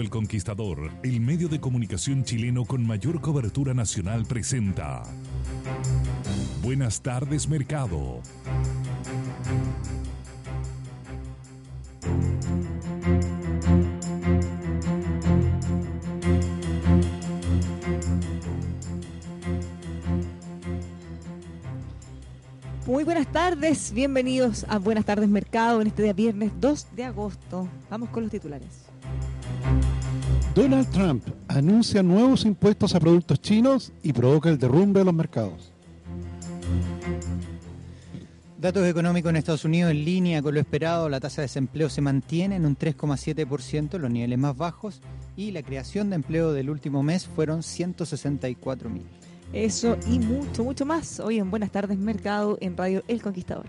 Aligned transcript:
El 0.00 0.10
Conquistador, 0.10 0.90
el 1.02 1.20
medio 1.20 1.48
de 1.48 1.60
comunicación 1.60 2.22
chileno 2.22 2.64
con 2.64 2.86
mayor 2.86 3.20
cobertura 3.20 3.74
nacional, 3.74 4.26
presenta. 4.26 5.02
Buenas 6.62 7.00
tardes, 7.00 7.48
Mercado. 7.48 8.20
Muy 22.86 23.04
buenas 23.04 23.30
tardes, 23.32 23.92
bienvenidos 23.92 24.64
a 24.68 24.78
Buenas 24.78 25.04
tardes 25.04 25.28
Mercado 25.28 25.80
en 25.80 25.88
este 25.88 26.04
día 26.04 26.12
viernes 26.12 26.52
2 26.60 26.86
de 26.96 27.04
agosto. 27.04 27.68
Vamos 27.90 28.08
con 28.10 28.22
los 28.22 28.30
titulares. 28.30 28.87
Donald 30.58 30.90
Trump 30.90 31.22
anuncia 31.46 32.02
nuevos 32.02 32.44
impuestos 32.44 32.92
a 32.92 32.98
productos 32.98 33.40
chinos 33.40 33.92
y 34.02 34.12
provoca 34.12 34.48
el 34.48 34.58
derrumbe 34.58 34.98
de 34.98 35.04
los 35.04 35.14
mercados. 35.14 35.72
Datos 38.60 38.84
económicos 38.88 39.30
en 39.30 39.36
Estados 39.36 39.64
Unidos 39.64 39.92
en 39.92 40.04
línea 40.04 40.42
con 40.42 40.54
lo 40.54 40.58
esperado, 40.58 41.08
la 41.08 41.20
tasa 41.20 41.42
de 41.42 41.44
desempleo 41.46 41.88
se 41.88 42.00
mantiene 42.00 42.56
en 42.56 42.66
un 42.66 42.76
3,7%, 42.76 43.98
los 43.98 44.10
niveles 44.10 44.36
más 44.36 44.56
bajos, 44.56 45.00
y 45.36 45.52
la 45.52 45.62
creación 45.62 46.10
de 46.10 46.16
empleo 46.16 46.52
del 46.52 46.70
último 46.70 47.04
mes 47.04 47.28
fueron 47.28 47.62
164 47.62 48.90
mil. 48.90 49.04
Eso 49.52 49.96
y 50.10 50.18
mucho, 50.18 50.64
mucho 50.64 50.84
más 50.84 51.20
hoy 51.20 51.38
en 51.38 51.52
Buenas 51.52 51.70
tardes 51.70 51.98
Mercado 51.98 52.58
en 52.60 52.76
Radio 52.76 53.04
El 53.06 53.22
Conquistador. 53.22 53.66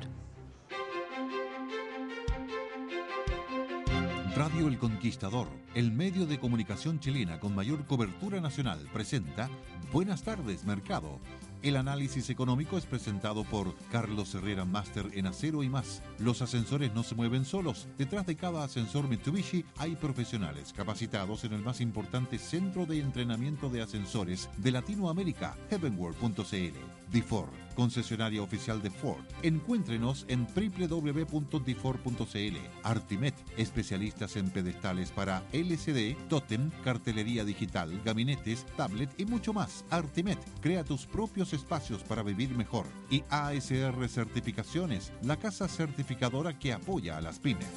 Radio 4.36 4.67
El 4.67 4.80
Conquistador, 4.80 5.48
el 5.75 5.92
medio 5.92 6.25
de 6.25 6.39
comunicación 6.39 7.00
chilena 7.00 7.39
con 7.39 7.56
mayor 7.56 7.86
cobertura 7.86 8.42
nacional, 8.42 8.80
presenta 8.92 9.50
Buenas 9.92 10.23
tardes, 10.23 10.66
Mercado. 10.66 11.20
El 11.61 11.76
análisis 11.76 12.30
económico 12.30 12.78
es 12.78 12.86
presentado 12.86 13.44
por 13.44 13.76
Carlos 13.92 14.34
Herrera 14.34 14.64
Master 14.64 15.08
en 15.14 15.26
acero 15.26 15.61
y 15.61 15.70
más. 15.70 16.02
Los 16.17 16.42
ascensores 16.42 16.94
no 16.94 17.03
se 17.03 17.16
mueven 17.16 17.44
solos. 17.44 17.88
Detrás 17.98 18.26
de 18.26 18.36
cada 18.36 18.64
ascensor 18.64 19.08
Mitsubishi 19.09 19.66
hay 19.78 19.95
profesionales 19.95 20.73
capacitados 20.73 21.44
en 21.44 21.53
el 21.53 21.61
más 21.61 21.81
importante 21.81 22.38
centro 22.38 22.86
de 22.86 23.00
entrenamiento 23.00 23.70
de 23.70 23.81
ascensores 23.81 24.50
de 24.58 24.72
Latinoamérica, 24.72 25.58
heavenworld.cl. 25.70 26.98
DeFord, 27.12 27.50
concesionaria 27.76 28.42
oficial 28.42 28.82
de 28.82 28.90
Ford. 28.90 29.24
Encuéntrenos 29.44 30.26
en 30.28 30.48
www.diford.cl. 30.48 32.58
Artimet, 32.84 33.36
especialistas 33.58 34.36
en 34.36 34.50
pedestales 34.50 35.12
para 35.12 35.44
LCD, 35.52 36.16
Totem, 36.28 36.72
cartelería 36.83 37.44
digital, 37.44 38.02
gabinetes, 38.04 38.66
tablet 38.76 39.10
y 39.17 39.26
mucho 39.26 39.54
más. 39.54 39.86
Artimet, 39.89 40.39
crea 40.61 40.83
tus 40.83 41.06
propios 41.06 41.54
espacios 41.54 42.04
para 42.04 42.23
vivir 42.23 42.56
mejor. 42.56 42.86
Y 43.10 43.23
ASR 43.30 44.08
Certificaciones, 44.08 45.12
la 45.23 45.38
casa 45.38 45.67
certificadora 45.67 46.58
que 46.58 46.73
apoya 46.73 47.17
a 47.17 47.22
las 47.22 47.39
pymes. 47.39 47.67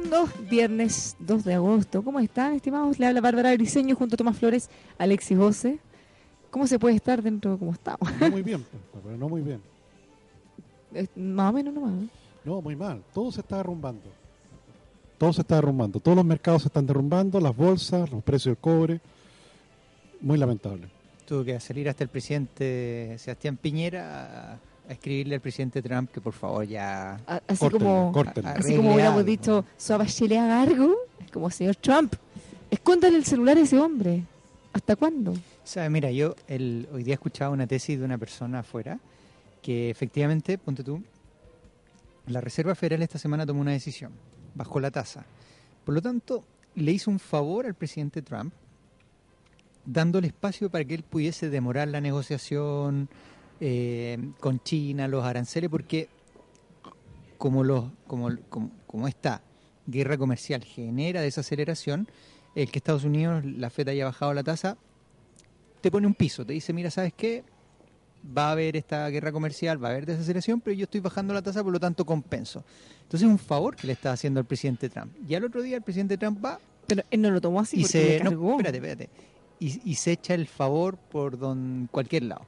Comenzando 0.00 0.48
viernes 0.48 1.16
2 1.18 1.44
de 1.44 1.54
agosto. 1.54 2.02
¿Cómo 2.02 2.20
están, 2.20 2.54
estimados? 2.54 2.98
Le 2.98 3.06
habla 3.06 3.20
Bárbara 3.20 3.52
Briseño 3.54 3.94
junto 3.96 4.14
a 4.14 4.18
Tomás 4.18 4.36
Flores, 4.36 4.70
Alexis 4.98 5.36
José. 5.36 5.78
¿Cómo 6.50 6.66
se 6.66 6.78
puede 6.78 6.96
estar 6.96 7.22
dentro 7.22 7.52
de 7.52 7.58
cómo 7.58 7.72
estamos? 7.72 8.10
No 8.20 8.30
muy 8.30 8.42
bien, 8.42 8.64
pero 9.02 9.16
no 9.16 9.28
muy 9.28 9.42
bien. 9.42 9.60
Eh, 10.94 11.06
Más 11.16 11.50
o 11.50 11.52
menos 11.52 11.74
nomás. 11.74 12.02
¿eh? 12.02 12.08
No, 12.44 12.60
muy 12.60 12.74
mal. 12.76 13.02
Todo 13.12 13.30
se 13.30 13.40
está 13.40 13.58
derrumbando. 13.58 14.10
Todo 15.18 15.32
se 15.32 15.42
está 15.42 15.56
derrumbando. 15.56 16.00
Todos 16.00 16.16
los 16.16 16.24
mercados 16.24 16.62
se 16.62 16.68
están 16.68 16.86
derrumbando, 16.86 17.38
las 17.40 17.54
bolsas, 17.54 18.10
los 18.10 18.22
precios 18.24 18.56
del 18.56 18.60
cobre. 18.60 19.00
Muy 20.20 20.38
lamentable. 20.38 20.88
Tuvo 21.26 21.44
que 21.44 21.60
salir 21.60 21.88
hasta 21.88 22.04
el 22.04 22.10
presidente 22.10 23.16
Sebastián 23.18 23.56
Piñera 23.56 24.58
a, 24.90 24.92
escribirle 24.94 25.36
al 25.36 25.40
presidente 25.40 25.80
Trump 25.82 26.10
que 26.12 26.20
por 26.20 26.32
favor 26.32 26.66
ya... 26.66 27.14
A- 27.26 27.40
Así 27.46 27.58
Córtenlo, 27.58 27.86
como, 27.86 28.12
córtenlo. 28.12 28.50
así 28.50 28.76
como 28.76 28.94
hubiéramos 28.94 29.24
dicho, 29.24 29.64
Suabachele 29.76 30.36
Gargo, 30.36 30.94
como 31.32 31.50
señor 31.50 31.76
Trump. 31.76 32.14
Escóndale 32.70 33.16
el 33.16 33.24
celular 33.24 33.56
a 33.56 33.60
ese 33.60 33.78
hombre. 33.78 34.22
¿Hasta 34.72 34.94
cuándo? 34.96 35.34
¿Sabes? 35.64 35.90
Mira, 35.90 36.10
yo 36.10 36.34
el, 36.46 36.88
hoy 36.92 37.02
día 37.02 37.14
escuchaba 37.14 37.50
una 37.52 37.66
tesis 37.66 37.98
de 37.98 38.04
una 38.04 38.18
persona 38.18 38.60
afuera 38.60 38.98
que 39.62 39.90
efectivamente, 39.90 40.56
ponte 40.58 40.84
tú, 40.84 41.02
la 42.28 42.40
Reserva 42.40 42.74
Federal 42.74 43.02
esta 43.02 43.18
semana 43.18 43.44
tomó 43.44 43.60
una 43.60 43.72
decisión, 43.72 44.12
bajó 44.54 44.78
la 44.78 44.90
tasa. 44.90 45.24
Por 45.84 45.94
lo 45.94 46.00
tanto, 46.02 46.44
le 46.76 46.92
hizo 46.92 47.10
un 47.10 47.18
favor 47.18 47.66
al 47.66 47.74
presidente 47.74 48.22
Trump 48.22 48.52
dándole 49.84 50.28
espacio 50.28 50.70
para 50.70 50.84
que 50.84 50.94
él 50.94 51.02
pudiese 51.02 51.50
demorar 51.50 51.88
la 51.88 52.00
negociación 52.00 53.08
eh, 53.60 54.18
con 54.40 54.60
China, 54.60 55.06
los 55.06 55.24
aranceles, 55.24 55.68
porque 55.70 56.08
como, 57.36 57.62
los, 57.64 57.84
como, 58.06 58.30
como, 58.48 58.70
como 58.86 59.08
esta 59.08 59.42
guerra 59.86 60.16
comercial 60.16 60.64
genera 60.64 61.20
desaceleración, 61.20 62.08
el 62.54 62.70
que 62.70 62.78
Estados 62.78 63.04
Unidos, 63.04 63.44
la 63.44 63.70
FED 63.70 63.88
haya 63.88 64.04
bajado 64.06 64.34
la 64.34 64.42
tasa, 64.42 64.76
te 65.80 65.90
pone 65.90 66.06
un 66.06 66.14
piso, 66.14 66.44
te 66.44 66.52
dice, 66.52 66.72
mira, 66.72 66.90
¿sabes 66.90 67.12
qué? 67.16 67.44
Va 68.36 68.48
a 68.48 68.52
haber 68.52 68.76
esta 68.76 69.08
guerra 69.08 69.32
comercial, 69.32 69.82
va 69.82 69.88
a 69.88 69.90
haber 69.92 70.06
desaceleración, 70.06 70.60
pero 70.60 70.76
yo 70.76 70.84
estoy 70.84 71.00
bajando 71.00 71.32
la 71.32 71.42
tasa, 71.42 71.62
por 71.62 71.72
lo 71.72 71.80
tanto 71.80 72.04
compenso. 72.04 72.64
Entonces 73.02 73.26
es 73.26 73.32
un 73.32 73.38
favor 73.38 73.76
que 73.76 73.86
le 73.86 73.94
está 73.94 74.12
haciendo 74.12 74.40
al 74.40 74.46
presidente 74.46 74.88
Trump. 74.88 75.12
Y 75.26 75.34
al 75.34 75.44
otro 75.44 75.62
día 75.62 75.76
el 75.76 75.82
presidente 75.82 76.18
Trump 76.18 76.44
va 76.44 76.60
Pero 76.86 77.02
él 77.10 77.22
no 77.22 77.30
lo 77.30 77.40
tomó 77.40 77.60
así 77.60 77.78
y 77.78 77.82
porque 77.82 78.18
se... 78.18 78.24
No, 78.24 78.50
espérate, 78.52 78.76
espérate. 78.76 79.10
Y, 79.58 79.90
y 79.90 79.94
se 79.94 80.12
echa 80.12 80.34
el 80.34 80.46
favor 80.46 80.96
por 80.96 81.38
don, 81.38 81.88
cualquier 81.90 82.24
lado. 82.24 82.46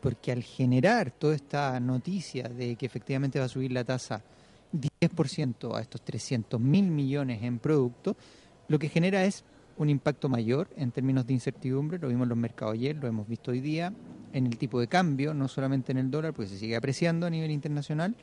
Porque 0.00 0.32
al 0.32 0.42
generar 0.42 1.10
toda 1.10 1.34
esta 1.34 1.78
noticia 1.80 2.48
de 2.48 2.76
que 2.76 2.86
efectivamente 2.86 3.38
va 3.38 3.44
a 3.44 3.48
subir 3.48 3.72
la 3.72 3.84
tasa 3.84 4.22
10% 4.72 5.76
a 5.76 5.80
estos 5.80 6.02
300 6.02 6.60
mil 6.60 6.90
millones 6.90 7.42
en 7.42 7.58
producto, 7.58 8.16
lo 8.68 8.78
que 8.78 8.88
genera 8.88 9.24
es 9.24 9.44
un 9.76 9.88
impacto 9.88 10.28
mayor 10.28 10.68
en 10.76 10.90
términos 10.90 11.26
de 11.26 11.32
incertidumbre, 11.32 11.98
lo 11.98 12.08
vimos 12.08 12.24
en 12.24 12.28
los 12.28 12.38
mercados 12.38 12.74
ayer, 12.74 12.96
lo 12.96 13.08
hemos 13.08 13.26
visto 13.26 13.50
hoy 13.50 13.60
día, 13.60 13.92
en 14.32 14.46
el 14.46 14.58
tipo 14.58 14.78
de 14.78 14.86
cambio, 14.86 15.32
no 15.32 15.48
solamente 15.48 15.92
en 15.92 15.98
el 15.98 16.10
dólar, 16.10 16.34
porque 16.34 16.50
se 16.50 16.58
sigue 16.58 16.76
apreciando 16.76 17.26
a 17.26 17.30
nivel 17.30 17.50
internacional, 17.50 18.14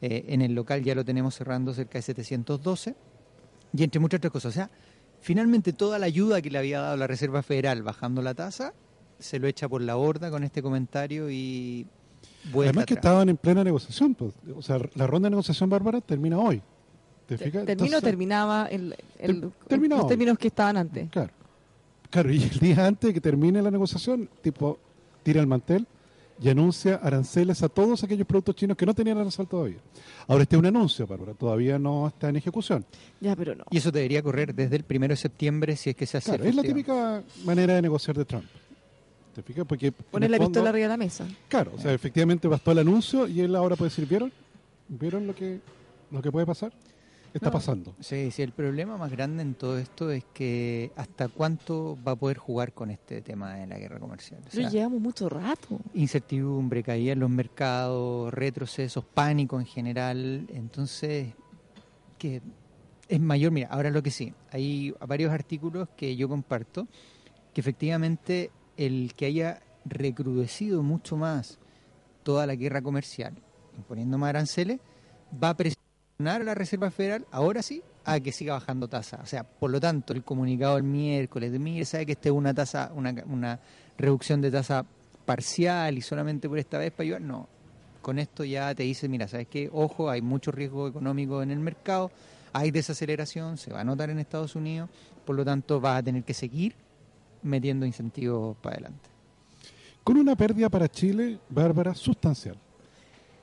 eh, 0.00 0.24
en 0.28 0.42
el 0.42 0.54
local 0.54 0.82
ya 0.82 0.94
lo 0.94 1.04
tenemos 1.04 1.36
cerrando 1.36 1.72
cerca 1.72 1.98
de 1.98 2.02
712, 2.02 2.96
y 3.76 3.84
entre 3.84 4.00
muchas 4.00 4.18
otras 4.18 4.32
cosas. 4.32 4.50
O 4.50 4.54
sea, 4.54 4.70
finalmente 5.20 5.72
toda 5.72 5.98
la 5.98 6.06
ayuda 6.06 6.42
que 6.42 6.50
le 6.50 6.58
había 6.58 6.80
dado 6.80 6.96
la 6.96 7.06
Reserva 7.06 7.42
Federal 7.42 7.82
bajando 7.82 8.20
la 8.20 8.34
tasa, 8.34 8.74
se 9.18 9.38
lo 9.38 9.46
echa 9.48 9.68
por 9.68 9.82
la 9.82 9.94
borda 9.96 10.30
con 10.30 10.44
este 10.44 10.62
comentario 10.62 11.30
y 11.30 11.86
vuelta 12.52 12.70
Además 12.70 12.86
que 12.86 12.94
atrás. 12.94 13.04
estaban 13.04 13.28
en 13.28 13.36
plena 13.36 13.64
negociación. 13.64 14.14
pues. 14.14 14.32
O 14.56 14.62
sea, 14.62 14.78
la 14.94 15.06
ronda 15.06 15.26
de 15.26 15.30
negociación, 15.30 15.68
Bárbara, 15.70 16.00
termina 16.00 16.38
hoy. 16.38 16.62
¿Te 17.26 17.36
fijas? 17.36 17.68
Entonces, 17.68 18.00
terminaba 18.02 18.66
el, 18.66 18.94
el- 19.18 19.40
Ter- 19.66 19.78
los 19.88 20.06
términos 20.08 20.38
que 20.38 20.48
estaban 20.48 20.76
antes. 20.78 21.10
Claro. 21.10 21.30
Claro, 22.10 22.32
y 22.32 22.42
el 22.42 22.58
día 22.58 22.86
antes 22.86 23.08
de 23.08 23.14
que 23.14 23.20
termine 23.20 23.60
la 23.60 23.70
negociación, 23.70 24.30
tipo, 24.40 24.78
tira 25.22 25.42
el 25.42 25.46
mantel 25.46 25.86
y 26.40 26.48
anuncia 26.48 26.94
aranceles 27.02 27.62
a 27.62 27.68
todos 27.68 28.02
aquellos 28.04 28.26
productos 28.26 28.54
chinos 28.54 28.76
que 28.78 28.86
no 28.86 28.94
tenían 28.94 29.18
arancel 29.18 29.46
todavía. 29.46 29.76
Ahora 30.26 30.44
este 30.44 30.56
es 30.56 30.60
un 30.60 30.66
anuncio, 30.66 31.06
Bárbara, 31.06 31.34
todavía 31.34 31.78
no 31.78 32.06
está 32.08 32.30
en 32.30 32.36
ejecución. 32.36 32.86
Ya, 33.20 33.36
pero 33.36 33.54
no. 33.56 33.64
Y 33.70 33.76
eso 33.76 33.90
debería 33.90 34.22
correr 34.22 34.54
desde 34.54 34.76
el 34.76 34.84
primero 34.84 35.12
de 35.12 35.16
septiembre 35.16 35.76
si 35.76 35.90
es 35.90 35.96
que 35.96 36.06
se 36.06 36.16
hace 36.16 36.30
Claro, 36.30 36.44
es 36.44 36.54
la 36.54 36.62
típica 36.62 37.22
manera 37.44 37.74
de 37.74 37.82
negociar 37.82 38.16
de 38.16 38.24
Trump. 38.24 38.44
¿Te 39.38 39.42
fijas? 39.44 39.64
Porque 39.68 39.92
Poner 39.92 40.30
la 40.30 40.36
fondo- 40.38 40.48
pistola 40.50 40.70
arriba 40.70 40.86
de 40.86 40.88
la 40.88 40.96
mesa. 40.96 41.24
Claro, 41.46 41.70
o 41.76 41.78
sea, 41.78 41.92
efectivamente 41.92 42.48
bastó 42.48 42.72
el 42.72 42.78
anuncio 42.80 43.28
y 43.28 43.40
él 43.40 43.54
ahora 43.54 43.76
puede 43.76 43.90
decir, 43.90 44.04
¿vieron? 44.08 44.32
¿Vieron 44.88 45.28
lo 45.28 45.34
que, 45.36 45.60
lo 46.10 46.20
que 46.20 46.32
puede 46.32 46.44
pasar? 46.44 46.72
Está 47.32 47.46
No. 47.46 47.52
pasando. 47.52 47.94
Sí, 48.00 48.32
sí, 48.32 48.42
el 48.42 48.50
problema 48.50 48.96
más 48.96 49.12
grande 49.12 49.42
en 49.42 49.54
todo 49.54 49.78
esto 49.78 50.10
es 50.10 50.24
que 50.34 50.90
hasta 50.96 51.28
cuánto 51.28 51.96
va 52.04 52.12
a 52.12 52.16
poder 52.16 52.36
jugar 52.38 52.72
con 52.72 52.90
este 52.90 53.22
tema 53.22 53.54
de 53.54 53.68
la 53.68 53.78
guerra 53.78 54.00
comercial. 54.00 54.40
O 54.44 54.48
Pero 54.52 54.70
llevamos 54.70 55.00
mucho 55.00 55.28
rato. 55.28 55.78
incertidumbre, 55.94 56.82
caída 56.82 57.12
en 57.12 57.20
los 57.20 57.30
mercados, 57.30 58.34
retrocesos, 58.34 59.04
pánico 59.04 59.60
en 59.60 59.66
general. 59.66 60.48
Entonces, 60.52 61.28
que 62.18 62.42
es 63.08 63.20
mayor. 63.20 63.52
Mira, 63.52 63.68
ahora 63.68 63.90
lo 63.90 64.02
que 64.02 64.10
sí, 64.10 64.34
hay 64.50 64.92
varios 65.06 65.30
artículos 65.30 65.88
que 65.96 66.16
yo 66.16 66.28
comparto 66.28 66.88
que 67.54 67.60
efectivamente 67.60 68.50
el 68.78 69.12
que 69.14 69.26
haya 69.26 69.60
recrudecido 69.84 70.82
mucho 70.82 71.16
más 71.16 71.58
toda 72.22 72.46
la 72.46 72.54
guerra 72.54 72.80
comercial, 72.80 73.34
imponiendo 73.76 74.16
más 74.16 74.30
aranceles, 74.30 74.80
va 75.42 75.50
a 75.50 75.56
presionar 75.56 76.40
a 76.40 76.44
la 76.44 76.54
Reserva 76.54 76.90
Federal, 76.90 77.26
ahora 77.30 77.60
sí, 77.60 77.82
a 78.04 78.20
que 78.20 78.32
siga 78.32 78.54
bajando 78.54 78.88
tasa. 78.88 79.18
O 79.22 79.26
sea, 79.26 79.44
por 79.44 79.70
lo 79.70 79.80
tanto, 79.80 80.12
el 80.12 80.22
comunicado 80.22 80.76
el 80.76 80.84
miércoles 80.84 81.52
de 81.52 81.58
mire, 81.58 81.84
sabe 81.84 82.06
que 82.06 82.12
este 82.12 82.28
es 82.28 82.34
una 82.34 82.54
tasa, 82.54 82.92
una, 82.94 83.14
una 83.26 83.60
reducción 83.98 84.40
de 84.40 84.50
tasa 84.50 84.86
parcial 85.26 85.98
y 85.98 86.00
solamente 86.00 86.48
por 86.48 86.58
esta 86.58 86.78
vez 86.78 86.92
para 86.92 87.04
ayudar, 87.04 87.20
no. 87.20 87.48
Con 88.00 88.18
esto 88.18 88.44
ya 88.44 88.74
te 88.74 88.84
dice, 88.84 89.08
mira, 89.08 89.26
sabes 89.26 89.48
qué, 89.48 89.68
ojo, 89.72 90.08
hay 90.08 90.22
mucho 90.22 90.52
riesgo 90.52 90.88
económico 90.88 91.42
en 91.42 91.50
el 91.50 91.58
mercado, 91.58 92.10
hay 92.52 92.70
desaceleración, 92.70 93.58
se 93.58 93.72
va 93.72 93.80
a 93.80 93.84
notar 93.84 94.08
en 94.08 94.18
Estados 94.18 94.54
Unidos, 94.54 94.88
por 95.26 95.36
lo 95.36 95.44
tanto 95.44 95.80
va 95.80 95.96
a 95.96 96.02
tener 96.02 96.24
que 96.24 96.32
seguir 96.32 96.74
metiendo 97.42 97.86
incentivos 97.86 98.56
para 98.58 98.76
adelante. 98.76 99.08
Con 100.04 100.16
una 100.16 100.36
pérdida 100.36 100.68
para 100.68 100.88
Chile, 100.88 101.38
Bárbara, 101.48 101.94
sustancial. 101.94 102.56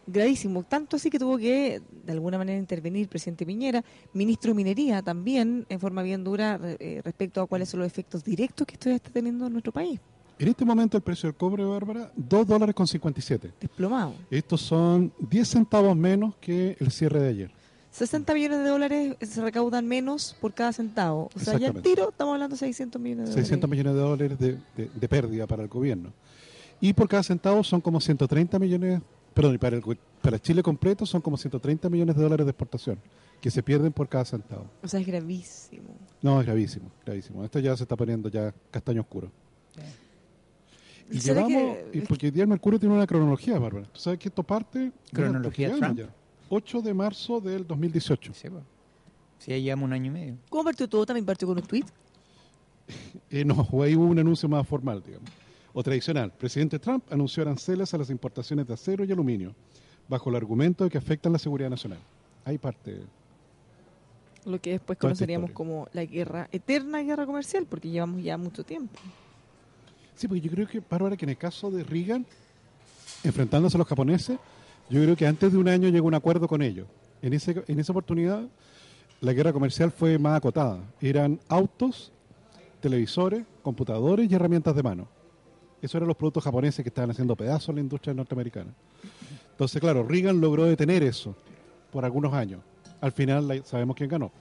Gravísimo. 0.07 0.63
Tanto 0.63 0.97
así 0.97 1.09
que 1.09 1.17
tuvo 1.17 1.37
que, 1.37 1.81
de 2.05 2.11
alguna 2.11 2.37
manera, 2.37 2.59
intervenir 2.59 3.03
el 3.03 3.07
presidente 3.07 3.45
Piñera, 3.45 3.83
ministro 4.13 4.51
de 4.51 4.55
Minería 4.55 5.01
también, 5.01 5.65
en 5.67 5.79
forma 5.79 6.03
bien 6.03 6.23
dura, 6.23 6.59
eh, 6.63 7.01
respecto 7.03 7.41
a 7.41 7.47
cuáles 7.47 7.69
son 7.69 7.79
los 7.79 7.87
efectos 7.87 8.23
directos 8.23 8.67
que 8.67 8.73
esto 8.73 8.89
está 8.89 9.09
teniendo 9.09 9.47
en 9.47 9.53
nuestro 9.53 9.71
país. 9.71 9.99
En 10.37 10.49
este 10.49 10.65
momento 10.65 10.97
el 10.97 11.03
precio 11.03 11.27
del 11.27 11.35
cobre, 11.35 11.63
Bárbara, 11.63 12.11
2 12.15 12.47
dólares 12.47 12.75
con 12.75 12.87
57. 12.87 13.53
Desplomado. 13.59 14.13
Estos 14.29 14.61
son 14.61 15.13
10 15.19 15.47
centavos 15.47 15.95
menos 15.95 16.35
que 16.41 16.75
el 16.79 16.91
cierre 16.91 17.21
de 17.21 17.29
ayer. 17.29 17.51
60 17.95 18.33
millones 18.33 18.59
de 18.59 18.67
dólares 18.69 19.15
se 19.21 19.41
recaudan 19.41 19.87
menos 19.87 20.35
por 20.41 20.53
cada 20.53 20.73
centavo. 20.73 21.29
O 21.33 21.39
sea, 21.39 21.53
ya 21.53 21.67
Exactamente. 21.69 21.89
tiro 21.89 22.09
estamos 22.09 22.33
hablando 22.33 22.55
de 22.55 22.59
600 22.59 23.01
millones 23.01 23.29
de 23.29 23.33
600 23.35 23.69
dólares. 23.69 23.85
millones 23.85 23.93
de 23.95 24.01
dólares 24.09 24.39
de, 24.75 24.83
de- 24.83 24.91
de 24.93 25.07
pérdida 25.09 25.47
para 25.47 25.63
el 25.63 25.69
gobierno. 25.69 26.11
Y 26.81 26.91
por 26.93 27.07
cada 27.07 27.23
centavo 27.23 27.63
son 27.63 27.79
como 27.79 28.01
130 28.01 28.59
millones, 28.59 29.01
perdón, 29.33 29.55
y 29.55 29.57
para, 29.57 29.77
el, 29.77 29.83
para 30.21 30.37
Chile 30.39 30.61
completo 30.61 31.05
son 31.05 31.21
como 31.21 31.37
130 31.37 31.89
millones 31.89 32.15
de 32.17 32.21
dólares 32.23 32.45
de 32.45 32.49
exportación 32.51 32.99
que 33.39 33.49
se 33.49 33.63
pierden 33.63 33.93
por 33.93 34.09
cada 34.09 34.25
centavo. 34.25 34.65
O 34.83 34.87
sea, 34.87 34.99
es 34.99 35.07
gravísimo. 35.07 35.95
No, 36.21 36.39
es 36.41 36.45
gravísimo, 36.45 36.91
gravísimo. 37.05 37.45
Esto 37.45 37.59
ya 37.59 37.77
se 37.77 37.83
está 37.83 37.95
poniendo 37.95 38.27
ya 38.27 38.53
castaño 38.71 39.01
oscuro. 39.01 39.31
Y 41.11 41.19
¿Será 41.21 41.47
llevamos, 41.47 41.77
que- 41.91 41.97
y 41.99 42.01
porque 42.01 42.25
hoy 42.27 42.31
día 42.31 42.43
el 42.43 42.49
Mercurio 42.49 42.79
tiene 42.79 42.95
una 42.95 43.05
cronología, 43.07 43.59
Bárbara. 43.59 43.85
¿Tú 43.93 43.99
sabes 43.99 44.19
que 44.19 44.27
esto 44.29 44.41
parte? 44.43 44.91
¿Cronología 45.13 45.75
Trump? 45.77 45.97
ya. 45.99 46.09
8 46.49 46.81
de 46.81 46.93
marzo 46.93 47.39
del 47.39 47.65
2018. 47.65 48.33
Sí, 48.33 48.49
pues. 48.49 48.63
Sí, 49.39 49.51
ya 49.51 49.57
llevamos 49.57 49.87
un 49.87 49.93
año 49.93 50.07
y 50.07 50.09
medio. 50.09 50.37
¿Cómo 50.49 50.63
partió 50.63 50.87
todo? 50.87 51.05
También 51.05 51.25
partió 51.25 51.47
con 51.47 51.57
un 51.57 51.63
tweet. 51.63 51.85
Eh, 53.31 53.43
no, 53.43 53.67
ahí 53.83 53.95
hubo 53.95 54.05
un 54.05 54.19
anuncio 54.19 54.47
más 54.47 54.67
formal, 54.67 55.01
digamos. 55.03 55.29
O 55.73 55.81
tradicional. 55.81 56.31
Presidente 56.31 56.77
Trump 56.77 57.03
anunció 57.11 57.41
aranceles 57.41 57.93
a 57.93 57.97
las 57.97 58.09
importaciones 58.11 58.67
de 58.67 58.75
acero 58.75 59.03
y 59.03 59.11
aluminio, 59.11 59.53
bajo 60.07 60.29
el 60.29 60.35
argumento 60.35 60.83
de 60.83 60.89
que 60.91 60.97
afectan 60.97 61.33
la 61.33 61.39
seguridad 61.39 61.69
nacional. 61.69 61.97
Ahí 62.45 62.59
parte. 62.59 62.99
Lo 64.45 64.61
que 64.61 64.71
después 64.71 64.99
conoceríamos 64.99 65.51
como 65.51 65.89
la 65.93 66.05
guerra, 66.05 66.47
eterna 66.51 67.01
guerra 67.01 67.25
comercial, 67.25 67.65
porque 67.67 67.89
llevamos 67.89 68.23
ya 68.23 68.37
mucho 68.37 68.63
tiempo. 68.63 68.99
Sí, 70.15 70.27
porque 70.27 70.41
yo 70.41 70.51
creo 70.51 70.67
que, 70.67 70.81
Bárbara, 70.87 71.17
que 71.17 71.25
en 71.25 71.31
el 71.31 71.37
caso 71.37 71.71
de 71.71 71.83
Reagan, 71.83 72.25
enfrentándose 73.23 73.75
a 73.75 73.79
los 73.79 73.87
japoneses, 73.87 74.37
yo 74.89 75.01
creo 75.01 75.15
que 75.15 75.25
antes 75.25 75.51
de 75.51 75.57
un 75.57 75.67
año 75.67 75.89
llegó 75.89 76.07
un 76.07 76.13
acuerdo 76.13 76.47
con 76.47 76.61
ellos. 76.61 76.87
En, 77.21 77.33
ese, 77.33 77.63
en 77.67 77.79
esa 77.79 77.91
oportunidad, 77.91 78.43
la 79.21 79.33
guerra 79.33 79.51
comercial 79.51 79.91
fue 79.91 80.19
más 80.19 80.37
acotada. 80.37 80.79
Eran 81.01 81.39
autos, 81.47 82.11
televisores, 82.81 83.43
computadores 83.63 84.29
y 84.29 84.35
herramientas 84.35 84.75
de 84.75 84.83
mano. 84.83 85.07
Esos 85.81 85.95
eran 85.95 86.07
los 86.07 86.17
productos 86.17 86.43
japoneses 86.43 86.83
que 86.83 86.89
estaban 86.89 87.11
haciendo 87.11 87.35
pedazos 87.35 87.69
en 87.69 87.75
la 87.75 87.81
industria 87.81 88.13
norteamericana. 88.13 88.71
Entonces, 89.51 89.79
claro, 89.79 90.03
Reagan 90.03 90.39
logró 90.39 90.65
detener 90.65 91.03
eso 91.03 91.35
por 91.91 92.05
algunos 92.05 92.33
años. 92.33 92.61
Al 93.01 93.11
final, 93.11 93.63
sabemos 93.65 93.95
quién 93.95 94.09
ganó. 94.09 94.31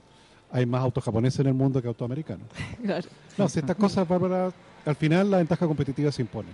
Hay 0.51 0.65
más 0.65 0.81
autos 0.81 1.03
japoneses 1.03 1.39
en 1.39 1.47
el 1.47 1.53
mundo 1.53 1.81
que 1.81 1.87
autos 1.87 2.05
americanos. 2.05 2.47
Claro. 2.83 3.07
No, 3.37 3.49
si 3.49 3.59
estas 3.59 3.75
cosas, 3.75 4.07
Bárbara, 4.07 4.51
al 4.85 4.95
final 4.95 5.31
la 5.31 5.37
ventaja 5.37 5.65
competitiva 5.67 6.11
se 6.11 6.21
impone. 6.21 6.49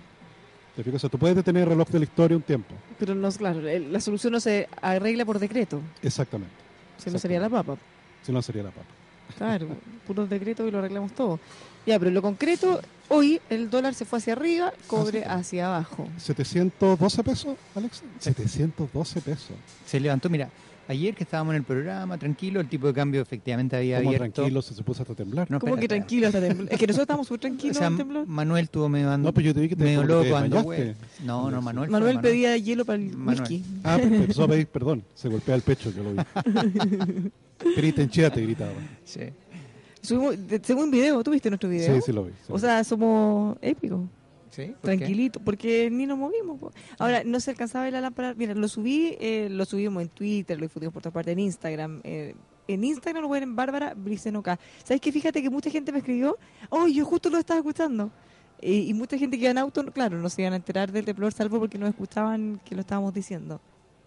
¿Te 0.76 0.82
fijas? 0.82 0.96
O 0.96 0.98
sea, 1.00 1.10
tú 1.10 1.18
puedes 1.18 1.36
detener 1.36 1.64
el 1.64 1.68
reloj 1.70 1.88
de 1.88 1.98
la 1.98 2.04
historia 2.04 2.36
un 2.36 2.42
tiempo. 2.42 2.74
Pero 2.98 3.14
no, 3.14 3.30
claro, 3.32 3.60
la 3.60 4.00
solución 4.00 4.32
no 4.32 4.40
se 4.40 4.68
arregla 4.80 5.24
por 5.24 5.38
decreto, 5.38 5.80
Exactamente. 6.02 6.52
si 7.02 7.10
no 7.10 7.18
sería 7.18 7.40
la 7.40 7.48
papa. 7.50 7.76
Si 8.22 8.32
no, 8.32 8.40
sería 8.40 8.62
la 8.62 8.70
papa. 8.70 8.86
Claro, 9.36 9.68
puros 10.06 10.28
decretos 10.30 10.66
y 10.68 10.70
lo 10.70 10.78
arreglamos 10.78 11.12
todo. 11.12 11.38
Ya, 11.86 11.98
pero 11.98 12.08
en 12.08 12.14
lo 12.14 12.22
concreto, 12.22 12.80
hoy 13.08 13.40
el 13.50 13.68
dólar 13.68 13.94
se 13.94 14.04
fue 14.04 14.18
hacia 14.18 14.34
arriba, 14.34 14.72
cobre 14.86 15.24
Ah, 15.26 15.36
sí. 15.36 15.40
hacia 15.58 15.66
abajo. 15.66 16.08
712 16.18 17.24
pesos, 17.24 17.56
Alex. 17.74 18.02
712 18.20 19.20
pesos. 19.20 19.56
Se 19.86 19.98
levantó, 20.00 20.28
mira, 20.30 20.48
ayer 20.88 21.14
que 21.14 21.24
estábamos 21.24 21.52
en 21.52 21.58
el 21.58 21.64
programa, 21.64 22.18
tranquilo, 22.18 22.60
el 22.60 22.68
tipo 22.68 22.86
de 22.86 22.92
cambio 22.94 23.20
efectivamente 23.22 23.76
había 23.76 23.98
Como 23.98 24.10
abierto. 24.10 24.32
tranquilo, 24.34 24.62
se, 24.62 24.74
se 24.74 24.82
puso 24.82 25.02
hasta 25.02 25.14
temblar. 25.14 25.50
No, 25.50 25.58
¿Cómo 25.60 25.76
que 25.76 25.88
tranquilo 25.88 26.26
hasta 26.26 26.40
temblor? 26.40 26.68
Es 26.70 26.78
que 26.78 26.86
nosotros 26.86 27.04
estamos 27.04 27.30
muy 27.30 27.38
tranquilos 27.38 27.76
O 27.76 27.80
sea. 27.80 27.90
Manuel 28.26 28.68
tuvo 28.70 28.88
medio, 28.88 29.08
dando- 29.08 29.28
No, 29.28 29.32
pero 29.34 29.46
yo 29.46 29.54
te 29.54 29.60
vi 29.60 29.68
que 29.68 29.76
te- 29.76 29.84
medio 29.84 30.00
te 30.02 30.06
loco, 30.06 30.62
vueltas. 30.64 30.96
No, 31.24 31.50
no, 31.50 31.62
Manuel. 31.62 31.88
fue 31.90 31.98
Manuel 32.00 32.20
pedía 32.20 32.56
hielo 32.56 32.84
para 32.84 32.96
el 33.02 33.16
Manuel. 33.16 33.40
whisky. 33.40 33.64
Ah, 33.84 33.98
pero 34.02 34.14
empezó 34.16 34.44
a 34.44 34.48
pedir 34.48 34.66
perdón. 34.72 35.02
Se 35.14 35.28
golpea 35.28 35.54
el 35.54 35.62
pecho, 35.62 35.90
yo 35.90 36.02
lo 36.02 36.12
vi. 36.12 37.30
Penitenciate, 37.76 38.40
gritaba. 38.42 38.72
Sí. 39.04 39.20
Subimos, 40.00 40.34
según 40.62 40.84
un 40.84 40.90
video, 40.90 41.22
¿tú 41.22 41.30
viste 41.30 41.48
nuestro 41.48 41.68
video? 41.68 41.94
Sí, 41.94 42.00
sí 42.06 42.12
lo 42.12 42.24
vi. 42.24 42.32
sí 42.44 42.48
O 42.52 42.58
sea, 42.58 42.82
somos 42.82 43.56
épicos, 43.62 44.00
Tranquilitos, 44.80 45.42
porque 45.42 45.88
ni 45.90 46.06
nos 46.06 46.18
movimos. 46.18 46.58
Ahora, 46.98 47.22
no 47.24 47.40
se 47.40 47.50
alcanzaba 47.50 47.90
la 47.90 48.00
lámpara. 48.00 48.34
Mira, 48.34 48.54
lo 48.54 48.68
subí, 48.68 49.16
eh, 49.20 49.48
lo 49.50 49.64
subimos 49.64 50.02
en 50.02 50.08
Twitter, 50.08 50.58
lo 50.58 50.66
difundimos 50.66 50.92
por 50.92 51.02
todas 51.02 51.14
partes, 51.14 51.32
en 51.32 51.38
Instagram. 51.40 52.00
eh, 52.04 52.34
en 52.68 52.84
Instagram 52.84 53.22
lo 53.22 53.28
pueden 53.28 53.44
en 53.44 53.56
Bárbara 53.56 53.92
Bricenoca. 53.94 54.58
¿Sabes 54.84 55.00
qué? 55.00 55.10
Fíjate 55.10 55.42
que 55.42 55.50
mucha 55.50 55.68
gente 55.68 55.90
me 55.90 55.98
escribió, 55.98 56.38
oh, 56.70 56.86
yo 56.86 57.04
justo 57.04 57.28
lo 57.28 57.38
estaba 57.38 57.58
escuchando. 57.58 58.10
Y, 58.60 58.88
y 58.88 58.94
mucha 58.94 59.18
gente 59.18 59.36
que 59.36 59.42
iba 59.42 59.50
en 59.50 59.58
auto, 59.58 59.84
claro, 59.92 60.18
no 60.18 60.28
se 60.28 60.42
iban 60.42 60.52
a 60.52 60.56
enterar 60.56 60.92
del 60.92 61.04
temblor, 61.04 61.32
salvo 61.32 61.58
porque 61.58 61.78
no 61.78 61.86
escuchaban 61.88 62.60
que 62.64 62.74
lo 62.76 62.82
estábamos 62.82 63.12
diciendo. 63.12 63.60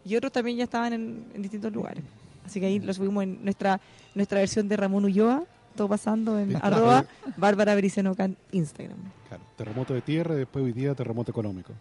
Y 0.05 0.15
otros 0.15 0.31
también 0.31 0.58
ya 0.58 0.63
estaban 0.63 0.93
en, 0.93 1.25
en 1.34 1.41
distintos 1.41 1.74
lugares. 1.74 2.03
Así 2.46 2.60
que 2.60 2.67
ahí 2.67 2.79
lo 2.79 2.93
subimos 2.93 3.24
en 3.24 3.43
nuestra 3.43 3.81
nuestra 4.13 4.39
versión 4.39 4.70
de 4.70 4.77
Ramón 4.77 5.03
Ulloa, 5.03 5.43
todo 5.75 5.88
pasando 5.89 6.39
en 6.39 6.51
Está. 6.55 6.67
arroba 6.67 7.05
Bárbara 7.38 7.75
Bricenoca 7.75 8.25
en 8.25 8.38
Instagram. 8.51 8.98
Claro, 9.27 9.44
terremoto 9.58 9.94
de 9.94 10.01
tierra 10.01 10.36
y 10.36 10.39
después 10.39 10.65
hoy 10.65 10.72
día 10.74 10.96
terremoto 10.96 11.32
económico. 11.32 11.74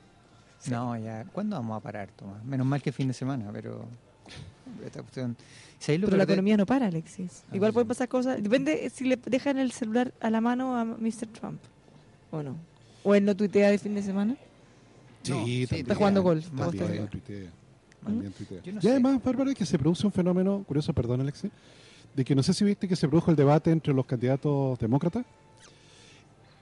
No, 0.70 0.96
ya. 0.96 1.24
¿Cuándo 1.32 1.56
vamos 1.56 1.76
a 1.76 1.80
parar, 1.80 2.08
Tomás? 2.16 2.42
Menos 2.44 2.66
mal 2.66 2.80
que 2.82 2.90
fin 2.92 3.08
de 3.08 3.14
semana, 3.14 3.50
pero. 3.52 3.84
Esta 4.84 5.00
cuestión. 5.00 5.36
¿Sabéis 5.78 6.00
lo 6.00 6.06
Pero 6.06 6.16
la 6.16 6.24
economía 6.24 6.56
no 6.56 6.64
para, 6.64 6.86
Alexis. 6.86 7.42
Ah, 7.50 7.56
Igual 7.56 7.70
sí. 7.70 7.74
pueden 7.74 7.88
pasar 7.88 8.08
cosas. 8.08 8.42
Depende 8.42 8.88
si 8.90 9.04
le 9.04 9.16
dejan 9.16 9.58
el 9.58 9.72
celular 9.72 10.14
a 10.20 10.30
la 10.30 10.40
mano 10.40 10.76
a 10.76 10.84
Mr. 10.84 11.26
Trump 11.38 11.60
o 12.30 12.42
no. 12.42 12.56
O 13.02 13.14
él 13.14 13.24
no 13.24 13.36
tuitea 13.36 13.70
de 13.70 13.78
fin 13.78 13.94
de 13.94 14.02
semana. 14.02 14.36
No, 15.28 15.44
sí, 15.44 15.66
está 15.70 15.94
jugando 15.94 16.22
golf, 16.22 16.48
También 16.50 17.08
tuitea, 17.08 17.50
también 18.02 18.32
tuitea. 18.32 18.60
Y 18.64 18.80
sé. 18.80 18.90
además, 18.90 19.22
Bárbara, 19.22 19.54
que 19.54 19.64
se 19.66 19.78
produce 19.78 20.06
un 20.06 20.12
fenómeno 20.12 20.62
curioso, 20.66 20.92
perdón, 20.92 21.20
Alexis, 21.22 21.50
de 22.14 22.24
que 22.24 22.34
no 22.34 22.42
sé 22.42 22.54
si 22.54 22.64
viste 22.64 22.86
que 22.88 22.96
se 22.96 23.08
produjo 23.08 23.30
el 23.30 23.36
debate 23.36 23.70
entre 23.70 23.92
los 23.92 24.06
candidatos 24.06 24.78
demócratas. 24.78 25.24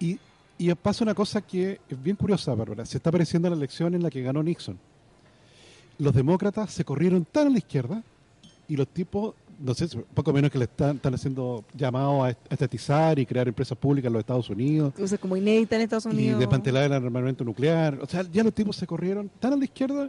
Y, 0.01 0.19
y 0.59 0.75
pasa 0.75 1.05
una 1.05 1.15
cosa 1.15 1.43
que 1.43 1.81
es 1.89 2.03
bien 2.03 2.17
curiosa, 2.17 2.55
Bárbara. 2.55 2.85
Se 2.87 2.97
está 2.97 3.11
pareciendo 3.11 3.49
a 3.49 3.51
la 3.51 3.57
elección 3.57 3.95
en 3.95 4.03
la 4.03 4.11
que 4.11 4.23
ganó 4.23 4.43
Nixon. 4.43 4.79
Los 5.99 6.15
demócratas 6.15 6.73
se 6.73 6.85
corrieron 6.85 7.25
tan 7.31 7.49
a 7.49 7.51
la 7.51 7.59
izquierda 7.59 8.03
y 8.67 8.77
los 8.77 8.89
tipos, 8.89 9.35
no 9.61 9.75
sé, 9.75 9.87
poco 10.15 10.33
menos 10.33 10.51
que 10.51 10.59
le 10.59 10.65
están, 10.65 10.97
están 10.97 11.15
haciendo 11.15 11.65
llamados 11.77 12.25
a 12.25 12.31
est- 12.31 12.41
a 12.51 12.55
estatizar 12.55 13.19
y 13.19 13.27
crear 13.27 13.47
empresas 13.47 13.77
públicas 13.77 14.07
en 14.09 14.13
los 14.15 14.21
Estados 14.21 14.49
Unidos 14.51 14.95
Cosas 14.95 15.19
como 15.21 15.37
inédita 15.37 15.77
en 15.77 15.83
Estados 15.83 16.07
y 16.07 16.09
Unidos. 16.09 16.41
desmantelar 16.41 16.85
el 16.85 16.93
armamento 16.95 17.45
nuclear. 17.45 17.99
O 18.01 18.07
sea, 18.07 18.23
ya 18.33 18.43
los 18.43 18.55
tipos 18.55 18.75
se 18.77 18.87
corrieron 18.87 19.31
tan 19.39 19.53
a 19.53 19.57
la 19.57 19.65
izquierda 19.65 20.09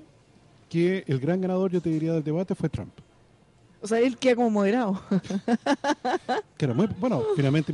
que 0.70 1.04
el 1.06 1.20
gran 1.20 1.42
ganador, 1.42 1.70
yo 1.72 1.82
te 1.82 1.90
diría, 1.90 2.14
del 2.14 2.24
debate 2.24 2.56
fue 2.56 2.70
Trump. 2.70 2.94
O 3.84 3.88
sea, 3.88 4.00
él 4.00 4.18
queda 4.18 4.36
como 4.38 4.50
moderado. 4.50 5.00
Que 6.58 6.66
era 6.66 6.74
muy, 6.74 6.88
bueno, 7.00 7.22
finalmente 7.36 7.74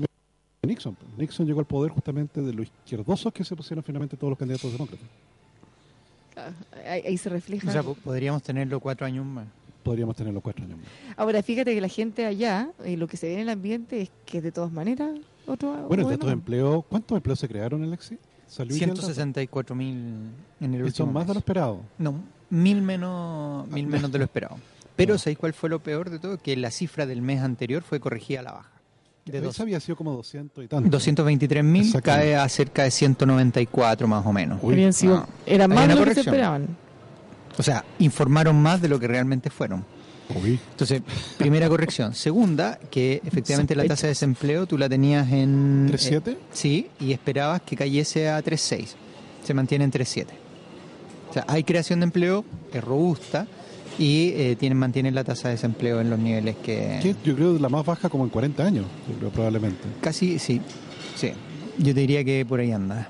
Nixon. 0.63 0.97
Nixon 1.17 1.45
llegó 1.47 1.59
al 1.59 1.65
poder 1.65 1.91
justamente 1.91 2.41
de 2.41 2.53
los 2.53 2.65
izquierdosos 2.67 3.31
que 3.31 3.43
se 3.43 3.55
pusieron 3.55 3.83
finalmente 3.83 4.17
todos 4.17 4.31
los 4.31 4.37
candidatos 4.39 4.71
demócratas. 4.71 5.07
Ah, 6.35 6.51
Ahí, 6.89 7.01
ahí 7.05 7.17
se 7.17 7.29
refleja. 7.29 7.67
O 7.67 7.71
sea, 7.71 7.83
po- 7.83 7.95
podríamos 7.95 8.41
tenerlo 8.43 8.79
cuatro 8.79 9.05
años 9.05 9.25
más. 9.25 9.45
Podríamos 9.83 10.15
tener 10.15 10.33
los 10.33 10.43
cuatro 10.43 10.65
años 10.65 10.77
más. 10.77 10.87
Ahora, 11.17 11.41
fíjate 11.41 11.73
que 11.73 11.81
la 11.81 11.87
gente 11.87 12.25
allá, 12.25 12.69
eh, 12.83 12.97
lo 12.97 13.07
que 13.07 13.17
se 13.17 13.27
ve 13.27 13.33
en 13.35 13.39
el 13.41 13.49
ambiente 13.49 14.01
es 14.01 14.11
que 14.25 14.41
de 14.41 14.51
todas 14.51 14.71
maneras, 14.71 15.11
otro. 15.47 15.69
Bueno, 15.87 16.07
de 16.07 16.13
estos 16.13 16.25
gobierno. 16.25 16.31
empleos, 16.31 16.85
¿cuántos 16.89 17.15
empleos 17.15 17.39
se 17.39 17.47
crearon, 17.47 17.83
Alexi? 17.83 18.17
Salió 18.47 18.73
hoy 18.73 18.79
día 18.79 18.85
el 18.87 18.89
dato. 18.95 19.01
164 19.01 19.75
mil 19.75 19.95
en 20.59 20.73
el 20.73 20.79
Y 20.81 20.83
último 20.83 20.91
son 21.07 21.13
más 21.13 21.23
de 21.25 21.29
mes. 21.29 21.35
lo 21.35 21.39
esperado. 21.39 21.81
No, 21.97 22.15
mil 22.49 22.81
menos, 22.81 23.67
mil 23.69 23.85
Ah, 23.85 23.89
menos 23.89 24.11
de 24.11 24.17
lo 24.17 24.23
esperado. 24.25 24.57
Pero. 25.05 25.17
¿sabéis 25.17 25.37
cuál 25.37 25.53
fue 25.53 25.69
lo 25.69 25.79
peor 25.79 26.09
de 26.09 26.19
todo? 26.19 26.37
Que 26.37 26.55
la 26.55 26.71
cifra 26.71 27.05
del 27.05 27.21
mes 27.21 27.41
anterior 27.41 27.83
fue 27.83 27.99
corregida 27.99 28.41
a 28.41 28.43
la 28.43 28.51
baja. 28.53 28.71
De 29.25 29.41
dos- 29.41 29.59
había 29.59 29.79
sido 29.79 29.95
como 29.95 30.13
200 30.13 30.63
y 30.63 30.67
tanto. 30.67 30.89
223 30.89 31.63
mil 31.63 32.01
cae 32.01 32.35
a 32.35 32.47
cerca 32.49 32.83
de 32.83 32.91
194 32.91 34.07
más 34.07 34.25
o 34.25 34.33
menos. 34.33 34.59
Uy, 34.61 34.73
Habían 34.73 34.93
sido, 34.93 35.17
ah. 35.17 35.29
era 35.45 35.67
más 35.67 35.87
de 35.87 35.95
lo 35.95 36.03
que 36.03 36.13
se 36.15 36.21
esperaban. 36.21 36.67
O 37.57 37.63
sea, 37.63 37.83
informaron 37.99 38.59
más 38.61 38.81
de 38.81 38.87
lo 38.87 38.99
que 38.99 39.07
realmente 39.07 39.49
fueron. 39.49 39.85
Uy, 40.43 40.59
Entonces, 40.71 41.01
primera 41.37 41.67
corrección. 41.67 42.13
Segunda, 42.13 42.79
que 42.91 43.21
efectivamente 43.25 43.75
la 43.75 43.85
tasa 43.85 44.03
de 44.03 44.09
desempleo 44.09 44.67
tú 44.67 44.77
la 44.77 44.87
tenías 44.87 45.31
en... 45.31 45.89
3.7. 45.91 46.27
eh, 46.27 46.37
sí, 46.53 46.89
y 46.99 47.11
esperabas 47.11 47.61
que 47.61 47.75
cayese 47.75 48.29
a 48.29 48.41
3.6. 48.43 48.89
Se 49.43 49.53
mantiene 49.53 49.85
en 49.85 49.91
3.7. 49.91 50.27
O 51.29 51.33
sea, 51.33 51.45
hay 51.47 51.63
creación 51.63 51.99
de 51.99 52.05
empleo, 52.05 52.45
es 52.71 52.83
robusta, 52.83 53.47
y 53.99 54.29
eh, 54.29 54.55
tienen, 54.57 54.77
mantienen 54.77 55.13
la 55.13 55.25
tasa 55.25 55.49
de 55.49 55.55
desempleo 55.55 55.99
en 55.99 56.09
los 56.09 56.17
niveles 56.17 56.55
que... 56.63 57.15
yo 57.23 57.35
creo 57.35 57.53
que 57.53 57.59
la 57.59 57.67
más 57.67 57.85
baja 57.85 58.09
como 58.09 58.23
en 58.23 58.29
40 58.29 58.63
años, 58.63 58.85
yo 59.09 59.15
creo 59.17 59.29
probablemente. 59.29 59.81
Casi, 59.99 60.39
sí, 60.39 60.61
sí. 61.15 61.33
Yo 61.77 61.93
te 61.93 61.99
diría 61.99 62.23
que 62.23 62.45
por 62.45 62.61
ahí 62.61 62.71
anda. 62.71 63.09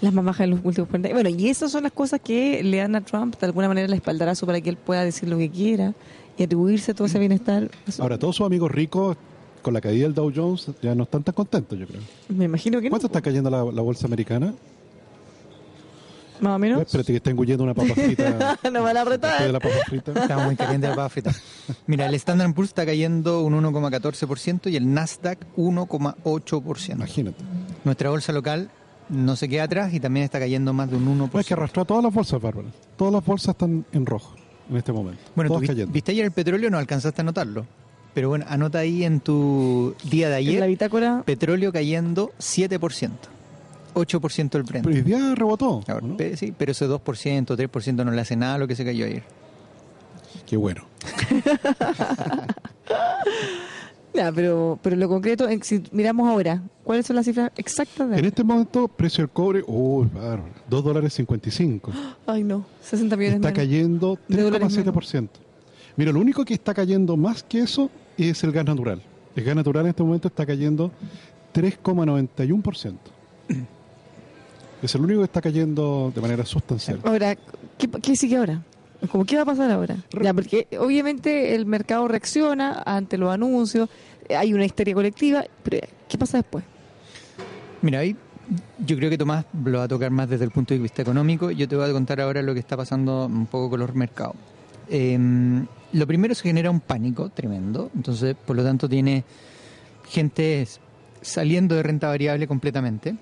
Las 0.00 0.12
más 0.14 0.24
bajas 0.24 0.44
en 0.44 0.50
los 0.50 0.60
últimos 0.64 0.88
40 0.88 1.12
Bueno, 1.12 1.28
y 1.28 1.48
esas 1.48 1.70
son 1.70 1.82
las 1.84 1.92
cosas 1.92 2.20
que 2.22 2.62
le 2.62 2.78
dan 2.78 2.96
a 2.96 3.02
Trump 3.02 3.38
de 3.38 3.46
alguna 3.46 3.68
manera 3.68 3.86
el 3.86 3.92
espaldarazo 3.92 4.46
para 4.46 4.60
que 4.60 4.70
él 4.70 4.76
pueda 4.76 5.04
decir 5.04 5.28
lo 5.28 5.36
que 5.36 5.50
quiera 5.50 5.94
y 6.38 6.42
atribuirse 6.42 6.94
todo 6.94 7.06
ese 7.06 7.18
bienestar. 7.18 7.70
Ahora, 7.98 8.18
todos 8.18 8.36
sus 8.36 8.46
amigos 8.46 8.70
ricos, 8.70 9.16
con 9.62 9.74
la 9.74 9.80
caída 9.80 10.04
del 10.04 10.14
Dow 10.14 10.32
Jones, 10.34 10.70
ya 10.82 10.94
no 10.94 11.04
están 11.04 11.22
tan 11.22 11.34
contentos, 11.34 11.78
yo 11.78 11.86
creo. 11.86 12.00
me 12.28 12.46
imagino 12.46 12.80
que 12.80 12.86
no. 12.86 12.90
¿Cuánto 12.90 13.06
está 13.06 13.20
cayendo 13.20 13.50
la, 13.50 13.64
la 13.64 13.82
bolsa 13.82 14.06
americana? 14.06 14.54
Más 16.40 16.56
o 16.56 16.58
menos. 16.58 16.80
Espérate 16.82 17.12
que 17.12 17.16
está 17.18 17.30
engullendo 17.30 17.64
una 17.64 17.74
papa 17.74 17.94
frita. 17.94 18.58
no 18.72 18.82
van 18.82 18.96
a 18.96 19.04
después 19.04 19.40
de 19.40 19.52
la 19.52 19.60
papa 19.60 19.74
frita. 19.86 20.12
Está 20.12 20.38
muy 20.38 20.56
caliente 20.56 20.88
la 20.88 20.94
papa 20.96 21.08
frita. 21.08 21.32
Mira, 21.86 22.06
el 22.06 22.14
Standard 22.14 22.52
Poor's 22.54 22.70
está 22.70 22.84
cayendo 22.84 23.42
un 23.42 23.54
1,14% 23.62 24.70
y 24.70 24.76
el 24.76 24.92
Nasdaq 24.92 25.38
1,8%. 25.56 26.92
Imagínate. 26.92 27.38
Nuestra 27.84 28.10
bolsa 28.10 28.32
local 28.32 28.70
no 29.08 29.36
se 29.36 29.48
queda 29.48 29.64
atrás 29.64 29.92
y 29.94 30.00
también 30.00 30.24
está 30.24 30.38
cayendo 30.38 30.72
más 30.72 30.90
de 30.90 30.96
un 30.96 31.18
1%. 31.20 31.30
Pues 31.30 31.46
que 31.46 31.54
arrastró 31.54 31.82
a 31.82 31.84
todas 31.84 32.02
las 32.04 32.12
bolsas, 32.12 32.40
Bárbara. 32.40 32.68
Todas 32.96 33.12
las 33.14 33.24
bolsas 33.24 33.50
están 33.54 33.84
en 33.92 34.06
rojo 34.06 34.34
en 34.70 34.76
este 34.78 34.92
momento. 34.92 35.20
bueno, 35.34 35.48
tú 35.48 35.54
todas 35.54 35.60
vi- 35.62 35.66
cayendo. 35.68 35.92
viste 35.92 36.12
ayer 36.12 36.24
el 36.24 36.32
petróleo, 36.32 36.70
no 36.70 36.78
alcanzaste 36.78 37.20
a 37.20 37.24
notarlo. 37.24 37.66
Pero 38.14 38.28
bueno, 38.28 38.44
anota 38.48 38.78
ahí 38.78 39.04
en 39.04 39.18
tu 39.20 39.94
día 40.04 40.28
de 40.30 40.38
En 40.38 40.44
la 40.44 40.50
ayer, 40.52 40.68
bitácora. 40.68 41.22
petróleo 41.26 41.72
cayendo 41.72 42.32
7%. 42.38 43.10
8% 43.94 44.54
el 44.56 44.62
Brent. 44.64 44.84
Pero 44.86 44.96
hoy 44.96 45.02
día 45.02 45.34
rebotó. 45.34 45.82
A 45.86 45.94
ver, 45.94 46.02
¿no? 46.02 46.16
pe- 46.16 46.36
sí, 46.36 46.52
pero 46.56 46.72
ese 46.72 46.86
2%, 46.88 47.00
3% 47.56 48.04
no 48.04 48.10
le 48.10 48.20
hace 48.20 48.36
nada 48.36 48.54
a 48.56 48.58
lo 48.58 48.66
que 48.68 48.76
se 48.76 48.84
cayó 48.84 49.06
ayer. 49.06 49.22
Qué 50.46 50.56
bueno. 50.56 50.84
Ya, 54.12 54.30
pero, 54.30 54.78
pero 54.80 54.94
lo 54.94 55.08
concreto, 55.08 55.48
si 55.62 55.82
miramos 55.90 56.28
ahora, 56.28 56.62
¿cuáles 56.84 57.04
son 57.04 57.16
las 57.16 57.24
cifras 57.24 57.50
exactas 57.56 58.08
de 58.08 58.16
En 58.20 58.24
este 58.24 58.44
momento, 58.44 58.86
precio 58.86 59.22
del 59.22 59.30
cobre, 59.30 59.64
uy, 59.66 60.06
bárbaro, 60.14 60.44
2 60.70 60.84
dólares 60.84 61.12
55. 61.14 61.90
Ay, 62.26 62.44
no, 62.44 62.64
60 62.80 63.16
millones 63.16 63.36
Está 63.38 63.48
menos. 63.48 63.56
cayendo 63.58 64.18
De 64.28 64.40
dólares 64.42 64.68
3,7%. 64.78 65.28
Mira, 65.96 66.12
lo 66.12 66.20
único 66.20 66.44
que 66.44 66.54
está 66.54 66.72
cayendo 66.74 67.16
más 67.16 67.42
que 67.42 67.58
eso 67.58 67.90
es 68.16 68.44
el 68.44 68.52
gas 68.52 68.64
natural. 68.64 69.02
El 69.34 69.42
gas 69.42 69.56
natural 69.56 69.84
en 69.86 69.90
este 69.90 70.04
momento 70.04 70.28
está 70.28 70.46
cayendo 70.46 70.92
3,91%. 71.52 72.94
Es 74.84 74.94
el 74.94 75.00
único 75.00 75.20
que 75.20 75.24
está 75.24 75.40
cayendo 75.40 76.12
de 76.14 76.20
manera 76.20 76.44
sustancial. 76.44 77.00
Ahora, 77.04 77.36
¿qué, 77.78 77.88
qué 77.88 78.16
sigue 78.16 78.36
ahora? 78.36 78.62
Como, 79.10 79.24
¿Qué 79.24 79.36
va 79.36 79.42
a 79.42 79.46
pasar 79.46 79.70
ahora? 79.70 79.96
Ya, 80.22 80.34
porque 80.34 80.66
obviamente 80.78 81.54
el 81.54 81.64
mercado 81.64 82.06
reacciona 82.06 82.82
ante 82.84 83.16
los 83.16 83.32
anuncios, 83.32 83.88
eh, 84.28 84.36
hay 84.36 84.52
una 84.52 84.66
histeria 84.66 84.92
colectiva, 84.92 85.44
pero 85.62 85.78
¿qué 86.06 86.18
pasa 86.18 86.36
después? 86.36 86.64
Mira, 87.80 88.00
ahí 88.00 88.14
yo 88.78 88.96
creo 88.96 89.08
que 89.08 89.16
Tomás 89.16 89.46
lo 89.64 89.78
va 89.78 89.84
a 89.84 89.88
tocar 89.88 90.10
más 90.10 90.28
desde 90.28 90.44
el 90.44 90.50
punto 90.50 90.74
de 90.74 90.80
vista 90.80 91.00
económico. 91.00 91.50
Yo 91.50 91.66
te 91.66 91.76
voy 91.76 91.88
a 91.88 91.92
contar 91.92 92.20
ahora 92.20 92.42
lo 92.42 92.52
que 92.52 92.60
está 92.60 92.76
pasando 92.76 93.24
un 93.24 93.46
poco 93.46 93.70
con 93.70 93.80
los 93.80 93.94
mercados. 93.94 94.36
Eh, 94.90 95.18
lo 95.92 96.06
primero 96.06 96.34
se 96.34 96.42
genera 96.42 96.70
un 96.70 96.80
pánico 96.80 97.30
tremendo, 97.30 97.90
entonces 97.94 98.36
por 98.36 98.54
lo 98.54 98.62
tanto 98.62 98.86
tiene 98.86 99.24
gente 100.10 100.66
saliendo 101.22 101.74
de 101.74 101.82
renta 101.82 102.08
variable 102.08 102.46
completamente. 102.46 103.16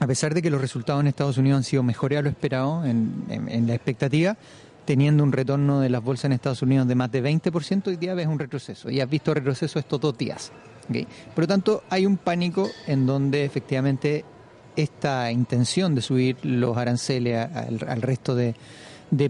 A 0.00 0.06
pesar 0.06 0.32
de 0.34 0.42
que 0.42 0.50
los 0.50 0.60
resultados 0.60 1.00
en 1.00 1.08
Estados 1.08 1.38
Unidos 1.38 1.58
han 1.58 1.64
sido 1.64 1.82
mejores 1.82 2.18
a 2.18 2.22
lo 2.22 2.28
esperado 2.28 2.84
en, 2.84 3.24
en- 3.28 3.48
en 3.48 3.66
la 3.66 3.74
expectativa, 3.74 4.36
teniendo 4.84 5.22
un 5.24 5.32
retorno 5.32 5.80
de 5.80 5.90
las 5.90 6.02
bolsas 6.02 6.26
en 6.26 6.32
Estados 6.32 6.62
Unidos 6.62 6.86
de 6.88 6.94
más 6.94 7.10
de 7.12 7.22
20%, 7.22 7.88
hoy 7.88 7.96
día 7.96 8.14
ves 8.14 8.26
un 8.26 8.38
retroceso. 8.38 8.90
Y 8.90 9.00
has 9.00 9.10
visto 9.10 9.34
retroceso 9.34 9.78
estos 9.78 10.00
dos 10.00 10.16
días. 10.16 10.52
Por 11.34 11.44
lo 11.44 11.48
tanto, 11.48 11.82
hay 11.90 12.06
un 12.06 12.16
pánico 12.16 12.70
en 12.86 13.04
donde 13.04 13.44
efectivamente 13.44 14.24
esta 14.76 15.30
intención 15.30 15.94
de 15.94 16.00
subir 16.00 16.36
los 16.44 16.76
aranceles 16.78 17.36
al, 17.54 17.78
al 17.86 18.00
resto 18.00 18.34
de, 18.34 18.54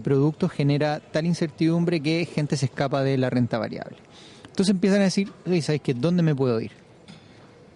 productos 0.01 0.51
genera 0.51 0.99
tal 0.99 1.25
incertidumbre 1.25 1.99
que 1.99 2.25
gente 2.25 2.55
se 2.55 2.67
escapa 2.67 3.03
de 3.03 3.17
la 3.17 3.29
renta 3.29 3.57
variable. 3.57 3.97
Entonces 4.47 4.69
empiezan 4.73 5.01
a 5.01 5.05
decir, 5.05 5.31
¿sabes 5.61 5.81
qué? 5.81 5.93
¿Dónde 5.93 6.21
me 6.23 6.35
puedo 6.35 6.61
ir? 6.61 6.71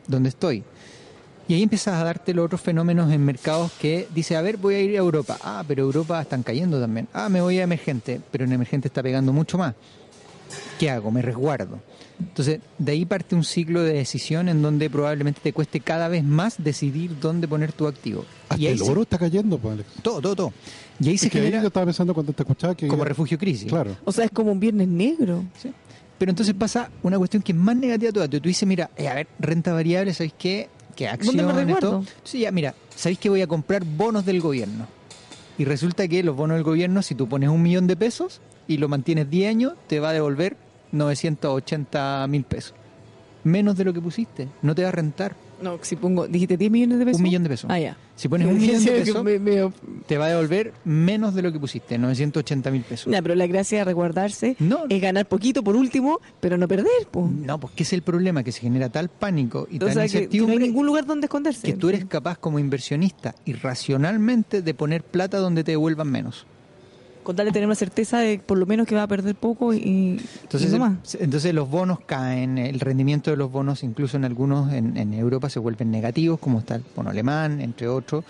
¿Dónde 0.08 0.30
estoy? 0.30 0.64
Y 1.48 1.56
ahí 1.56 1.64
empiezas 1.64 1.96
a 2.00 2.04
darte 2.06 2.34
los 2.34 2.46
otros 2.46 2.62
fenómenos 2.62 3.12
en 3.12 3.24
mercados 3.24 3.72
que 3.74 4.08
dice, 4.16 4.36
a 4.38 4.42
ver, 4.42 4.58
voy 4.58 4.76
a 4.76 4.82
ir 4.82 4.92
a 4.96 5.00
Europa. 5.00 5.38
Ah, 5.44 5.64
pero 5.68 5.84
Europa 5.84 6.22
están 6.22 6.42
cayendo 6.44 6.80
también. 6.80 7.08
Ah, 7.14 7.28
me 7.30 7.42
voy 7.42 7.60
a 7.60 7.64
emergente, 7.64 8.22
pero 8.32 8.46
en 8.46 8.54
emergente 8.54 8.88
está 8.88 9.04
pegando 9.04 9.34
mucho 9.34 9.58
más. 9.58 9.76
¿Qué 10.80 10.90
hago? 10.90 11.12
Me 11.12 11.22
resguardo. 11.22 11.80
Entonces, 12.20 12.60
de 12.78 12.92
ahí 12.92 13.06
parte 13.06 13.36
un 13.36 13.44
ciclo 13.44 13.82
de 13.82 13.94
decisión 13.94 14.48
en 14.48 14.62
donde 14.62 14.90
probablemente 14.90 15.42
te 15.44 15.52
cueste 15.52 15.80
cada 15.82 16.08
vez 16.08 16.24
más 16.24 16.56
decidir 16.64 17.20
dónde 17.20 17.48
poner 17.48 17.74
tu 17.74 17.88
activo. 17.88 18.24
Hasta 18.50 18.62
y 18.62 18.68
ahí 18.68 18.74
el 18.74 18.80
se- 18.80 18.90
oro 18.92 19.02
está 19.02 19.18
cayendo, 19.18 19.58
pues, 19.58 19.74
Alex. 19.74 19.90
todo, 20.02 20.22
todo, 20.22 20.36
todo. 20.36 20.54
Y 21.00 21.10
ahí 21.10 21.18
se 21.18 21.26
Es 21.26 21.32
que 21.32 21.40
ahí 21.40 21.46
genera 21.46 21.62
yo 21.64 21.68
estaba 21.68 21.86
pensando 21.88 22.14
cuando 22.14 22.32
te 22.34 22.44
escuchaba 22.44 22.76
que... 22.76 22.88
como 22.88 23.04
refugio 23.04 23.38
crisis. 23.38 23.68
Claro. 23.68 23.98
O 24.06 24.12
sea, 24.12 24.26
es 24.26 24.32
como 24.32 24.52
un 24.52 24.60
viernes 24.60 24.88
negro. 24.88 25.44
¿sí? 25.62 25.72
Pero 26.18 26.30
entonces 26.30 26.54
pasa 26.54 26.90
una 27.02 27.18
cuestión 27.18 27.42
que 27.44 27.52
es 27.52 27.58
más 27.58 27.76
negativa 27.76 28.12
todavía. 28.14 28.40
Tú 28.40 28.48
dices, 28.48 28.68
mira, 28.68 28.92
eh, 28.96 29.08
a 29.10 29.16
ver, 29.16 29.28
renta 29.40 29.74
variable, 29.74 30.14
¿sabéis 30.14 30.34
qué? 30.38 30.70
¿Qué 30.96 31.08
acción? 31.08 31.38
¿Dónde 31.38 31.54
me 31.54 31.60
resguardo? 31.66 32.00
esto? 32.02 32.14
Sí, 32.24 32.40
ya, 32.42 32.52
mira, 32.52 32.76
¿sabéis 32.96 33.20
que 33.20 33.30
voy 33.30 33.42
a 33.42 33.48
comprar 33.48 33.84
bonos 33.84 34.26
del 34.26 34.40
gobierno? 34.42 34.88
Y 35.58 35.66
resulta 35.66 36.08
que 36.08 36.24
los 36.24 36.36
bonos 36.36 36.56
del 36.56 36.64
gobierno, 36.64 37.02
si 37.02 37.16
tú 37.16 37.28
pones 37.28 37.50
un 37.50 37.62
millón 37.62 37.88
de 37.88 37.96
pesos 37.96 38.42
y 38.68 38.78
lo 38.78 38.88
mantienes 38.90 39.30
10 39.30 39.50
años, 39.50 39.74
te 39.88 40.00
va 40.00 40.10
a 40.10 40.14
devolver 40.14 40.58
980 40.92 42.26
mil 42.30 42.44
pesos. 42.44 42.74
Menos 43.44 43.76
de 43.78 43.84
lo 43.86 43.94
que 43.94 44.02
pusiste. 44.02 44.48
No 44.62 44.74
te 44.74 44.84
va 44.84 44.90
a 44.90 44.92
rentar 44.92 45.36
No, 45.62 45.78
si 45.82 45.96
pongo, 45.96 46.28
dijiste 46.28 46.58
10 46.58 46.72
millones 46.72 47.00
de 47.00 47.06
pesos. 47.06 47.18
un 47.18 47.24
millón 47.24 47.44
de 47.44 47.50
pesos. 47.50 47.70
Ah, 47.70 47.80
ya. 47.80 47.98
Si 48.16 48.28
pones 48.30 48.48
un 48.48 48.58
millón 48.60 48.84
de 48.86 48.92
pesos, 48.92 49.24
me- 49.24 49.40
me- 49.40 49.72
te 50.06 50.18
va 50.20 50.26
a 50.26 50.30
devolver 50.30 50.72
menos 50.86 51.34
de 51.34 51.42
lo 51.42 51.52
que 51.52 51.60
pusiste, 51.60 51.98
980 51.98 52.70
mil 52.70 52.84
pesos. 52.84 53.12
Ya, 53.12 53.22
pero 53.24 53.34
la 53.34 53.48
gracia 53.48 53.80
de 53.80 53.86
resguardarse 53.86 54.56
No. 54.60 54.82
es 54.88 55.02
ganar 55.02 55.28
poquito 55.28 55.64
por 55.64 55.76
último, 55.76 56.20
pero 56.40 56.56
no 56.58 56.68
perder. 56.68 56.92
No, 57.14 57.60
pues 57.60 57.74
¿qué 57.76 57.82
es 57.84 57.92
el 57.94 58.04
problema? 58.04 58.44
Que 58.44 58.52
se 58.52 58.62
genera 58.62 58.90
tal 58.90 59.10
pánico 59.10 59.68
y 59.70 59.78
O 59.78 59.80
tal 59.80 59.94
sea, 59.94 60.08
que, 60.08 60.30
que 60.30 60.38
no 60.42 60.48
hay 60.50 60.60
ningún 60.60 60.86
lugar 60.86 61.06
donde 61.08 61.26
esconderse. 61.26 61.66
que 61.66 61.74
tú 61.74 61.90
eres 61.90 62.06
capaz 62.06 62.38
como 62.38 62.60
inversionista 62.60 63.34
irracionalmente 63.46 64.62
de 64.62 64.74
poner 64.74 65.04
plata 65.04 65.38
donde 65.40 65.64
te 65.64 65.72
devuelvan 65.72 66.10
menos. 66.12 66.46
Con 67.24 67.36
tal 67.36 67.46
de 67.46 67.52
tener 67.52 67.66
una 67.66 67.76
certeza 67.76 68.20
de 68.20 68.40
por 68.40 68.58
lo 68.58 68.66
menos 68.66 68.86
que 68.86 68.96
va 68.96 69.04
a 69.04 69.08
perder 69.08 69.36
poco 69.36 69.74
y, 69.74 70.20
Entonces, 70.42 70.70
y 70.70 70.74
no 70.74 70.80
más. 70.80 71.16
entonces 71.16 71.54
los 71.54 71.70
bonos 71.70 72.00
caen, 72.06 72.58
el 72.58 72.80
rendimiento 72.80 73.32
de 73.32 73.38
los 73.38 73.52
bonos 73.52 73.84
incluso 73.84 74.18
en 74.18 74.26
algunos 74.26 74.72
en, 74.74 74.98
en 74.98 75.14
Europa 75.14 75.50
se 75.50 75.60
vuelven 75.60 75.90
negativos, 75.92 76.40
como 76.40 76.60
está 76.60 76.76
el 76.76 76.84
bono 76.96 77.10
alemán, 77.10 77.62
entre 77.62 77.88
otros, 77.88 78.26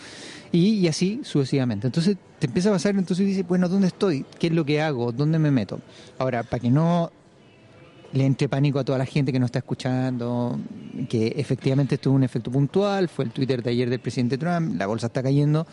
y, 0.52 0.76
y 0.76 0.88
así 0.88 1.22
sucesivamente. 1.24 1.88
Entonces 1.88 2.18
te 2.40 2.48
empieza 2.48 2.70
a 2.70 2.74
pasar, 2.74 2.96
entonces 2.96 3.26
dices, 3.26 3.48
bueno, 3.48 3.68
¿dónde 3.68 3.88
estoy? 3.88 4.26
¿Qué 4.40 4.48
es 4.48 4.54
lo 4.54 4.64
que 4.66 4.82
hago? 4.82 5.12
¿Dónde 5.12 5.40
me 5.40 5.50
meto? 5.50 5.80
Ahora, 6.20 6.44
para 6.44 6.60
que 6.60 6.70
no 6.70 7.12
le 8.14 8.26
entre 8.26 8.48
pánico 8.48 8.80
a 8.80 8.84
toda 8.84 8.98
la 9.00 9.06
gente 9.06 9.32
que 9.32 9.40
nos 9.40 9.48
está 9.48 9.60
escuchando, 9.60 10.60
que 11.10 11.34
efectivamente 11.36 11.96
esto 11.96 12.12
es 12.12 12.16
un 12.16 12.24
efecto 12.24 12.52
puntual, 12.52 13.10
fue 13.10 13.26
el 13.26 13.32
Twitter 13.32 13.64
de 13.64 13.72
ayer 13.72 13.90
del 13.90 14.00
presidente 14.00 14.38
Trump, 14.38 14.76
la 14.78 14.86
bolsa 14.86 15.08
está 15.08 15.24
cayendo, 15.24 15.66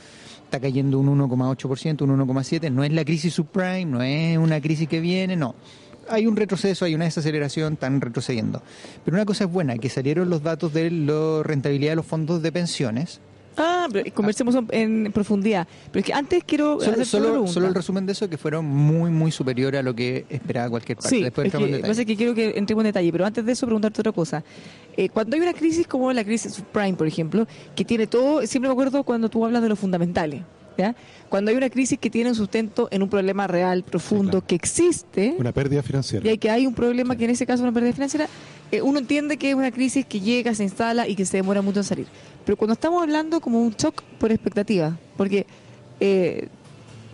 está 0.50 0.60
cayendo 0.60 0.98
un 0.98 1.06
1,8%, 1.16 2.02
un 2.02 2.18
1,7%, 2.18 2.72
no 2.72 2.82
es 2.82 2.92
la 2.92 3.04
crisis 3.04 3.32
subprime, 3.34 3.84
no 3.84 4.02
es 4.02 4.36
una 4.36 4.60
crisis 4.60 4.88
que 4.88 5.00
viene, 5.00 5.36
no. 5.36 5.54
hay 6.08 6.26
un 6.26 6.34
retroceso, 6.34 6.84
hay 6.84 6.96
una 6.96 7.04
desaceleración, 7.04 7.74
están 7.74 8.00
retrocediendo. 8.00 8.60
Pero 9.04 9.16
una 9.16 9.24
cosa 9.24 9.44
es 9.44 9.50
buena, 9.50 9.78
que 9.78 9.88
salieron 9.88 10.28
los 10.28 10.42
datos 10.42 10.72
de 10.72 10.90
la 10.90 11.42
rentabilidad 11.44 11.92
de 11.92 11.96
los 11.96 12.06
fondos 12.06 12.42
de 12.42 12.50
pensiones. 12.50 13.20
Ah, 13.56 13.88
pero 13.92 14.12
conversemos 14.14 14.54
en 14.70 15.10
profundidad. 15.12 15.66
Pero 15.90 16.00
es 16.00 16.06
que 16.06 16.12
antes 16.12 16.44
quiero 16.44 16.78
Solo, 16.80 16.92
hacer 16.92 17.06
solo, 17.06 17.46
solo 17.46 17.66
el 17.68 17.74
resumen 17.74 18.06
de 18.06 18.12
eso, 18.12 18.28
que 18.28 18.38
fueron 18.38 18.64
muy, 18.64 19.10
muy 19.10 19.30
superiores 19.32 19.80
a 19.80 19.82
lo 19.82 19.94
que 19.94 20.24
esperaba 20.30 20.70
cualquier 20.70 20.96
parte. 20.98 21.16
Sí, 21.16 21.22
Después 21.22 21.46
es 21.52 21.58
que, 21.58 21.76
en 21.76 21.82
pasa 21.82 22.04
que 22.04 22.16
quiero 22.16 22.34
que 22.34 22.56
entremos 22.56 22.82
en 22.82 22.86
detalle, 22.88 23.12
pero 23.12 23.26
antes 23.26 23.44
de 23.44 23.52
eso 23.52 23.66
preguntarte 23.66 24.00
otra 24.00 24.12
cosa. 24.12 24.42
Eh, 24.96 25.08
cuando 25.08 25.36
hay 25.36 25.42
una 25.42 25.52
crisis 25.52 25.86
como 25.86 26.12
la 26.12 26.24
crisis 26.24 26.54
subprime, 26.54 26.94
por 26.94 27.06
ejemplo, 27.06 27.46
que 27.74 27.84
tiene 27.84 28.06
todo, 28.06 28.46
siempre 28.46 28.68
me 28.68 28.72
acuerdo 28.72 29.02
cuando 29.04 29.28
tú 29.28 29.44
hablas 29.44 29.62
de 29.62 29.68
los 29.68 29.78
fundamentales, 29.78 30.42
¿ya? 30.78 30.94
Cuando 31.28 31.50
hay 31.50 31.56
una 31.56 31.70
crisis 31.70 31.98
que 31.98 32.10
tiene 32.10 32.30
un 32.30 32.36
sustento 32.36 32.88
en 32.90 33.02
un 33.02 33.08
problema 33.08 33.46
real, 33.46 33.82
profundo, 33.82 34.30
claro. 34.32 34.46
que 34.46 34.54
existe, 34.54 35.34
Una 35.38 35.52
pérdida 35.52 35.82
financiera. 35.82 36.26
y 36.26 36.30
hay 36.30 36.38
que 36.38 36.50
hay 36.50 36.66
un 36.66 36.74
problema 36.74 37.16
que 37.16 37.24
en 37.24 37.30
ese 37.30 37.46
caso 37.46 37.56
es 37.56 37.62
una 37.62 37.72
pérdida 37.72 37.92
financiera, 37.92 38.28
eh, 38.72 38.82
uno 38.82 38.98
entiende 38.98 39.36
que 39.36 39.50
es 39.50 39.54
una 39.54 39.70
crisis 39.70 40.04
que 40.06 40.20
llega, 40.20 40.54
se 40.54 40.62
instala 40.64 41.08
y 41.08 41.16
que 41.16 41.24
se 41.24 41.36
demora 41.36 41.62
mucho 41.62 41.80
en 41.80 41.84
salir. 41.84 42.06
Pero 42.44 42.56
cuando 42.56 42.74
estamos 42.74 43.02
hablando 43.02 43.40
como 43.40 43.60
un 43.62 43.72
shock 43.72 44.02
por 44.18 44.30
expectativa, 44.32 44.96
porque 45.16 45.46
eh, 46.00 46.48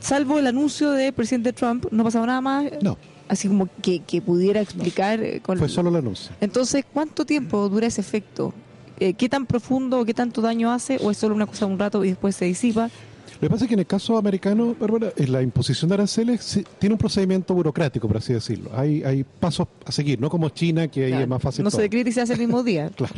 salvo 0.00 0.38
el 0.38 0.46
anuncio 0.46 0.90
del 0.92 1.12
presidente 1.12 1.52
Trump, 1.52 1.86
no 1.90 2.02
ha 2.02 2.04
pasado 2.04 2.26
nada 2.26 2.40
más, 2.40 2.66
No, 2.82 2.96
así 3.28 3.48
como 3.48 3.68
que, 3.82 4.00
que 4.00 4.20
pudiera 4.22 4.60
explicar 4.60 5.20
eh, 5.22 5.40
con 5.40 5.58
fue 5.58 5.68
solo 5.68 5.90
el 5.90 5.96
anuncio. 5.96 6.30
entonces 6.40 6.84
¿cuánto 6.92 7.24
tiempo 7.24 7.68
dura 7.68 7.86
ese 7.86 8.00
efecto? 8.00 8.54
Eh, 8.98 9.12
¿Qué 9.14 9.28
tan 9.28 9.44
profundo 9.44 10.00
o 10.00 10.04
qué 10.04 10.14
tanto 10.14 10.40
daño 10.40 10.72
hace 10.72 10.98
o 11.02 11.10
es 11.10 11.18
solo 11.18 11.34
una 11.34 11.46
cosa 11.46 11.66
de 11.66 11.72
un 11.72 11.78
rato 11.78 12.04
y 12.04 12.08
después 12.08 12.34
se 12.36 12.46
disipa? 12.46 12.88
Lo 13.36 13.40
que 13.40 13.50
pasa 13.50 13.64
es 13.64 13.68
que 13.68 13.74
en 13.74 13.80
el 13.80 13.86
caso 13.86 14.16
americano, 14.16 14.74
Bárbara, 14.78 15.12
en 15.16 15.30
la 15.32 15.42
imposición 15.42 15.88
de 15.88 15.94
aranceles 15.94 16.42
sí, 16.42 16.64
tiene 16.78 16.94
un 16.94 16.98
procedimiento 16.98 17.52
burocrático, 17.54 18.08
por 18.08 18.16
así 18.16 18.32
decirlo. 18.32 18.70
Hay, 18.74 19.02
hay 19.04 19.24
pasos 19.24 19.68
a 19.84 19.92
seguir, 19.92 20.20
no 20.20 20.30
como 20.30 20.48
China, 20.48 20.88
que 20.88 21.04
ahí 21.04 21.10
Claro, 21.10 21.22
es 21.24 21.28
más 21.28 21.42
fácil. 21.42 21.64
no 21.64 21.70
se 21.70 21.82
decreta 21.82 22.08
y 22.08 22.12
se 22.12 22.20
hace 22.22 22.32
el 22.32 22.38
mismo 22.40 22.62
día. 22.62 22.90
Claro. 22.96 23.14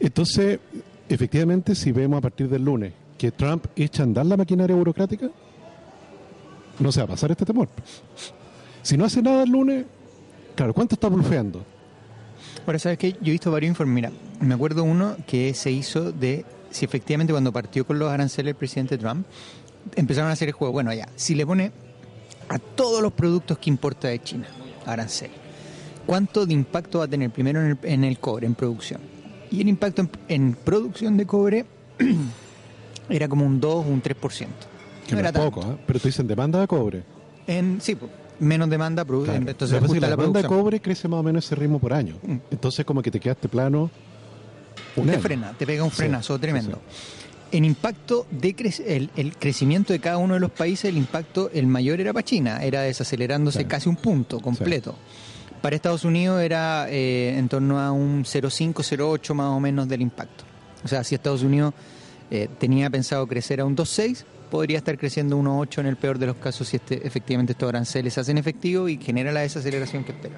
Entonces, 0.00 0.58
efectivamente, 1.08 1.74
si 1.74 1.92
vemos 1.92 2.18
a 2.18 2.20
partir 2.20 2.48
del 2.48 2.64
lunes 2.64 2.92
que 3.18 3.30
Trump 3.32 3.66
echa 3.76 4.02
a 4.02 4.06
andar 4.06 4.26
la 4.26 4.36
maquinaria 4.36 4.74
burocrática, 4.76 5.28
no 6.78 6.90
se 6.92 7.00
va 7.00 7.04
a 7.04 7.08
pasar 7.08 7.30
este 7.30 7.44
temor. 7.44 7.68
Si 8.82 8.96
no 8.96 9.04
hace 9.04 9.22
nada 9.22 9.42
el 9.44 9.50
lunes, 9.50 9.84
claro, 10.56 10.72
¿cuánto 10.74 10.94
está 10.96 11.08
blufeando? 11.08 11.64
Ahora, 12.66 12.78
¿sabes 12.78 12.98
qué? 12.98 13.12
Yo 13.12 13.28
he 13.28 13.30
visto 13.32 13.50
varios 13.50 13.70
informes. 13.70 13.94
Mira, 13.94 14.12
me 14.40 14.54
acuerdo 14.54 14.82
uno 14.84 15.16
que 15.26 15.52
se 15.54 15.70
hizo 15.70 16.12
de 16.12 16.44
si 16.72 16.84
efectivamente 16.84 17.32
cuando 17.32 17.52
partió 17.52 17.86
con 17.86 17.98
los 17.98 18.10
aranceles 18.10 18.50
el 18.50 18.56
presidente 18.56 18.98
Trump, 18.98 19.26
empezaron 19.94 20.30
a 20.30 20.32
hacer 20.32 20.48
el 20.48 20.54
juego. 20.54 20.72
Bueno, 20.72 20.92
ya, 20.92 21.08
si 21.16 21.34
le 21.34 21.46
pone 21.46 21.70
a 22.48 22.58
todos 22.58 23.00
los 23.02 23.12
productos 23.12 23.58
que 23.58 23.70
importa 23.70 24.08
de 24.08 24.20
China 24.22 24.46
arancel, 24.86 25.30
¿cuánto 26.06 26.44
de 26.46 26.52
impacto 26.54 26.98
va 26.98 27.04
a 27.04 27.08
tener 27.08 27.30
primero 27.30 27.60
en 27.60 27.66
el, 27.70 27.78
en 27.82 28.04
el 28.04 28.18
cobre, 28.18 28.46
en 28.46 28.54
producción? 28.54 29.00
Y 29.50 29.60
el 29.60 29.68
impacto 29.68 30.02
en, 30.02 30.10
en 30.28 30.52
producción 30.54 31.16
de 31.16 31.26
cobre 31.26 31.64
era 33.08 33.28
como 33.28 33.44
un 33.44 33.60
2 33.60 33.74
o 33.74 33.80
un 33.88 34.02
3%. 34.02 34.46
Que 35.06 35.14
no 35.14 35.18
era 35.20 35.28
es 35.28 35.34
tanto. 35.34 35.50
poco, 35.50 35.72
¿eh? 35.72 35.76
pero 35.86 35.98
tú 36.00 36.08
dices 36.08 36.26
demanda 36.26 36.60
de 36.60 36.66
cobre. 36.66 37.02
En, 37.46 37.80
sí, 37.80 37.94
pues, 37.96 38.10
menos 38.38 38.70
demanda, 38.70 39.04
produ- 39.04 39.24
Claro. 39.24 39.38
entonces 39.50 39.82
la 39.82 40.00
la 40.00 40.16
demanda 40.16 40.42
de 40.42 40.48
cobre 40.48 40.80
crece 40.80 41.08
más 41.08 41.20
o 41.20 41.22
menos 41.22 41.44
ese 41.44 41.54
ritmo 41.56 41.78
por 41.78 41.92
año. 41.92 42.16
Mm. 42.26 42.36
Entonces, 42.50 42.84
como 42.84 43.02
que 43.02 43.10
te 43.10 43.20
quedaste 43.20 43.48
plano. 43.48 43.90
Un 44.96 45.06
te 45.06 45.18
frena, 45.18 45.52
te 45.56 45.66
pega 45.66 45.82
un 45.84 45.90
Sí, 45.90 45.96
frenazo 45.96 46.34
sí, 46.36 46.40
tremendo. 46.40 46.80
En 47.50 47.64
impacto 47.66 48.26
de 48.30 48.56
cre- 48.56 48.82
el, 48.86 49.10
el 49.16 49.36
crecimiento 49.36 49.92
de 49.92 49.98
cada 50.00 50.16
uno 50.16 50.34
de 50.34 50.40
los 50.40 50.50
países, 50.50 50.86
el 50.86 50.96
impacto, 50.96 51.50
el 51.52 51.66
mayor 51.66 52.00
era 52.00 52.12
para 52.12 52.24
China, 52.24 52.62
era 52.62 52.80
desacelerándose 52.82 53.58
Claro. 53.58 53.68
casi 53.68 53.88
un 53.88 53.96
punto 53.96 54.40
completo. 54.40 54.94
Para 55.60 55.76
Estados 55.76 56.04
Unidos 56.04 56.40
era 56.42 56.86
eh, 56.88 57.36
en 57.38 57.48
torno 57.48 57.78
a 57.78 57.92
un 57.92 58.24
0,5, 58.24 58.72
0,8 58.74 59.34
más 59.34 59.48
o 59.48 59.60
menos 59.60 59.86
del 59.86 60.00
impacto. 60.00 60.44
O 60.82 60.88
sea, 60.88 61.04
si 61.04 61.14
Estados 61.14 61.42
Unidos 61.42 61.74
eh, 62.30 62.48
tenía 62.58 62.88
pensado 62.90 63.26
crecer 63.26 63.60
a 63.60 63.64
un 63.66 63.76
2,6, 63.76 64.24
podría 64.50 64.78
estar 64.78 64.98
creciendo 64.98 65.38
1,8 65.38 65.80
en 65.80 65.86
el 65.86 65.96
peor 65.96 66.18
de 66.18 66.26
los 66.26 66.36
casos 66.36 66.68
si 66.68 66.76
este, 66.76 67.06
efectivamente 67.06 67.52
estos 67.52 67.68
aranceles 67.68 68.14
se 68.14 68.20
hacen 68.20 68.38
efectivos 68.38 68.90
y 68.90 68.96
genera 68.98 69.30
la 69.30 69.40
desaceleración 69.40 70.04
que 70.04 70.12
espera. 70.12 70.34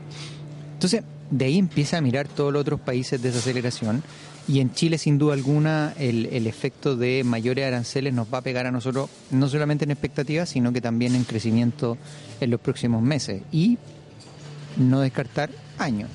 Entonces, 0.74 1.02
de 1.30 1.44
ahí 1.46 1.58
empieza 1.58 1.96
a 1.98 2.00
mirar 2.00 2.28
todos 2.28 2.52
los 2.52 2.60
otros 2.60 2.80
países 2.80 3.22
de 3.22 3.30
desaceleración 3.30 4.02
y 4.46 4.60
en 4.60 4.72
Chile, 4.74 4.98
sin 4.98 5.16
duda 5.18 5.34
alguna, 5.34 5.94
el, 5.98 6.26
el 6.26 6.46
efecto 6.46 6.96
de 6.96 7.22
mayores 7.24 7.66
aranceles 7.66 8.12
nos 8.12 8.32
va 8.32 8.38
a 8.38 8.42
pegar 8.42 8.66
a 8.66 8.70
nosotros, 8.70 9.08
no 9.30 9.48
solamente 9.48 9.84
en 9.84 9.90
expectativas, 9.90 10.48
sino 10.50 10.72
que 10.72 10.80
también 10.80 11.14
en 11.14 11.24
crecimiento 11.24 11.96
en 12.40 12.50
los 12.50 12.60
próximos 12.60 13.02
meses 13.02 13.42
y 13.52 13.78
no 14.76 15.00
descartar 15.00 15.50
años. 15.78 16.10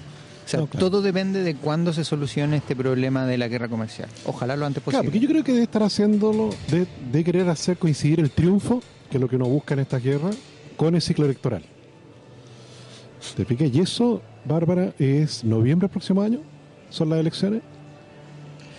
O 0.46 0.50
sea, 0.50 0.60
No, 0.62 0.68
claro. 0.68 0.90
todo 0.90 1.02
depende 1.02 1.44
de 1.44 1.56
cuándo 1.56 1.94
se 1.94 2.04
solucione 2.04 2.58
este 2.58 2.76
problema 2.76 3.26
de 3.26 3.38
la 3.38 3.48
guerra 3.48 3.68
comercial. 3.68 4.10
Ojalá 4.26 4.56
lo 4.56 4.66
antes 4.66 4.84
Claro, 4.84 4.98
posible. 4.98 5.12
porque 5.12 5.20
yo 5.20 5.30
creo 5.30 5.44
que 5.44 5.52
debe 5.54 5.64
estar 5.64 5.84
haciéndolo, 5.84 6.50
de, 6.70 6.88
de 7.12 7.24
querer 7.24 7.48
hacer 7.50 7.78
coincidir 7.78 8.20
el 8.20 8.32
triunfo, 8.32 8.82
que 9.10 9.18
es 9.18 9.22
lo 9.22 9.28
que 9.30 9.36
uno 9.38 9.46
busca 9.46 9.74
en 9.76 9.80
esta 9.82 9.98
guerra, 10.00 10.30
con 10.78 10.96
el 10.96 11.02
ciclo 11.02 11.26
electoral. 11.26 11.64
¿Te 13.36 13.46
fijas? 13.46 13.70
Y 13.74 13.80
eso, 13.80 14.22
Bárbara, 14.46 14.94
es 14.98 15.44
noviembre 15.44 15.88
del 15.88 15.92
próximo 15.92 16.22
año, 16.22 16.40
son 16.90 17.10
las 17.10 17.20
elecciones 17.20 17.62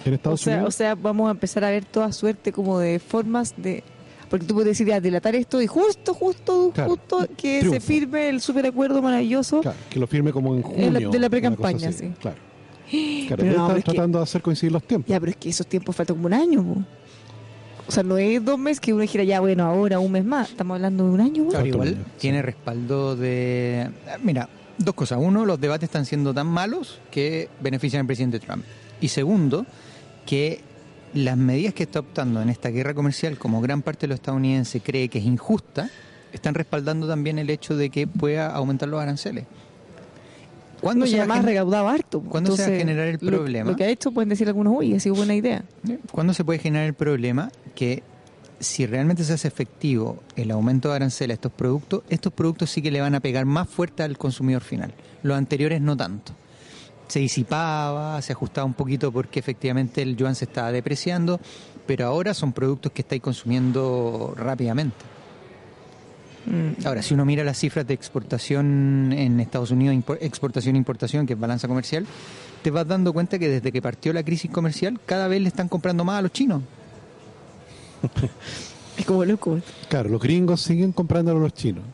en 0.05 0.13
O 0.13 0.15
Estados 0.15 0.41
sea, 0.41 0.55
o 0.55 0.57
Unidos. 0.59 0.75
sea, 0.75 0.95
vamos 0.95 1.29
a 1.29 1.31
empezar 1.33 1.65
a 1.65 1.71
ver 1.71 1.85
toda 1.85 2.13
suerte 2.13 2.53
como 2.53 2.79
de 2.79 2.99
formas 2.99 3.55
de... 3.57 3.83
Porque 4.29 4.47
tú 4.47 4.55
puedes 4.55 4.69
decir, 4.69 4.87
ya, 4.87 5.01
dilatar 5.01 5.35
esto 5.35 5.61
y 5.61 5.67
justo, 5.67 6.15
justo, 6.15 6.71
Claro, 6.73 6.91
justo 6.91 7.27
que 7.37 7.59
triunfo. 7.61 7.81
se 7.81 7.81
firme 7.81 8.29
el 8.29 8.41
superacuerdo 8.41 9.03
maravilloso. 9.03 9.61
Claro, 9.61 9.77
que 9.91 9.99
lo 9.99 10.07
firme 10.07 10.33
como 10.33 10.55
en 10.55 10.65
En 10.77 10.93
la- 10.93 10.99
junio. 11.01 11.11
de 11.11 11.19
la 11.19 11.29
precampaña, 11.29 11.91
sí. 11.93 12.13
Claro. 12.21 12.37
Claro, 13.29 13.43
Pero 13.43 13.45
no, 13.45 13.51
estar 13.51 13.67
pero 13.67 13.79
es 13.79 13.85
que- 13.85 13.91
tratando 13.93 14.19
de 14.19 14.23
hacer 14.25 14.43
coincidir 14.43 14.73
los 14.73 14.83
tiempos. 14.85 15.09
Ya, 15.09 15.19
pero 15.21 15.31
es 15.31 15.37
que 15.37 15.49
esos 15.49 15.67
tiempos 15.67 15.95
faltan 15.97 16.17
como 16.17 16.27
un 16.27 16.35
año. 16.35 16.63
po. 16.65 16.81
O 17.89 17.93
sea, 17.93 18.03
no 18.05 18.19
es 18.19 18.45
dos 18.45 18.57
meses 18.59 18.79
que 18.81 18.93
uno 18.93 19.03
dijera, 19.03 19.25
ya, 19.25 19.41
bueno, 19.41 19.65
ahora 19.65 19.99
un 19.99 20.13
mes 20.13 20.25
más. 20.25 20.51
Estamos 20.51 20.77
hablando 20.77 21.05
de 21.07 21.11
un 21.11 21.21
año. 21.21 21.49
Claro, 21.49 21.67
igual 21.67 21.89
año, 21.89 21.97
sí. 22.05 22.13
tiene 22.21 22.41
respaldo 22.43 23.17
de... 23.17 23.91
Mira, 24.23 24.49
dos 24.79 24.95
cosas. 24.95 25.19
Uno, 25.21 25.45
los 25.45 25.61
debates 25.61 25.89
están 25.89 26.07
siendo 26.07 26.33
tan 26.33 26.47
malos 26.47 27.01
que 27.11 27.49
benefician 27.61 28.01
al 28.03 28.07
presidente 28.07 28.39
Trump. 28.39 28.65
Y 29.01 29.09
segundo, 29.09 29.67
que 30.27 30.61
las 31.15 31.37
medidas 31.37 31.75
que 31.75 31.83
está 31.83 32.01
optando 32.01 32.41
en 32.41 32.49
esta 32.49 32.69
guerra 32.71 32.95
comercial, 32.95 33.39
como 33.39 33.61
gran 33.61 33.83
parte 33.83 34.03
de 34.03 34.09
los 34.09 34.17
estadounidenses 34.17 34.83
cree 34.85 35.09
que 35.09 35.19
es 35.19 35.25
injusta, 35.25 35.91
están 36.33 36.55
respaldando 36.55 37.09
también 37.09 37.39
el 37.39 37.51
hecho 37.51 37.77
de 37.77 37.91
que 37.91 38.07
pueda 38.07 38.55
aumentar 38.55 38.89
los 38.89 39.01
aranceles. 39.01 39.47
Cuando 40.81 41.05
¿Cuándo 41.05 41.07
se 41.07 41.13
ya 41.13 41.19
va 41.19 41.25
a 41.25 41.27
más 41.29 41.37
gen- 41.39 41.47
recaudado 41.47 41.89
harto. 41.89 42.21
¿Cuándo 42.23 42.57
se 42.57 42.63
va 42.63 42.75
a 42.75 42.79
generar 42.79 43.07
el 43.09 43.19
problema? 43.19 43.71
Lo, 43.71 43.77
que 43.77 43.85
ha 43.85 43.89
hecho, 43.89 44.13
pueden 44.13 44.31
decir 44.31 44.49
algunos, 44.49 44.73
uy, 44.77 44.95
ha 44.95 45.01
sido 45.01 45.15
buena 45.15 45.35
idea. 45.35 45.63
¿Cuándo 46.11 46.33
se 46.33 46.45
puede 46.45 46.59
generar 46.59 46.87
el 46.87 46.95
problema 46.95 47.51
que 47.75 48.03
si 48.61 48.87
realmente 48.87 49.25
se 49.25 49.33
hace 49.33 49.49
efectivo 49.49 50.23
el 50.37 50.51
aumento 50.51 50.91
de 50.91 50.97
arancel 50.97 51.31
a 51.31 51.35
estos 51.35 51.51
productos, 51.53 52.03
estos 52.09 52.33
productos 52.33 52.71
sí 52.71 52.81
que 52.83 52.91
le 52.91 53.01
van 53.01 53.15
a 53.15 53.21
pegar 53.21 53.47
más 53.47 53.69
fuerte 53.69 54.03
al 54.03 54.17
consumidor 54.17 54.63
final. 54.63 54.93
Los 55.23 55.37
anteriores 55.37 55.81
no 55.81 55.97
tanto. 55.97 56.33
Se 57.11 57.19
disipaba, 57.19 58.23
se 58.23 58.33
ajustaba 58.33 58.65
un 58.65 58.75
poquito 58.75 59.11
porque 59.11 59.41
efectivamente 59.41 60.01
el 60.01 60.17
yuan 60.17 60.37
se 60.37 60.45
estaba 60.45 60.71
depreciando, 60.71 61.41
pero 61.87 62.07
ahora 62.07 62.35
son 62.35 62.53
productos 62.53 62.93
que 62.93 63.03
estáis 63.03 63.21
consumiendo 63.21 64.33
rápidamente. 64.37 64.97
Mm. 66.47 66.87
Ahora, 66.87 67.03
si 67.03 67.15
uno 67.15 67.25
mira 67.25 67.43
las 67.43 67.59
cifras 67.59 67.85
de 67.85 67.95
exportación 67.95 69.13
en 69.13 69.41
Estados 69.41 69.73
Unidos, 69.73 69.97
exportación 70.21 70.77
e 70.77 70.79
importación, 70.79 71.27
que 71.27 71.33
es 71.33 71.41
balanza 71.41 71.67
comercial, 71.67 72.07
te 72.63 72.71
vas 72.71 72.87
dando 72.87 73.13
cuenta 73.13 73.41
que 73.41 73.49
desde 73.49 73.73
que 73.73 73.83
partió 73.83 74.13
la 74.13 74.23
crisis 74.23 74.49
comercial, 74.51 75.01
cada 75.05 75.27
vez 75.27 75.41
le 75.43 75.49
están 75.49 75.69
comprando 75.69 76.05
más 76.05 76.21
a 76.21 76.23
los 76.23 76.33
chinos. 76.33 76.63
Es 78.97 79.07
como 79.07 79.25
loco. 79.25 79.59
Claro, 79.89 80.11
los 80.11 80.21
gringos 80.21 80.61
siguen 80.61 80.93
comprándolo 80.93 81.39
a 81.39 81.43
los 81.45 81.55
chinos, 81.55 81.85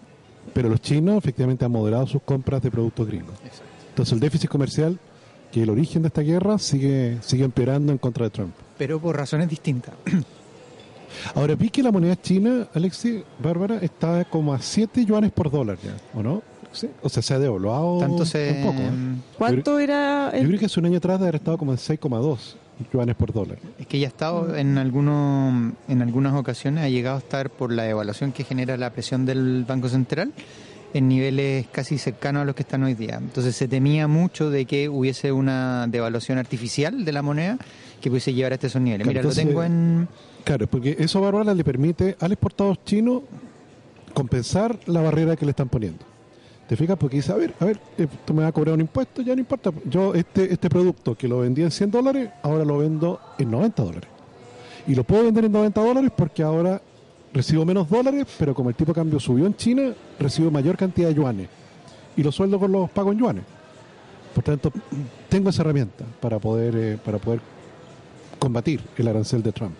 pero 0.52 0.68
los 0.68 0.80
chinos 0.80 1.16
efectivamente 1.18 1.64
han 1.64 1.70
moderado 1.70 2.04
sus 2.08 2.20
compras 2.22 2.60
de 2.62 2.70
productos 2.70 3.06
gringos. 3.06 3.36
Entonces 3.90 4.12
el 4.12 4.18
déficit 4.18 4.50
comercial, 4.50 4.98
que 5.52 5.62
el 5.62 5.70
origen 5.70 6.02
de 6.02 6.08
esta 6.08 6.22
guerra, 6.22 6.58
sigue, 6.58 7.18
sigue 7.20 7.44
empeorando 7.44 7.92
en 7.92 7.98
contra 7.98 8.24
de 8.24 8.30
Trump. 8.30 8.54
Pero 8.78 9.00
por 9.00 9.16
razones 9.16 9.48
distintas. 9.48 9.94
Ahora 11.34 11.54
vi 11.54 11.70
que 11.70 11.82
la 11.82 11.92
moneda 11.92 12.20
china, 12.20 12.68
Alexi, 12.74 13.22
Bárbara, 13.42 13.78
está 13.78 14.24
como 14.24 14.52
a 14.52 14.60
7 14.60 15.04
yuanes 15.04 15.32
por 15.32 15.50
dólar 15.50 15.78
ya, 15.82 15.96
¿o 16.18 16.22
no? 16.22 16.42
Sí. 16.72 16.90
O 17.02 17.08
sea, 17.08 17.22
se 17.22 17.32
ha 17.32 17.38
devaluado 17.38 17.98
Tanto 18.00 18.26
se... 18.26 18.52
un 18.52 18.66
poco. 18.66 18.82
¿eh? 18.82 18.90
¿Cuánto 19.38 19.78
era 19.78 20.30
Yo 20.32 20.38
el 20.40 20.46
creo 20.48 20.58
que 20.60 20.66
hace 20.66 20.78
un 20.78 20.86
año 20.86 20.98
atrás 20.98 21.18
de 21.18 21.24
haber 21.24 21.36
estado 21.36 21.56
como 21.56 21.72
en 21.72 21.78
6,2 21.78 22.56
yuanes 22.92 23.16
por 23.16 23.32
dólar. 23.32 23.58
Es 23.78 23.86
que 23.86 23.98
ya 23.98 24.06
ha 24.06 24.10
estado 24.10 24.54
en, 24.54 24.76
algunos, 24.76 25.72
en 25.88 26.02
algunas 26.02 26.34
ocasiones, 26.34 26.84
ha 26.84 26.88
llegado 26.88 27.16
a 27.16 27.20
estar 27.20 27.48
por 27.48 27.72
la 27.72 27.88
evaluación 27.88 28.32
que 28.32 28.44
genera 28.44 28.76
la 28.76 28.90
presión 28.90 29.24
del 29.24 29.64
Banco 29.66 29.88
Central 29.88 30.32
en 30.94 31.08
niveles 31.08 31.66
casi 31.72 31.98
cercanos 31.98 32.42
a 32.42 32.44
los 32.44 32.54
que 32.54 32.62
están 32.62 32.82
hoy 32.82 32.94
día. 32.94 33.16
Entonces 33.16 33.54
se 33.56 33.68
temía 33.68 34.08
mucho 34.08 34.50
de 34.50 34.64
que 34.64 34.88
hubiese 34.88 35.32
una 35.32 35.86
devaluación 35.88 36.38
artificial 36.38 37.04
de 37.04 37.12
la 37.12 37.22
moneda 37.22 37.58
que 38.00 38.10
pudiese 38.10 38.32
llevar 38.32 38.52
a 38.52 38.54
estos 38.56 38.76
niveles. 38.76 39.04
Claro, 39.04 39.10
Mira, 39.10 39.20
entonces- 39.20 39.44
lo 39.44 39.50
tengo 39.50 39.62
en... 39.64 40.08
Claro, 40.44 40.66
porque 40.68 40.96
eso, 40.98 41.20
Bárbara, 41.20 41.52
le 41.54 41.64
permite 41.64 42.16
al 42.20 42.30
exportador 42.32 42.78
chino 42.84 43.24
compensar 44.14 44.78
la 44.86 45.00
barrera 45.00 45.36
que 45.36 45.44
le 45.44 45.50
están 45.50 45.68
poniendo. 45.68 46.04
¿Te 46.68 46.76
fijas? 46.76 46.96
Porque 46.96 47.16
dice, 47.16 47.32
a 47.32 47.36
ver, 47.36 47.54
a 47.60 47.64
ver, 47.64 47.78
eh, 47.98 48.06
tú 48.24 48.32
me 48.34 48.42
vas 48.42 48.48
a 48.48 48.52
cobrar 48.52 48.74
un 48.74 48.80
impuesto, 48.80 49.22
ya 49.22 49.34
no 49.34 49.40
importa. 49.40 49.70
Yo 49.84 50.14
este, 50.14 50.52
este 50.52 50.68
producto 50.68 51.14
que 51.16 51.28
lo 51.28 51.40
vendía 51.40 51.64
en 51.64 51.70
100 51.70 51.90
dólares, 51.90 52.30
ahora 52.42 52.64
lo 52.64 52.78
vendo 52.78 53.20
en 53.38 53.50
90 53.50 53.82
dólares. 53.82 54.10
Y 54.86 54.94
lo 54.94 55.04
puedo 55.04 55.24
vender 55.24 55.44
en 55.44 55.52
90 55.52 55.80
dólares 55.80 56.10
porque 56.16 56.42
ahora 56.42 56.80
recibo 57.32 57.64
menos 57.64 57.88
dólares, 57.88 58.26
pero 58.38 58.54
como 58.54 58.70
el 58.70 58.74
tipo 58.76 58.92
de 58.92 58.96
cambio 58.96 59.20
subió 59.20 59.46
en 59.46 59.54
China, 59.56 59.92
recibo 60.18 60.50
mayor 60.50 60.76
cantidad 60.76 61.08
de 61.08 61.14
yuanes. 61.14 61.48
Y 62.16 62.22
los 62.22 62.34
sueldos 62.34 62.58
con 62.60 62.72
los 62.72 62.88
pago 62.90 63.12
en 63.12 63.18
yuanes. 63.18 63.44
Por 64.34 64.44
tanto, 64.44 64.70
tengo 65.28 65.50
esa 65.50 65.62
herramienta 65.62 66.04
para 66.20 66.38
poder, 66.38 66.74
eh, 66.76 66.98
para 67.02 67.18
poder 67.18 67.40
combatir 68.38 68.80
el 68.96 69.08
arancel 69.08 69.42
de 69.42 69.52
Trump. 69.52 69.74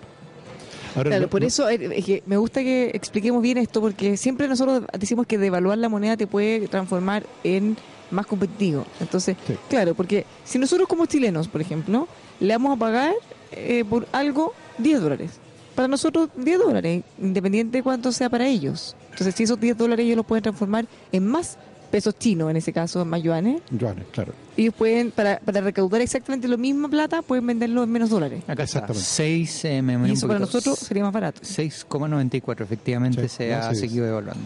Ahora, 0.95 1.11
Claro, 1.11 1.23
no- 1.25 1.29
por 1.29 1.43
no- 1.43 1.47
eso 1.47 1.69
eh, 1.69 1.99
es 1.99 2.05
que 2.05 2.23
me 2.27 2.37
gusta 2.39 2.63
que 2.63 2.91
expliquemos 2.95 3.43
bien 3.43 3.59
esto, 3.59 3.81
porque 3.83 4.17
siempre 4.17 4.49
nosotros 4.49 4.83
decimos 4.99 5.27
que 5.27 5.37
devaluar 5.37 5.77
la 5.79 5.89
moneda 5.91 6.17
te 6.17 6.27
puede 6.27 6.69
transformar 6.69 7.25
en 7.45 7.77
más 8.11 8.27
competitivo. 8.27 8.87
Entonces, 9.01 9.37
Sí. 9.47 9.55
claro, 9.69 9.95
porque 9.95 10.25
si 10.45 10.59
nosotros 10.59 10.89
como 10.89 11.05
chilenos, 11.07 11.49
por 11.49 11.61
ejemplo, 11.61 12.09
le 12.41 12.55
vamos 12.55 12.77
a 12.77 12.79
pagar 12.79 13.13
eh, 13.53 13.85
por 13.89 14.07
algo 14.13 14.55
10 14.79 15.01
dólares, 15.01 15.33
para 15.77 15.87
nosotros 15.87 16.31
10 16.37 16.59
dólares, 16.59 17.05
independiente 17.23 17.79
de 17.79 17.83
cuánto 17.85 18.11
sea 18.11 18.29
para 18.29 18.47
ellos. 18.49 18.97
Entonces, 19.13 19.35
si 19.37 19.45
esos 19.45 19.61
10 19.61 19.77
dólares 19.79 20.05
ellos 20.05 20.17
los 20.17 20.27
pueden 20.27 20.43
transformar 20.43 20.87
en 21.13 21.25
más 21.27 21.57
pesos 21.91 22.19
chinos, 22.19 22.51
en 22.51 22.57
ese 22.57 22.73
caso, 22.73 23.01
en 23.03 23.09
más 23.09 23.23
yuanes, 23.23 23.63
yuanes, 23.71 24.05
claro. 24.11 24.33
ellos 24.57 24.75
pueden, 24.75 25.13
para, 25.13 25.39
para 25.39 25.61
recaudar 25.61 26.01
exactamente 26.01 26.49
lo 26.49 26.59
mismo 26.59 26.89
plata, 26.91 27.23
pueden 27.23 27.47
venderlo 27.47 27.85
en 27.85 27.91
menos 27.91 28.11
dólares. 28.11 28.43
Acá 28.49 28.65
está. 28.65 28.81
Exactamente. 28.81 29.05
6, 29.09 29.65
eh, 29.67 29.83
me 29.83 30.09
Y 30.09 30.13
eso 30.13 30.27
para 30.27 30.41
nosotros 30.41 30.79
sería 30.81 31.05
más 31.05 31.13
barato. 31.13 31.41
6,94 31.43 32.63
efectivamente 32.63 33.23
Sí, 33.29 33.37
se 33.37 33.51
no, 33.51 33.57
ha 33.59 33.75
sí, 33.75 33.81
seguido 33.81 34.07
evaluando. 34.07 34.43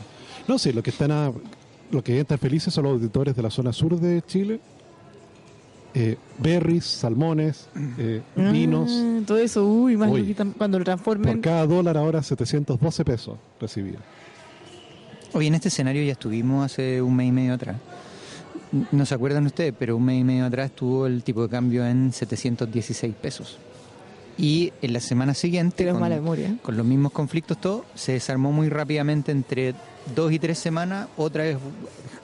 No 0.46 0.58
sé, 0.58 0.72
lo 0.74 0.82
que 0.82 0.90
están 0.90 1.10
a- 1.12 1.32
lo 1.90 2.04
que 2.04 2.12
deben 2.12 2.22
estar 2.22 2.38
felices 2.38 2.72
son 2.74 2.84
los 2.84 2.92
auditores 2.92 3.34
de 3.34 3.42
la 3.42 3.50
zona 3.50 3.72
sur 3.72 3.98
de 3.98 4.22
Chile. 4.22 4.60
Eh, 5.92 6.16
berries, 6.38 6.85
salmones, 6.85 7.68
eh, 7.98 8.22
vinos. 8.37 8.90
Ah, 8.92 9.20
todo 9.26 9.38
eso, 9.38 9.66
uy, 9.66 9.96
más 9.96 10.11
Uy. 10.11 10.35
lo 10.35 10.53
cuando 10.53 10.79
lo 10.79 10.85
Por 10.85 10.85
transformen. 10.85 11.40
cada 11.40 11.66
dólar 11.66 11.96
ahora 11.96 12.22
712 12.22 13.05
pesos 13.05 13.37
recibía. 13.61 13.98
Hoy 15.33 15.48
en 15.48 15.55
este 15.55 15.68
escenario 15.68 16.03
ya 16.05 16.12
estuvimos 16.12 16.64
hace 16.64 17.03
un 17.03 17.16
mes 17.16 17.29
y 17.29 17.33
medio 17.33 17.55
atrás. 17.55 17.76
No 18.92 19.05
se 19.05 19.14
acuerdan 19.14 19.46
ustedes, 19.46 19.74
pero 19.76 19.96
un 19.96 20.05
mes 20.05 20.20
y 20.20 20.24
medio 20.24 20.46
atrás 20.46 20.66
estuvo 20.66 21.07
el 21.07 21.24
tipo 21.24 21.42
de 21.42 21.48
cambio 21.48 21.85
en 21.85 22.12
716 22.12 23.14
pesos. 23.14 23.59
Y 24.38 24.72
en 24.81 24.92
la 24.92 25.00
semana 25.00 25.35
siguiente, 25.35 25.87
con, 25.90 26.00
mala 26.00 26.16
memoria. 26.16 26.57
con 26.62 26.76
los 26.76 26.87
mismos 26.87 27.12
conflictos, 27.12 27.61
todo 27.61 27.85
se 27.94 28.12
desarmó 28.12 28.53
muy 28.53 28.68
rápidamente 28.68 29.33
entre 29.33 29.74
dos 30.14 30.33
y 30.33 30.38
tres 30.38 30.59
semanas. 30.59 31.09
Otra 31.16 31.42
vez 31.44 31.59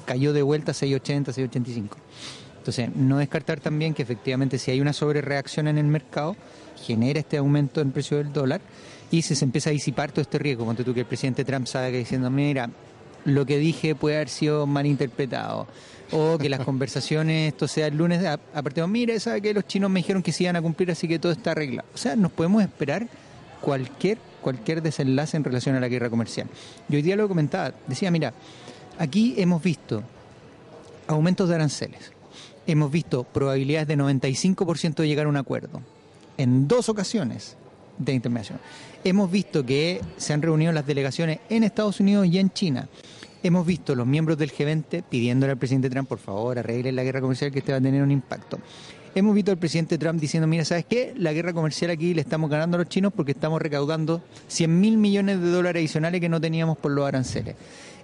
cayó 0.04 0.32
de 0.32 0.42
vuelta 0.42 0.70
a 0.70 0.74
680, 0.74 1.32
685. 1.32 1.96
Entonces, 2.66 2.96
no 2.96 3.18
descartar 3.18 3.60
también 3.60 3.94
que 3.94 4.02
efectivamente 4.02 4.58
si 4.58 4.72
hay 4.72 4.80
una 4.80 4.92
sobrereacción 4.92 5.68
en 5.68 5.78
el 5.78 5.86
mercado, 5.86 6.34
genera 6.84 7.20
este 7.20 7.36
aumento 7.36 7.80
en 7.80 7.88
el 7.88 7.92
precio 7.92 8.16
del 8.16 8.32
dólar 8.32 8.60
y 9.12 9.22
si 9.22 9.36
se 9.36 9.44
empieza 9.44 9.70
a 9.70 9.72
disipar 9.72 10.10
todo 10.10 10.22
este 10.22 10.36
riesgo. 10.40 10.64
Ponte 10.64 10.82
tú 10.82 10.92
que 10.92 11.00
el 11.00 11.06
presidente 11.06 11.44
Trump 11.44 11.68
salga 11.68 11.96
diciendo, 11.96 12.28
mira, 12.28 12.68
lo 13.24 13.46
que 13.46 13.58
dije 13.58 13.94
puede 13.94 14.16
haber 14.16 14.28
sido 14.28 14.66
malinterpretado. 14.66 15.68
O 16.10 16.38
que 16.38 16.48
las 16.48 16.58
conversaciones, 16.64 17.52
esto 17.52 17.68
sea 17.68 17.86
el 17.86 17.96
lunes, 17.96 18.24
a, 18.24 18.32
a 18.32 18.62
partir 18.62 18.82
de, 18.82 18.88
mira, 18.88 19.20
sabe 19.20 19.40
que 19.40 19.54
los 19.54 19.64
chinos 19.68 19.88
me 19.88 20.00
dijeron 20.00 20.20
que 20.20 20.32
se 20.32 20.42
iban 20.42 20.56
a 20.56 20.62
cumplir, 20.62 20.90
así 20.90 21.06
que 21.06 21.20
todo 21.20 21.30
está 21.30 21.52
arreglado. 21.52 21.88
O 21.94 21.98
sea, 21.98 22.16
nos 22.16 22.32
podemos 22.32 22.64
esperar 22.64 23.06
cualquier, 23.60 24.18
cualquier 24.42 24.82
desenlace 24.82 25.36
en 25.36 25.44
relación 25.44 25.76
a 25.76 25.80
la 25.80 25.86
guerra 25.86 26.10
comercial. 26.10 26.48
Y 26.88 26.96
hoy 26.96 27.02
día 27.02 27.14
lo 27.14 27.28
comentaba, 27.28 27.74
decía, 27.86 28.10
mira, 28.10 28.34
aquí 28.98 29.36
hemos 29.38 29.62
visto 29.62 30.02
aumentos 31.06 31.48
de 31.48 31.54
aranceles, 31.54 32.12
hemos 32.66 32.90
visto 32.90 33.24
probabilidades 33.24 33.88
de 33.88 33.96
95% 33.96 34.96
de 34.96 35.08
llegar 35.08 35.26
a 35.26 35.28
un 35.28 35.36
acuerdo 35.36 35.82
en 36.36 36.68
dos 36.68 36.88
ocasiones 36.88 37.56
de 37.98 38.12
intermediación. 38.12 38.58
Hemos 39.04 39.30
visto 39.30 39.64
que 39.64 40.00
se 40.16 40.32
han 40.32 40.42
reunido 40.42 40.72
las 40.72 40.86
delegaciones 40.86 41.38
en 41.48 41.64
Estados 41.64 42.00
Unidos 42.00 42.26
y 42.26 42.38
en 42.38 42.50
China. 42.50 42.88
Hemos 43.42 43.66
visto 43.66 43.94
los 43.94 44.06
miembros 44.06 44.38
del 44.38 44.52
G20 44.52 45.04
pidiéndole 45.08 45.52
al 45.52 45.58
presidente 45.58 45.88
Trump, 45.88 46.08
por 46.08 46.18
favor, 46.18 46.58
arregle 46.58 46.92
la 46.92 47.04
guerra 47.04 47.20
comercial 47.20 47.52
que 47.52 47.60
este 47.60 47.72
va 47.72 47.78
a 47.78 47.80
tener 47.80 48.02
un 48.02 48.10
impacto. 48.10 48.58
Hemos 49.14 49.34
visto 49.34 49.50
al 49.50 49.56
presidente 49.56 49.96
Trump 49.96 50.20
diciendo, 50.20 50.46
mira, 50.46 50.64
¿sabes 50.64 50.84
qué? 50.84 51.14
La 51.16 51.32
guerra 51.32 51.54
comercial 51.54 51.90
aquí 51.90 52.12
le 52.12 52.20
estamos 52.20 52.50
ganando 52.50 52.76
a 52.76 52.80
los 52.80 52.88
chinos 52.88 53.12
porque 53.14 53.32
estamos 53.32 53.62
recaudando 53.62 54.20
100 54.48 54.80
mil 54.80 54.98
millones 54.98 55.40
de 55.40 55.48
dólares 55.48 55.80
adicionales 55.80 56.20
que 56.20 56.28
no 56.28 56.38
teníamos 56.38 56.76
por 56.76 56.90
los 56.90 57.06
aranceles. 57.06 57.54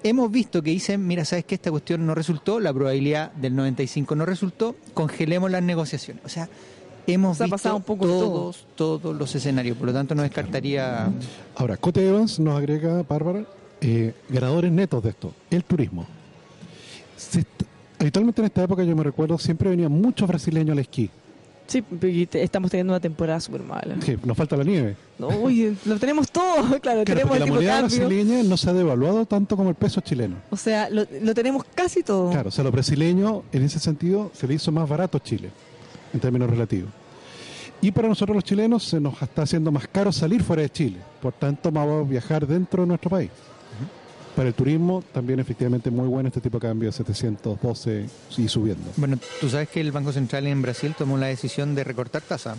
Hemos 0.04 0.30
visto 0.30 0.62
que 0.62 0.70
dicen, 0.70 1.06
mira, 1.06 1.24
¿sabes 1.24 1.44
qué? 1.44 1.54
Esta 1.54 1.70
cuestión 1.70 2.04
no 2.04 2.14
resultó, 2.14 2.58
la 2.58 2.72
probabilidad 2.72 3.32
del 3.32 3.54
95 3.54 4.14
no 4.16 4.26
resultó, 4.26 4.74
congelemos 4.94 5.50
las 5.50 5.62
negociaciones. 5.62 6.24
O 6.24 6.28
sea, 6.28 6.48
hemos 7.06 7.36
Se 7.36 7.44
ha 7.44 7.46
visto 7.46 7.56
pasado 7.56 7.76
un 7.76 7.82
poco 7.82 8.06
todo. 8.06 8.28
todos, 8.28 8.66
todos 8.74 9.16
los 9.16 9.34
escenarios, 9.34 9.76
por 9.76 9.86
lo 9.86 9.92
tanto 9.92 10.14
no 10.14 10.22
descartaría... 10.22 11.08
Ahora, 11.56 11.76
Cote 11.76 12.06
Evans 12.06 12.40
nos 12.40 12.58
agrega, 12.58 13.02
Bárbara, 13.02 13.44
eh, 13.80 14.12
ganadores 14.28 14.72
netos 14.72 15.04
de 15.04 15.10
esto, 15.10 15.32
el 15.50 15.62
turismo. 15.64 16.06
Se 17.16 17.44
habitualmente 18.00 18.40
en 18.40 18.46
esta 18.46 18.64
época, 18.64 18.82
yo 18.82 18.96
me 18.96 19.04
recuerdo, 19.04 19.38
siempre 19.38 19.70
venían 19.70 19.92
muchos 19.92 20.26
brasileños 20.26 20.72
al 20.72 20.80
esquí. 20.80 21.08
Sí, 21.72 22.28
estamos 22.34 22.70
teniendo 22.70 22.92
una 22.92 23.00
temporada 23.00 23.40
súper 23.40 23.62
mala. 23.62 23.94
Que 24.04 24.18
nos 24.24 24.36
falta 24.36 24.56
la 24.56 24.64
nieve. 24.64 24.94
No, 25.18 25.28
oye, 25.28 25.74
lo 25.86 25.98
tenemos 25.98 26.30
todo, 26.30 26.56
claro, 26.80 26.80
Claro, 26.80 27.04
tenemos 27.04 27.32
el 27.34 27.38
la 27.40 27.44
tipo 27.46 27.54
moneda 27.56 27.80
cambio. 27.80 27.98
brasileña 28.08 28.42
no 28.42 28.56
se 28.56 28.68
ha 28.70 28.72
devaluado 28.72 29.24
tanto 29.26 29.56
como 29.56 29.70
el 29.70 29.74
peso 29.76 30.00
chileno. 30.00 30.36
O 30.50 30.56
sea, 30.56 30.90
lo, 30.90 31.06
lo 31.22 31.34
tenemos 31.34 31.64
casi 31.74 32.02
todo. 32.02 32.30
Claro, 32.30 32.48
o 32.48 32.52
sea, 32.52 32.62
los 32.64 32.72
brasileños, 32.72 33.42
en 33.52 33.62
ese 33.62 33.78
sentido, 33.78 34.30
se 34.34 34.46
le 34.46 34.54
hizo 34.54 34.70
más 34.70 34.88
barato 34.88 35.18
Chile, 35.18 35.50
en 36.12 36.20
términos 36.20 36.50
relativos. 36.50 36.90
Y 37.80 37.90
para 37.90 38.06
nosotros 38.08 38.34
los 38.36 38.44
chilenos 38.44 38.84
se 38.84 39.00
nos 39.00 39.20
está 39.22 39.42
haciendo 39.42 39.72
más 39.72 39.88
caro 39.88 40.12
salir 40.12 40.42
fuera 40.42 40.62
de 40.62 40.70
Chile. 40.70 40.98
Por 41.20 41.32
tanto, 41.32 41.70
vamos 41.72 42.06
a 42.06 42.08
viajar 42.08 42.46
dentro 42.46 42.82
de 42.82 42.88
nuestro 42.88 43.10
país. 43.10 43.30
Para 44.36 44.48
el 44.48 44.54
turismo, 44.54 45.04
también 45.12 45.40
efectivamente 45.40 45.90
muy 45.90 46.08
bueno 46.08 46.28
este 46.28 46.40
tipo 46.40 46.58
de 46.58 46.66
cambio 46.68 46.88
de 46.88 46.92
712 46.92 48.06
y 48.38 48.48
subiendo. 48.48 48.90
Bueno, 48.96 49.18
tú 49.40 49.48
sabes 49.50 49.68
que 49.68 49.80
el 49.80 49.92
Banco 49.92 50.10
Central 50.12 50.46
en 50.46 50.62
Brasil 50.62 50.94
tomó 50.96 51.18
la 51.18 51.26
decisión 51.26 51.74
de 51.74 51.84
recortar 51.84 52.22
tasa. 52.22 52.56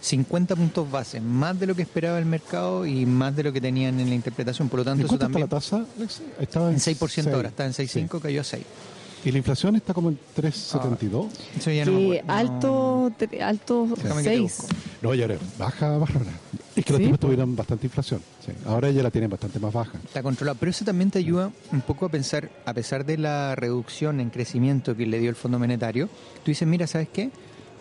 50 0.00 0.56
puntos 0.56 0.90
base, 0.90 1.20
más 1.20 1.60
de 1.60 1.66
lo 1.68 1.76
que 1.76 1.82
esperaba 1.82 2.18
el 2.18 2.24
mercado 2.26 2.84
y 2.86 3.06
más 3.06 3.36
de 3.36 3.44
lo 3.44 3.52
que 3.52 3.60
tenían 3.60 4.00
en 4.00 4.08
la 4.08 4.16
interpretación. 4.16 4.68
Por 4.68 4.80
lo 4.80 4.84
tanto, 4.84 5.02
¿En 5.02 5.06
eso 5.06 5.16
cuánto 5.16 5.26
está 5.26 5.32
también... 5.32 5.48
la 5.48 5.86
tasa? 5.86 5.86
Alexis? 5.96 6.22
Estaba 6.40 6.70
En 6.70 6.76
6% 6.78 7.32
ahora, 7.32 7.48
está 7.50 7.66
en 7.66 7.72
Sí. 7.72 7.82
6,5, 7.84 8.20
cayó 8.20 8.40
a 8.40 8.44
6. 8.44 8.64
Y 9.24 9.30
la 9.30 9.38
inflación 9.38 9.76
está 9.76 9.94
como 9.94 10.08
en 10.08 10.18
3,72. 10.36 11.28
Eso 11.56 11.70
ya 11.70 11.84
no 11.84 11.92
acuerdo, 11.92 12.26
no. 12.26 12.32
alto, 12.34 13.12
tre- 13.16 13.40
alto 13.42 13.88
Déjame 14.02 14.22
que 14.24 14.28
te 14.30 14.36
6. 14.38 14.42
busco. 14.42 14.66
No, 15.02 15.14
ya 15.14 15.28
baja, 15.56 15.98
baja. 15.98 16.18
Es 16.82 16.86
que 16.86 16.92
los 16.94 16.98
Sí, 16.98 17.04
tipos 17.04 17.20
tuvieron 17.20 17.54
bastante 17.54 17.86
inflación. 17.86 18.20
sí. 18.44 18.50
Ahora 18.66 18.90
ya 18.90 19.04
la 19.04 19.10
tienen 19.12 19.30
bastante 19.30 19.60
más 19.60 19.72
baja. 19.72 19.92
Está 20.04 20.20
controlado, 20.20 20.58
pero 20.58 20.70
eso 20.70 20.84
también 20.84 21.12
te 21.12 21.20
ayuda 21.20 21.52
un 21.70 21.80
poco 21.82 22.06
a 22.06 22.08
pensar, 22.08 22.50
a 22.66 22.74
pesar 22.74 23.04
de 23.06 23.18
la 23.18 23.54
reducción 23.54 24.18
en 24.18 24.30
crecimiento 24.30 24.96
que 24.96 25.06
le 25.06 25.20
dio 25.20 25.30
el 25.30 25.36
Fondo 25.36 25.60
Monetario, 25.60 26.08
tú 26.44 26.50
dices, 26.50 26.66
mira, 26.66 26.88
¿sabes 26.88 27.08
qué? 27.12 27.30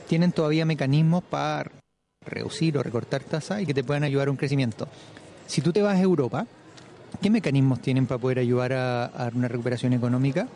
Tienen 0.08 0.32
todavía 0.32 0.66
mecanismos 0.66 1.24
para 1.24 1.72
reducir 2.28 2.78
o 2.78 2.84
recortar 2.84 3.24
tasas 3.24 3.62
y 3.62 3.66
que 3.66 3.74
te 3.74 3.84
puedan 3.84 4.04
ayudar 4.04 4.28
a 4.28 4.32
un 4.32 4.38
crecimiento. 4.38 4.88
Si 5.48 5.62
tú 5.62 5.74
te 5.74 5.82
vas 5.82 5.98
a 5.98 6.02
Europa, 6.02 6.46
¿qué 7.24 7.32
mecanismos 7.32 7.82
tienen 7.82 8.06
para 8.06 8.20
poder 8.22 8.38
ayudar 8.38 8.74
a, 8.74 9.06
a 9.06 9.32
una 9.34 9.48
recuperación 9.48 9.94
económica? 9.94 10.48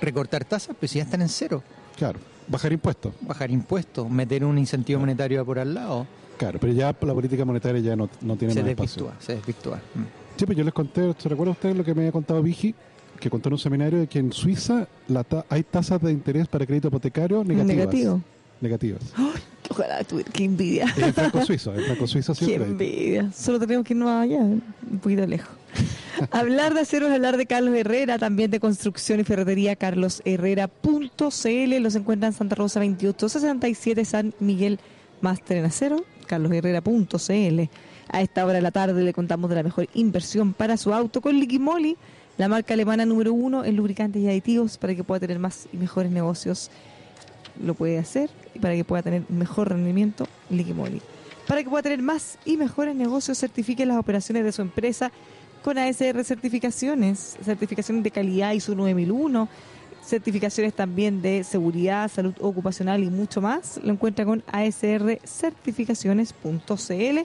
Recortar 0.00 0.46
tasas, 0.46 0.74
pues 0.80 0.90
si 0.92 0.98
ya 0.98 1.04
están 1.04 1.20
en 1.20 1.28
cero. 1.28 1.62
Claro, 1.98 2.18
bajar 2.48 2.72
impuestos. 2.72 3.12
Bajar 3.20 3.50
impuestos, 3.50 4.08
meter 4.08 4.42
un 4.42 4.56
incentivo 4.56 5.00
monetario 5.00 5.44
por 5.44 5.58
al 5.58 5.74
lado, 5.74 6.06
Claro, 6.40 6.58
pero 6.58 6.72
ya 6.72 6.96
la 7.02 7.12
política 7.14 7.44
monetaria 7.44 7.82
ya 7.82 7.96
no, 7.96 8.08
no 8.22 8.34
tiene 8.36 8.54
se 8.54 8.62
más 8.62 8.70
espacio. 8.70 9.02
desvirtúa, 9.04 9.22
se 9.22 9.34
desvirtúa. 9.36 9.76
Mm. 9.94 10.04
Sí, 10.38 10.46
pues 10.46 10.56
yo 10.56 10.64
les 10.64 10.72
conté, 10.72 11.12
¿se 11.18 11.28
recuerda 11.28 11.52
usted 11.52 11.76
lo 11.76 11.84
que 11.84 11.94
me 11.94 12.00
había 12.00 12.12
contado 12.12 12.42
Vigi? 12.42 12.74
Que 13.20 13.28
contó 13.28 13.50
en 13.50 13.52
un 13.52 13.58
seminario 13.58 13.98
de 13.98 14.06
que 14.06 14.20
en 14.20 14.32
Suiza 14.32 14.88
la 15.08 15.22
ta- 15.22 15.44
hay 15.50 15.62
tasas 15.64 16.00
de 16.00 16.10
interés 16.10 16.48
para 16.48 16.64
crédito 16.64 16.88
hipotecario 16.88 17.44
negativas. 17.44 17.76
Negativo. 17.76 18.22
Negativas. 18.62 19.02
Ojalá 19.68 20.02
tuviera, 20.02 20.30
qué 20.32 20.44
envidia. 20.44 20.86
En 20.96 21.12
franco 21.14 21.44
suizo, 21.44 21.74
en 21.74 21.84
franco 21.84 22.06
suizo 22.06 22.32
Qué 22.34 22.44
siempre. 22.46 22.64
hay. 22.64 22.70
envidia. 22.72 23.30
Solo 23.36 23.60
tenemos 23.60 23.84
que 23.86 23.92
irnos 23.92 24.08
allá, 24.08 24.38
un 24.38 24.62
poquito 25.02 25.26
lejos. 25.26 25.50
hablar 26.32 26.72
de 26.74 26.80
acero 26.80 27.06
es 27.06 27.12
hablar 27.12 27.36
de 27.36 27.44
Carlos 27.46 27.74
Herrera, 27.76 28.18
también 28.18 28.50
de 28.50 28.58
construcción 28.60 29.20
y 29.20 29.24
ferretería 29.24 29.76
carlosherrera.cl. 29.76 31.82
Los 31.82 31.94
encuentran 31.94 32.32
en 32.32 32.38
Santa 32.38 32.54
Rosa 32.56 32.80
2867 32.80 34.04
San 34.06 34.34
Miguel 34.40 34.80
Máster 35.20 35.58
en 35.58 35.66
Acero, 35.66 36.02
carlosherrera.cl. 36.30 37.60
A 38.12 38.22
esta 38.22 38.44
hora 38.44 38.54
de 38.54 38.62
la 38.62 38.70
tarde 38.70 39.02
le 39.02 39.12
contamos 39.12 39.50
de 39.50 39.56
la 39.56 39.62
mejor 39.64 39.88
inversión 39.94 40.52
para 40.52 40.76
su 40.76 40.94
auto 40.94 41.20
con 41.20 41.38
Liquimoli, 41.38 41.96
la 42.38 42.48
marca 42.48 42.74
alemana 42.74 43.04
número 43.04 43.32
uno 43.32 43.64
en 43.64 43.76
lubricantes 43.76 44.22
y 44.22 44.28
aditivos 44.28 44.78
para 44.78 44.94
que 44.94 45.04
pueda 45.04 45.20
tener 45.20 45.38
más 45.38 45.68
y 45.72 45.76
mejores 45.76 46.12
negocios. 46.12 46.70
Lo 47.62 47.74
puede 47.74 47.98
hacer 47.98 48.30
y 48.54 48.60
para 48.60 48.74
que 48.74 48.84
pueda 48.84 49.02
tener 49.02 49.24
mejor 49.28 49.70
rendimiento, 49.70 50.26
Liquimoli. 50.48 51.02
Para 51.48 51.64
que 51.64 51.68
pueda 51.68 51.82
tener 51.82 52.00
más 52.00 52.38
y 52.44 52.56
mejores 52.56 52.94
negocios, 52.94 53.38
certifique 53.38 53.84
las 53.84 53.98
operaciones 53.98 54.44
de 54.44 54.52
su 54.52 54.62
empresa 54.62 55.10
con 55.62 55.76
ASR 55.76 56.24
Certificaciones, 56.24 57.36
certificaciones 57.44 58.04
de 58.04 58.10
calidad 58.12 58.52
ISO 58.52 58.74
9001, 58.74 59.48
certificaciones 60.04 60.74
también 60.74 61.22
de 61.22 61.44
seguridad, 61.44 62.10
salud 62.10 62.34
ocupacional 62.40 63.00
y 63.02 63.08
mucho 63.10 63.40
más, 63.40 63.80
lo 63.82 63.92
encuentra 63.92 64.24
con 64.24 64.42
asrcertificaciones.cl. 64.46 67.18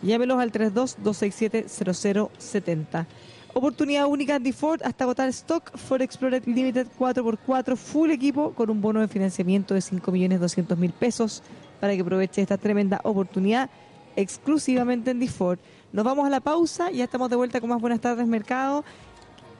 Llámelos 0.00 0.38
al 0.38 0.52
32-267-0070. 0.52 3.06
Oportunidad 3.54 4.06
única 4.06 4.36
en 4.36 4.52
Ford 4.52 4.80
hasta 4.84 5.04
agotar 5.04 5.28
stock. 5.30 5.76
Ford 5.76 6.02
Explorer 6.02 6.46
Limited 6.46 6.86
4x4 6.98 7.76
full 7.76 8.10
equipo 8.10 8.52
con 8.52 8.68
un 8.70 8.80
bono 8.80 9.00
de 9.00 9.08
financiamiento 9.08 9.74
de 9.74 9.80
5.200.000 9.80 10.92
pesos 10.92 11.42
para 11.80 11.94
que 11.94 12.02
aproveche 12.02 12.42
esta 12.42 12.58
tremenda 12.58 13.00
oportunidad 13.02 13.70
exclusivamente 14.14 15.10
en 15.10 15.26
Ford. 15.28 15.58
Nos 15.92 16.04
vamos 16.04 16.26
a 16.26 16.30
la 16.30 16.40
pausa, 16.40 16.90
ya 16.90 17.04
estamos 17.04 17.30
de 17.30 17.36
vuelta 17.36 17.60
con 17.60 17.70
más 17.70 17.80
Buenas 17.80 18.00
tardes 18.00 18.26
Mercado. 18.26 18.84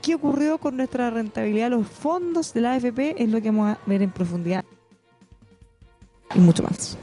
¿Qué 0.02 0.14
ocurrió 0.14 0.58
con 0.58 0.76
nuestra 0.76 1.10
rentabilidad? 1.10 1.70
Los 1.70 1.86
fondos 1.86 2.52
de 2.54 2.60
la 2.60 2.74
AFP 2.74 3.22
es 3.22 3.28
lo 3.28 3.40
que 3.40 3.50
vamos 3.50 3.76
a 3.76 3.78
ver 3.86 4.02
en 4.02 4.10
profundidad 4.10 4.64
y 6.34 6.38
mucho 6.38 6.62
más. 6.62 6.96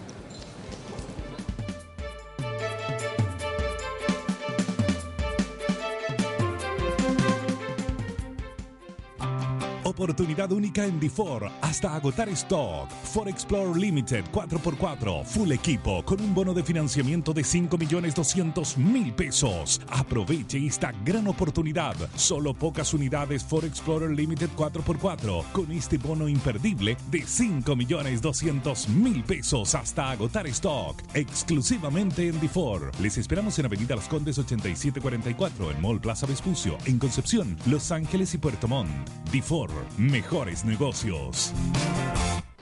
Oportunidad 9.95 10.51
única 10.51 10.85
en 10.85 10.99
DeFord 10.99 11.49
hasta 11.61 11.95
agotar 11.95 12.27
stock. 12.27 12.89
Ford 13.13 13.29
Explorer 13.29 13.77
Limited 13.77 14.25
4x4, 14.33 15.23
full 15.23 15.53
equipo 15.53 16.03
con 16.03 16.19
un 16.19 16.33
bono 16.33 16.53
de 16.53 16.63
financiamiento 16.63 17.31
de 17.31 17.45
5 17.45 17.77
millones 17.77 18.13
200 18.13 18.77
mil 18.77 19.13
pesos. 19.13 19.79
Aproveche 19.87 20.57
esta 20.65 20.91
gran 21.05 21.27
oportunidad. 21.27 21.95
Solo 22.15 22.53
pocas 22.53 22.93
unidades 22.93 23.45
Ford 23.45 23.63
Explorer 23.63 24.11
Limited 24.11 24.49
4x4 24.57 25.51
con 25.53 25.71
este 25.71 25.97
bono 25.97 26.27
imperdible 26.27 26.97
de 27.09 27.21
5 27.25 27.73
millones 27.77 28.21
200 28.21 28.89
mil 28.89 29.23
pesos 29.23 29.75
hasta 29.75 30.11
agotar 30.11 30.45
stock. 30.47 31.01
Exclusivamente 31.13 32.27
en 32.27 32.37
DeFord. 32.41 32.99
Les 32.99 33.17
esperamos 33.17 33.57
en 33.59 33.67
Avenida 33.67 33.95
Los 33.95 34.09
Condes 34.09 34.37
8744 34.37 35.71
en 35.71 35.81
Mall 35.81 36.01
Plaza 36.01 36.27
Vespucio, 36.27 36.77
en 36.83 36.99
Concepción, 36.99 37.55
Los 37.65 37.93
Ángeles 37.93 38.33
y 38.33 38.39
Puerto 38.39 38.67
Montt. 38.67 38.91
DeFord 39.31 39.84
mejores 39.97 40.65
negocios. 40.65 41.53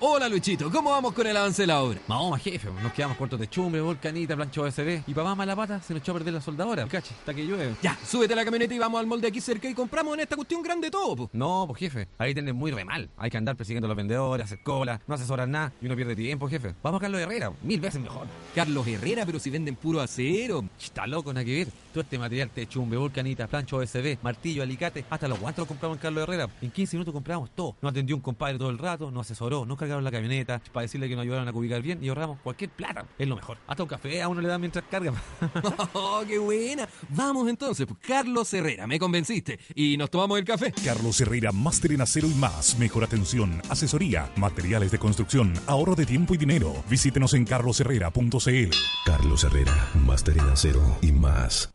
Hola 0.05 0.27
Luchito, 0.27 0.69
¿cómo 0.69 0.89
vamos 0.89 1.13
con 1.13 1.25
el 1.25 1.37
avance 1.37 1.61
de 1.61 1.67
la 1.67 1.81
obra? 1.81 1.97
Vamos, 2.09 2.41
jefe, 2.41 2.67
nos 2.83 2.91
quedamos 2.91 3.15
cortos 3.15 3.39
de 3.39 3.49
chumbre, 3.49 3.79
volcanita, 3.79 4.35
plancho 4.35 4.63
OSB. 4.63 5.01
Y 5.07 5.13
para 5.13 5.29
más 5.29 5.37
mala 5.37 5.55
pata 5.55 5.81
se 5.81 5.93
nos 5.93 6.01
echó 6.01 6.11
a 6.11 6.15
perder 6.15 6.33
la 6.33 6.41
soldadora, 6.41 6.85
caché, 6.87 7.13
hasta 7.17 7.33
que 7.33 7.45
llueve. 7.45 7.75
Ya, 7.81 7.97
súbete 8.05 8.33
a 8.33 8.35
la 8.35 8.43
camioneta 8.43 8.73
y 8.73 8.79
vamos 8.79 8.99
al 8.99 9.07
molde 9.07 9.29
aquí 9.29 9.39
cerca 9.39 9.69
y 9.69 9.73
compramos 9.73 10.13
en 10.15 10.19
esta 10.19 10.35
cuestión 10.35 10.61
grande 10.61 10.91
todo, 10.91 11.15
po. 11.15 11.29
No, 11.31 11.63
pues 11.67 11.79
jefe, 11.79 12.09
ahí 12.17 12.35
tenés 12.35 12.53
muy 12.53 12.71
re 12.71 12.83
mal. 12.83 13.09
Hay 13.15 13.29
que 13.29 13.37
andar 13.37 13.55
persiguiendo 13.55 13.85
a 13.85 13.87
los 13.87 13.95
vendedores, 13.95 14.45
hacer 14.45 14.61
cola, 14.61 14.99
no 15.07 15.15
asesorar 15.15 15.47
nada 15.47 15.71
y 15.81 15.85
uno 15.85 15.95
pierde 15.95 16.17
tiempo, 16.17 16.49
jefe. 16.49 16.75
Vamos 16.83 16.99
a 16.99 17.03
Carlos 17.03 17.21
Herrera, 17.21 17.53
mil 17.61 17.79
veces 17.79 18.01
mejor. 18.01 18.27
Carlos 18.53 18.85
Herrera, 18.85 19.25
pero 19.25 19.39
si 19.39 19.49
venden 19.49 19.77
puro 19.77 20.01
acero. 20.01 20.65
Está 20.81 21.07
loco, 21.07 21.31
nada 21.31 21.45
que 21.45 21.55
ver. 21.59 21.67
Todo 21.93 22.01
este 22.01 22.17
material 22.17 22.49
de 22.55 22.67
chumbe, 22.67 22.97
volcanita, 22.97 23.45
plancho 23.45 23.77
OSB, 23.77 24.17
martillo, 24.23 24.63
alicate, 24.63 25.05
hasta 25.11 25.27
los 25.27 25.39
guantes 25.39 25.59
los 25.59 25.67
compramos 25.67 25.97
en 25.97 26.01
Carlos 26.01 26.23
Herrera. 26.23 26.49
En 26.59 26.71
15 26.71 26.97
minutos 26.97 27.13
compramos 27.13 27.51
todo. 27.51 27.75
No 27.83 27.89
atendió 27.89 28.15
un 28.15 28.21
compadre 28.23 28.57
todo 28.57 28.71
el 28.71 28.79
rato, 28.79 29.11
no 29.11 29.19
asesoró, 29.19 29.63
no 29.63 29.77
cargaron 29.77 30.03
la 30.03 30.09
camioneta 30.09 30.59
para 30.71 30.81
decirle 30.81 31.07
que 31.07 31.15
nos 31.15 31.21
ayudaron 31.21 31.47
a 31.47 31.51
ubicar 31.51 31.83
bien 31.83 32.03
y 32.03 32.09
ahorramos 32.09 32.39
cualquier 32.39 32.71
plata. 32.71 33.05
Es 33.19 33.27
lo 33.27 33.35
mejor. 33.35 33.59
Hasta 33.67 33.83
un 33.83 33.89
café 33.89 34.23
a 34.23 34.27
uno 34.27 34.41
le 34.41 34.47
dan 34.47 34.59
mientras 34.59 34.85
carga. 34.89 35.13
¡Oh, 35.93 36.23
qué 36.27 36.39
buena! 36.39 36.89
Vamos 37.09 37.47
entonces, 37.47 37.85
pues, 37.85 37.99
Carlos 37.99 38.51
Herrera, 38.51 38.87
me 38.87 38.97
convenciste. 38.97 39.59
Y 39.75 39.95
nos 39.95 40.09
tomamos 40.09 40.39
el 40.39 40.45
café. 40.45 40.73
Carlos 40.83 41.21
Herrera, 41.21 41.51
máster 41.51 41.91
en 41.91 42.01
acero 42.01 42.27
y 42.27 42.33
más. 42.33 42.75
Mejor 42.79 43.03
atención, 43.03 43.61
asesoría, 43.69 44.31
materiales 44.35 44.91
de 44.91 44.97
construcción, 44.97 45.53
ahorro 45.67 45.93
de 45.93 46.07
tiempo 46.07 46.33
y 46.33 46.37
dinero. 46.37 46.73
Visítenos 46.89 47.35
en 47.35 47.45
carlosherrera.cl. 47.45 48.75
Carlos 49.05 49.43
Herrera, 49.43 49.91
máster 50.05 50.39
en 50.39 50.49
acero 50.49 50.97
y 51.03 51.11
más. 51.11 51.71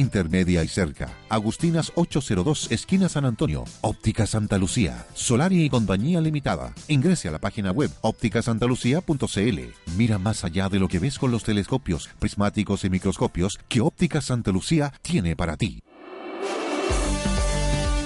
intermedia 0.00 0.64
y 0.64 0.68
cerca. 0.68 1.08
Agustinas 1.28 1.92
802, 1.94 2.72
esquina 2.72 3.08
San 3.08 3.24
Antonio. 3.24 3.64
Óptica 3.82 4.26
Santa 4.26 4.58
Lucía. 4.58 5.06
Solari 5.14 5.64
y 5.64 5.70
compañía 5.70 6.20
limitada. 6.20 6.74
Ingrese 6.88 7.28
a 7.28 7.32
la 7.32 7.38
página 7.38 7.70
web 7.70 7.90
ópticasantalucía.cl. 8.00 9.60
Mira 9.96 10.18
más 10.18 10.44
allá 10.44 10.68
de 10.68 10.78
lo 10.78 10.88
que 10.88 10.98
ves 10.98 11.18
con 11.18 11.30
los 11.30 11.44
telescopios, 11.44 12.08
prismáticos 12.18 12.84
y 12.84 12.90
microscopios 12.90 13.58
que 13.68 13.80
Óptica 13.80 14.20
Santa 14.20 14.50
Lucía 14.50 14.92
tiene 15.02 15.36
para 15.36 15.56
ti. 15.56 15.82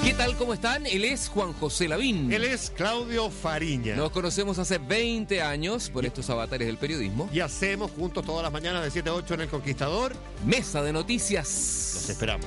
¿Qué 0.04 0.12
tal? 0.12 0.36
¿Cómo 0.36 0.52
están? 0.52 0.84
Él 0.84 1.02
es 1.06 1.30
Juan 1.30 1.54
José 1.54 1.88
Lavín. 1.88 2.30
Él 2.30 2.44
es 2.44 2.68
Claudio 2.68 3.30
Fariña. 3.30 3.96
Nos 3.96 4.10
conocemos 4.10 4.58
hace 4.58 4.76
20 4.76 5.40
años 5.40 5.88
por 5.88 6.04
estos 6.04 6.28
avatares 6.28 6.66
del 6.66 6.76
periodismo. 6.76 7.30
Y 7.32 7.40
hacemos 7.40 7.90
juntos 7.90 8.22
todas 8.22 8.42
las 8.42 8.52
mañanas 8.52 8.84
de 8.84 8.90
7 8.90 9.08
a 9.08 9.14
8 9.14 9.32
en 9.32 9.40
El 9.40 9.48
Conquistador. 9.48 10.12
Mesa 10.44 10.82
de 10.82 10.92
noticias. 10.92 11.46
Los 11.94 12.10
esperamos. 12.10 12.46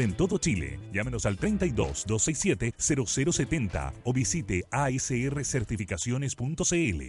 en 0.00 0.14
todo 0.14 0.38
Chile. 0.38 0.78
Llámenos 0.92 1.26
al 1.26 1.36
32 1.36 2.04
267 2.06 2.74
0070 2.78 3.92
o 4.04 4.12
visite 4.12 4.62
asrcertificaciones.cl. 4.70 7.02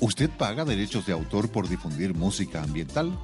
¿Usted 0.00 0.30
paga 0.30 0.64
derechos 0.64 1.06
de 1.06 1.12
autor 1.12 1.48
por 1.50 1.68
difundir 1.68 2.12
música 2.12 2.60
ambiental? 2.62 3.16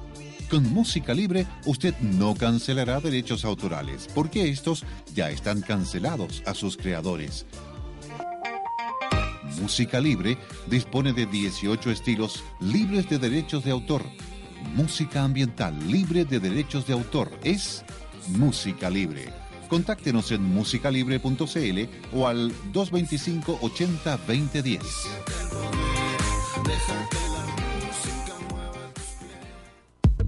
Con 0.49 0.63
Música 0.73 1.13
Libre, 1.13 1.45
usted 1.65 1.93
no 1.99 2.35
cancelará 2.35 3.01
derechos 3.01 3.43
autorales, 3.45 4.07
porque 4.15 4.49
estos 4.49 4.83
ya 5.13 5.29
están 5.29 5.61
cancelados 5.61 6.41
a 6.45 6.55
sus 6.55 6.77
creadores. 6.77 7.45
Música 9.61 9.99
Libre 9.99 10.37
dispone 10.67 11.13
de 11.13 11.25
18 11.25 11.91
estilos 11.91 12.43
libres 12.61 13.09
de 13.09 13.19
derechos 13.19 13.65
de 13.65 13.71
autor. 13.71 14.03
Música 14.75 15.23
ambiental 15.23 15.75
libre 15.87 16.25
de 16.25 16.39
derechos 16.39 16.85
de 16.87 16.93
autor 16.93 17.31
es 17.43 17.83
Música 18.29 18.89
Libre. 18.89 19.33
Contáctenos 19.69 20.31
en 20.31 20.43
musicalibre.cl 20.43 21.79
o 22.13 22.27
al 22.27 22.51
225 22.71 23.59
80 23.61 24.17
2010. 24.17 24.79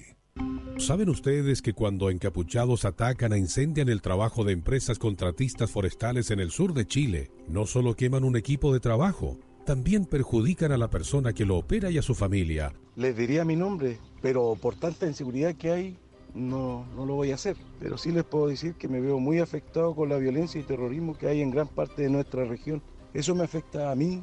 ¿Saben 0.78 1.10
ustedes 1.10 1.60
que 1.60 1.74
cuando 1.74 2.08
encapuchados 2.08 2.86
atacan 2.86 3.34
e 3.34 3.38
incendian 3.38 3.90
el 3.90 4.00
trabajo 4.00 4.42
de 4.44 4.54
empresas 4.54 4.98
contratistas 4.98 5.70
forestales 5.70 6.30
en 6.30 6.40
el 6.40 6.50
sur 6.50 6.72
de 6.72 6.86
Chile, 6.86 7.30
no 7.46 7.66
solo 7.66 7.96
queman 7.96 8.24
un 8.24 8.36
equipo 8.36 8.72
de 8.72 8.80
trabajo, 8.80 9.36
también 9.66 10.06
perjudican 10.06 10.72
a 10.72 10.78
la 10.78 10.88
persona 10.88 11.34
que 11.34 11.44
lo 11.44 11.58
opera 11.58 11.90
y 11.90 11.98
a 11.98 12.02
su 12.02 12.14
familia? 12.14 12.72
Les 12.96 13.14
diría 13.14 13.44
mi 13.44 13.56
nombre, 13.56 13.98
pero 14.22 14.56
por 14.58 14.76
tanta 14.76 15.06
inseguridad 15.06 15.54
que 15.56 15.70
hay, 15.70 15.98
no, 16.34 16.86
no 16.94 17.06
lo 17.06 17.14
voy 17.14 17.32
a 17.32 17.34
hacer. 17.34 17.56
Pero 17.78 17.98
sí 17.98 18.12
les 18.12 18.24
puedo 18.24 18.48
decir 18.48 18.74
que 18.74 18.88
me 18.88 19.00
veo 19.00 19.18
muy 19.18 19.38
afectado 19.38 19.94
con 19.94 20.08
la 20.08 20.16
violencia 20.16 20.60
y 20.60 20.64
terrorismo 20.64 21.16
que 21.16 21.28
hay 21.28 21.40
en 21.40 21.50
gran 21.50 21.68
parte 21.68 22.02
de 22.02 22.10
nuestra 22.10 22.44
región. 22.44 22.82
Eso 23.14 23.34
me 23.34 23.44
afecta 23.44 23.90
a 23.90 23.94
mí, 23.94 24.22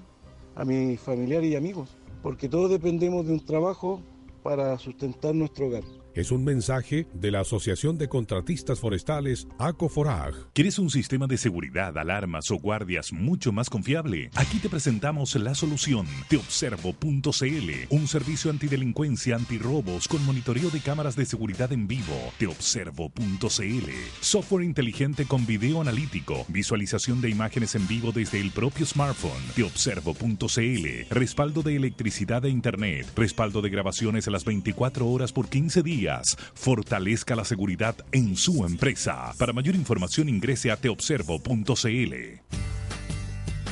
a 0.56 0.65
mis 0.65 1.00
familiares 1.00 1.52
y 1.52 1.56
amigos, 1.56 1.98
porque 2.24 2.50
todos 2.50 2.70
dependemos 2.70 3.26
de 3.26 3.34
un 3.34 3.46
trabajo 3.46 4.02
para 4.43 4.78
sustentar 4.80 5.36
nuestro 5.36 5.67
hogar. 5.67 5.84
Es 6.18 6.32
un 6.32 6.44
mensaje 6.44 7.06
de 7.14 7.30
la 7.30 7.42
Asociación 7.42 8.00
de 8.00 8.10
Contratistas 8.10 8.80
Forestales 8.80 9.48
ACOFORAG. 9.60 10.52
¿Quieres 10.52 10.80
un 10.80 10.90
sistema 10.90 11.28
de 11.28 11.38
seguridad, 11.38 11.96
alarmas 11.96 12.50
o 12.50 12.56
guardias 12.56 13.14
mucho 13.14 13.52
más 13.52 13.70
confiable? 13.70 14.32
Aquí 14.34 14.58
te 14.58 14.68
presentamos 14.68 15.36
la 15.36 15.54
solución. 15.54 16.08
Teobservo.cl, 16.28 17.72
un 17.92 18.08
servicio 18.08 18.50
antidelincuencia, 18.50 19.36
antirrobos 19.36 20.08
con 20.08 20.26
monitoreo 20.26 20.72
de 20.72 20.80
cámaras 20.80 21.16
de 21.16 21.28
seguridad 21.28 21.72
en 21.72 21.88
vivo. 21.88 22.34
Teobservo.cl, 22.40 23.92
software 24.20 24.66
inteligente 24.66 25.26
con 25.26 25.46
video 25.46 25.82
analítico, 25.82 26.48
visualización 26.48 27.22
de 27.22 27.30
imágenes 27.30 27.76
en 27.76 27.88
vivo 27.88 28.12
desde 28.12 28.42
el 28.42 28.50
propio 28.50 28.88
smartphone. 28.88 29.44
Teobservo.cl, 29.56 31.14
respaldo 31.14 31.62
de 31.62 31.76
electricidad 31.76 32.44
e 32.46 32.50
internet, 32.50 33.06
respaldo 33.16 33.62
de 33.62 33.70
grabaciones 33.70 34.28
a 34.28 34.32
las 34.32 34.46
24 34.46 35.08
horas 35.08 35.32
por 35.32 35.48
15 35.48 35.84
días. 35.84 36.07
Fortalezca 36.54 37.36
la 37.36 37.46
seguridad 37.46 37.96
en 38.12 38.36
su 38.36 38.65
empresa. 38.65 39.34
Para 39.38 39.54
mayor 39.54 39.76
información 39.76 40.30
ingrese 40.30 40.72
a 40.72 40.78
teobservo.cl. 40.78 42.13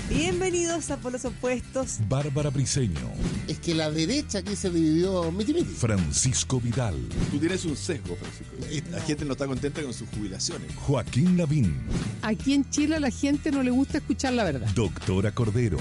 Bienvenidos 0.10 0.92
a 0.92 0.98
Por 0.98 1.14
los 1.14 1.26
Opuestos. 1.26 1.98
Bárbara 2.08 2.52
Briseño. 2.52 3.12
Es 3.48 3.58
que 3.58 3.74
la 3.74 3.90
derecha 3.90 4.40
aquí 4.40 4.56
se 4.56 4.70
dividió 4.70 5.32
miti 5.32 5.52
miti. 5.52 5.66
Francisco 5.66 6.62
Vidal. 6.62 6.96
Tú 7.32 7.40
tienes 7.40 7.66
un 7.66 7.76
sesgo, 7.76 8.16
Francisco. 8.16 8.92
La 8.92 9.02
gente 9.02 9.26
no 9.26 9.32
está 9.32 9.48
contenta 9.48 9.82
con 9.82 9.94
sus 9.96 10.08
jubilaciones. 10.10 10.76
Joaquín 10.76 11.38
Lavín. 11.38 11.76
Aquí 12.22 12.54
en 12.54 12.70
Chile 12.70 12.98
a 12.98 13.00
la 13.00 13.10
gente 13.10 13.52
no 13.52 13.64
le 13.64 13.72
gusta 13.72 13.98
escuchar 13.98 14.34
la 14.34 14.44
verdad. 14.44 14.70
Doctora 14.76 15.32
Cordero. 15.32 15.80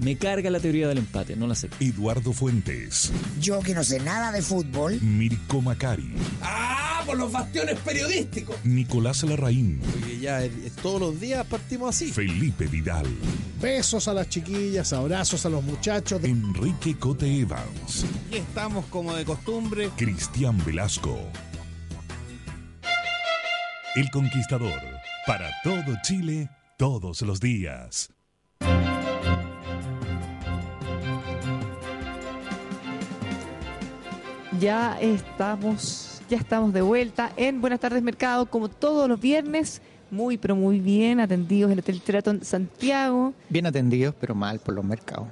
Me 0.00 0.16
carga 0.16 0.50
la 0.50 0.60
teoría 0.60 0.88
del 0.88 0.98
empate, 0.98 1.34
no 1.34 1.46
la 1.46 1.54
sé. 1.54 1.70
Eduardo 1.80 2.34
Fuentes. 2.34 3.10
Yo 3.40 3.60
que 3.60 3.74
no 3.74 3.84
sé 3.84 4.00
nada 4.00 4.32
de 4.32 4.42
fútbol. 4.42 5.00
Mirko 5.00 5.62
Macari. 5.62 6.12
¡Ah! 6.42 7.02
Por 7.06 7.16
los 7.16 7.32
bastiones 7.32 7.78
periodísticos. 7.80 8.56
Nicolás 8.64 9.24
Larraín. 9.24 9.80
Porque 9.80 10.20
ya 10.20 10.40
todos 10.82 11.00
los 11.00 11.20
días 11.20 11.44
partimos 11.46 11.88
así. 11.96 12.12
Felipe 12.12 12.66
Vidal. 12.66 13.06
Besos 13.62 14.08
a 14.08 14.12
las 14.12 14.28
chiquillas, 14.28 14.92
abrazos 14.92 15.46
a 15.46 15.48
los 15.48 15.62
muchachos. 15.62 16.24
Enrique 16.24 16.98
Cote 16.98 17.26
Evans. 17.26 18.04
Aquí 18.26 18.38
estamos 18.38 18.84
como 18.86 19.14
de 19.14 19.24
costumbre. 19.24 19.88
Cristian 19.96 20.58
Velasco. 20.66 21.16
El 23.94 24.10
Conquistador. 24.10 24.80
Para 25.28 25.48
todo 25.62 25.94
Chile, 26.02 26.50
todos 26.76 27.22
los 27.22 27.38
días. 27.38 28.10
Ya 34.58 34.98
estamos, 35.00 36.20
ya 36.28 36.36
estamos 36.36 36.72
de 36.72 36.82
vuelta 36.82 37.32
en 37.36 37.60
Buenas 37.60 37.78
tardes 37.78 38.02
Mercado, 38.02 38.46
como 38.46 38.68
todos 38.68 39.08
los 39.08 39.20
viernes, 39.20 39.82
muy 40.12 40.36
pero 40.38 40.54
muy 40.54 40.78
bien 40.78 41.18
atendidos 41.18 41.70
en 41.72 41.78
el 41.78 41.78
Hotel 41.80 42.00
Sheraton 42.04 42.44
Santiago. 42.44 43.32
Bien 43.48 43.66
atendidos, 43.66 44.14
pero 44.20 44.34
mal 44.34 44.60
por 44.60 44.74
los 44.74 44.84
mercados. 44.84 45.26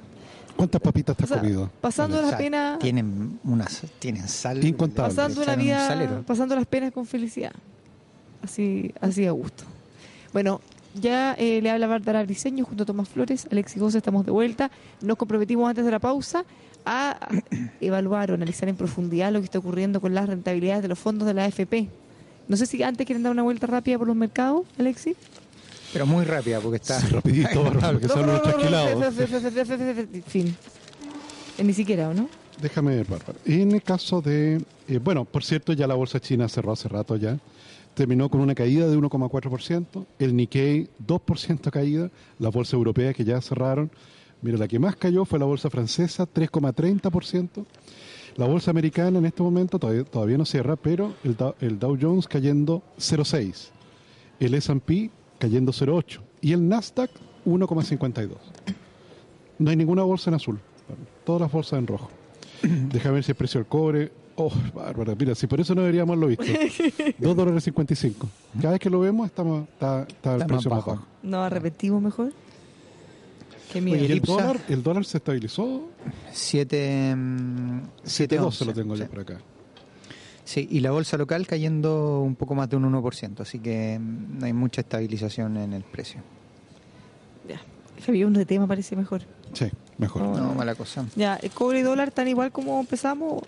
¿Cuántas 0.57 0.81
papitas 0.81 1.17
te 1.17 1.25
has 1.25 1.31
O 1.31 1.35
sea, 1.35 1.43
comido? 1.43 1.71
pasando 1.81 2.19
O 2.19 2.23
la 2.23 2.29
sea, 2.31 2.39
pena, 2.39 2.77
Tienen, 2.81 3.39
unas, 3.45 3.83
tienen 3.99 4.27
sal. 4.27 4.63
Incontables. 4.65 5.15
pasando 5.15 5.45
la 5.45 5.57
vida, 5.57 6.23
pasando 6.27 6.57
las 6.57 6.67
penas 6.67 6.93
con 6.93 7.07
felicidad. 7.07 7.53
Así, 8.43 8.93
así 9.01 9.27
a 9.27 9.31
gusto. 9.33 9.65
Bueno, 10.33 10.61
ya 11.01 11.35
eh, 11.35 11.61
le 11.63 11.71
habla 11.71 11.87
Bárbara 11.87 12.23
Briseño 12.25 12.65
junto 12.65 12.83
a 12.83 12.87
Tomás 12.87 13.09
Flores, 13.09 13.47
Alexis 13.51 13.79
Gómez, 13.79 13.95
estamos 13.95 14.25
de 14.27 14.33
vuelta. 14.33 14.71
Nos 15.03 15.17
comprometimos 15.17 15.69
antes 15.69 15.85
de 15.85 15.91
la 15.91 15.99
pausa 15.99 16.45
a 16.85 17.19
evaluar 17.81 18.31
o 18.31 18.35
analizar 18.35 18.69
en 18.69 18.77
profundidad 18.77 19.33
lo 19.33 19.41
que 19.41 19.45
está 19.45 19.59
ocurriendo 19.59 20.01
con 20.01 20.15
las 20.15 20.29
rentabilidades 20.29 20.83
de 20.83 20.89
los 20.89 20.99
fondos 20.99 21.27
de 21.29 21.35
la 21.35 21.45
AFP. 21.45 21.89
No 22.51 22.57
sé 22.57 22.67
si 22.67 22.83
antes 22.83 23.07
quieren 23.07 23.23
dar 23.23 23.31
una 23.31 23.45
vuelta 23.45 23.69
rápida 23.69 23.97
por 23.97 24.09
los 24.09 24.17
mercados, 24.17 24.63
Alexis. 24.77 25.15
Pero 25.93 26.05
muy 26.05 26.25
rápida, 26.25 26.59
porque 26.59 26.79
está. 26.79 27.01
Sí, 27.01 27.07
rapidito, 27.07 27.63
porque 27.63 28.09
son 28.09 28.27
los 28.27 28.43
trasquilados. 28.43 29.15
Fin. 30.27 30.57
Eh, 31.59 31.63
Ni 31.63 31.73
siquiera, 31.73 32.09
¿o 32.09 32.15
no? 32.15 32.29
Déjame 32.61 32.97
ver, 32.97 33.07
Bárbara. 33.07 33.39
En 33.45 33.71
el 33.71 33.83
caso 33.85 34.21
de. 34.21 34.61
eh, 34.89 34.99
bueno, 34.99 35.25
por 35.27 35.45
cierto, 35.45 35.75
ya 35.75 35.87
la 35.87 35.95
bolsa 35.95 36.19
china 36.19 36.49
cerró 36.49 36.73
hace 36.73 36.89
rato 36.89 37.15
ya. 37.15 37.39
Terminó 37.95 38.29
con 38.29 38.41
una 38.41 38.57
caída 38.57 38.89
de 38.89 38.99
1,4%. 38.99 40.07
El 40.19 40.35
Nikkei, 40.35 40.89
2% 41.07 41.71
caída. 41.71 42.11
Las 42.41 42.53
bolsas 42.53 42.75
europeas 42.75 43.15
que 43.15 43.25
ya 43.25 43.41
cerraron. 43.41 43.93
Mira, 44.43 44.59
la 44.59 44.67
que 44.67 44.81
más 44.81 44.97
cayó 44.97 45.25
fue 45.25 45.39
la 45.39 45.45
bolsa 45.45 45.71
francesa, 45.71 46.27
3,30%. 46.27 47.65
La 48.41 48.47
bolsa 48.47 48.71
americana 48.71 49.19
en 49.19 49.27
este 49.27 49.43
momento 49.43 49.79
todavía, 49.79 50.03
todavía 50.03 50.39
no 50.39 50.47
cierra, 50.47 50.75
pero 50.75 51.13
el 51.25 51.37
Dow, 51.37 51.55
el 51.61 51.79
Dow 51.79 51.99
Jones 52.01 52.27
cayendo 52.27 52.83
0,6. 52.97 53.69
El 54.41 54.55
S&P 54.55 55.11
cayendo 55.39 55.73
0,8. 55.73 56.21
Y 56.41 56.55
el 56.55 56.67
Nasdaq, 56.67 57.11
1,52. 57.45 58.31
No 59.59 59.69
hay 59.69 59.77
ninguna 59.77 60.05
bolsa 60.05 60.31
en 60.31 60.37
azul. 60.37 60.59
Todas 61.27 61.43
las 61.43 61.53
bolsas 61.53 61.81
en 61.81 61.87
rojo. 61.87 62.09
Déjame 62.63 63.17
ver 63.17 63.25
si 63.25 63.33
el 63.33 63.37
precio 63.37 63.61
del 63.61 63.69
cobre. 63.69 64.11
Oh, 64.37 64.51
bárbara. 64.75 65.15
Mira, 65.19 65.35
si 65.35 65.47
por 65.47 65.61
eso 65.61 65.75
no 65.75 65.83
deberíamos 65.83 66.17
haberlo 66.17 66.29
visto. 66.29 66.47
2 67.19 67.37
dólares 67.37 67.63
55. 67.63 68.27
Cada 68.59 68.71
vez 68.71 68.81
que 68.81 68.89
lo 68.89 69.01
vemos 69.01 69.27
estamos, 69.27 69.69
está, 69.69 70.05
está 70.09 70.37
el 70.37 70.41
Está 70.41 70.47
más 70.47 70.47
precio 70.47 70.71
más 70.71 70.79
bajo. 70.79 70.91
bajo. 70.93 71.07
No, 71.23 71.47
repetimos 71.51 72.01
mejor. 72.01 72.33
Qué 73.73 73.81
miedo. 73.81 74.05
Y 74.05 74.13
el 74.13 74.21
dólar, 74.21 74.61
el 74.69 74.83
dólar 74.83 75.05
se 75.05 75.19
estabilizó. 75.19 75.89
7. 76.33 77.15
mm, 77.17 77.81
7 78.03 78.41
7.12 78.41 78.67
lo 78.67 78.73
tengo 78.75 78.97
sí. 78.97 79.03
yo 79.03 79.09
por 79.09 79.21
acá. 79.21 79.41
Sí, 80.45 80.67
y 80.71 80.81
la 80.81 80.91
bolsa 80.91 81.17
local 81.17 81.47
cayendo 81.47 82.21
un 82.21 82.35
poco 82.35 82.57
más 82.57 82.69
de 82.69 82.77
un 82.77 82.93
1%, 82.93 83.41
así 83.41 83.61
que 83.61 83.99
mm, 84.01 84.39
no 84.41 84.47
hay 84.47 84.53
mucha 84.53 84.81
estabilización 84.81 85.57
en 85.57 85.73
el 85.73 85.83
precio. 85.85 86.21
Ya. 87.49 87.61
Un 88.27 88.33
de 88.33 88.47
tema, 88.47 88.67
parece 88.67 88.97
mejor. 88.97 89.23
Sí, 89.53 89.67
mejor. 89.99 90.23
No, 90.23 90.55
mala 90.55 90.75
cosa. 90.75 91.05
Ya, 91.15 91.37
el 91.37 91.51
cobre 91.51 91.81
y 91.81 91.83
dólar 91.83 92.09
están 92.09 92.27
igual 92.29 92.51
como 92.51 92.81
empezamos. 92.81 93.43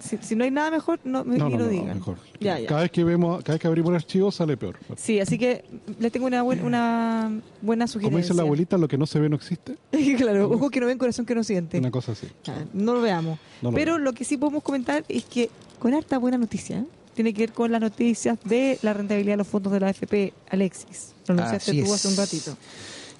Si, 0.00 0.18
si 0.20 0.36
no 0.36 0.44
hay 0.44 0.50
nada 0.50 0.70
mejor, 0.70 1.00
no, 1.04 1.24
me- 1.24 1.36
No, 1.38 1.46
ni 1.48 1.52
no, 1.54 1.58
lo 1.60 1.64
no, 1.66 1.70
digan. 1.70 1.94
mejor. 1.98 2.16
Ya, 2.40 2.58
ya. 2.58 2.66
Cada 2.68 2.82
vez 2.82 2.90
que 2.90 3.04
vemos, 3.04 3.42
cada 3.42 3.54
vez 3.54 3.60
que 3.60 3.66
abrimos 3.68 3.88
un 3.90 3.94
archivo 3.96 4.30
sale 4.32 4.56
peor. 4.56 4.76
Sí, 4.96 5.20
así 5.20 5.38
que 5.38 5.64
les 5.98 6.12
tengo 6.12 6.26
una, 6.26 6.42
buen- 6.42 6.64
una 6.64 7.30
buena 7.62 7.84
Como 7.84 7.92
sugerencia. 7.92 8.18
dice 8.22 8.34
la 8.34 8.42
abuelita, 8.42 8.76
lo 8.78 8.88
que 8.88 8.98
no 8.98 9.06
se 9.06 9.18
ve 9.20 9.28
no 9.28 9.36
existe. 9.36 9.76
claro, 10.18 10.50
ojo 10.50 10.70
que 10.70 10.80
no 10.80 10.86
ven, 10.86 10.98
corazón 10.98 11.26
que 11.26 11.34
no 11.34 11.44
siente. 11.44 11.78
Una 11.78 11.90
cosa 11.90 12.12
así. 12.12 12.26
Ah, 12.48 12.64
No 12.72 12.94
lo 12.94 13.00
veamos. 13.02 13.38
Lo 13.62 13.72
Pero 13.72 13.98
lo 13.98 14.12
que 14.12 14.24
sí 14.24 14.36
podemos 14.36 14.62
comentar 14.62 15.04
es 15.08 15.24
que 15.24 15.50
con 15.78 15.94
harta 15.94 16.18
buena 16.18 16.38
noticia, 16.38 16.78
¿eh? 16.78 16.84
tiene 17.14 17.32
que 17.32 17.42
ver 17.42 17.52
con 17.52 17.70
las 17.70 17.80
noticias 17.80 18.38
de 18.44 18.78
la 18.82 18.92
rentabilidad 18.92 19.34
de 19.34 19.36
los 19.38 19.46
fondos 19.46 19.72
de 19.72 19.78
la 19.80 19.86
AFP. 19.88 20.32
Alexis, 20.50 21.12
lo 21.28 21.34
anunciaste 21.34 21.82
tú 21.84 21.94
hace 21.94 22.08
un 22.08 22.16
ratito. 22.16 22.56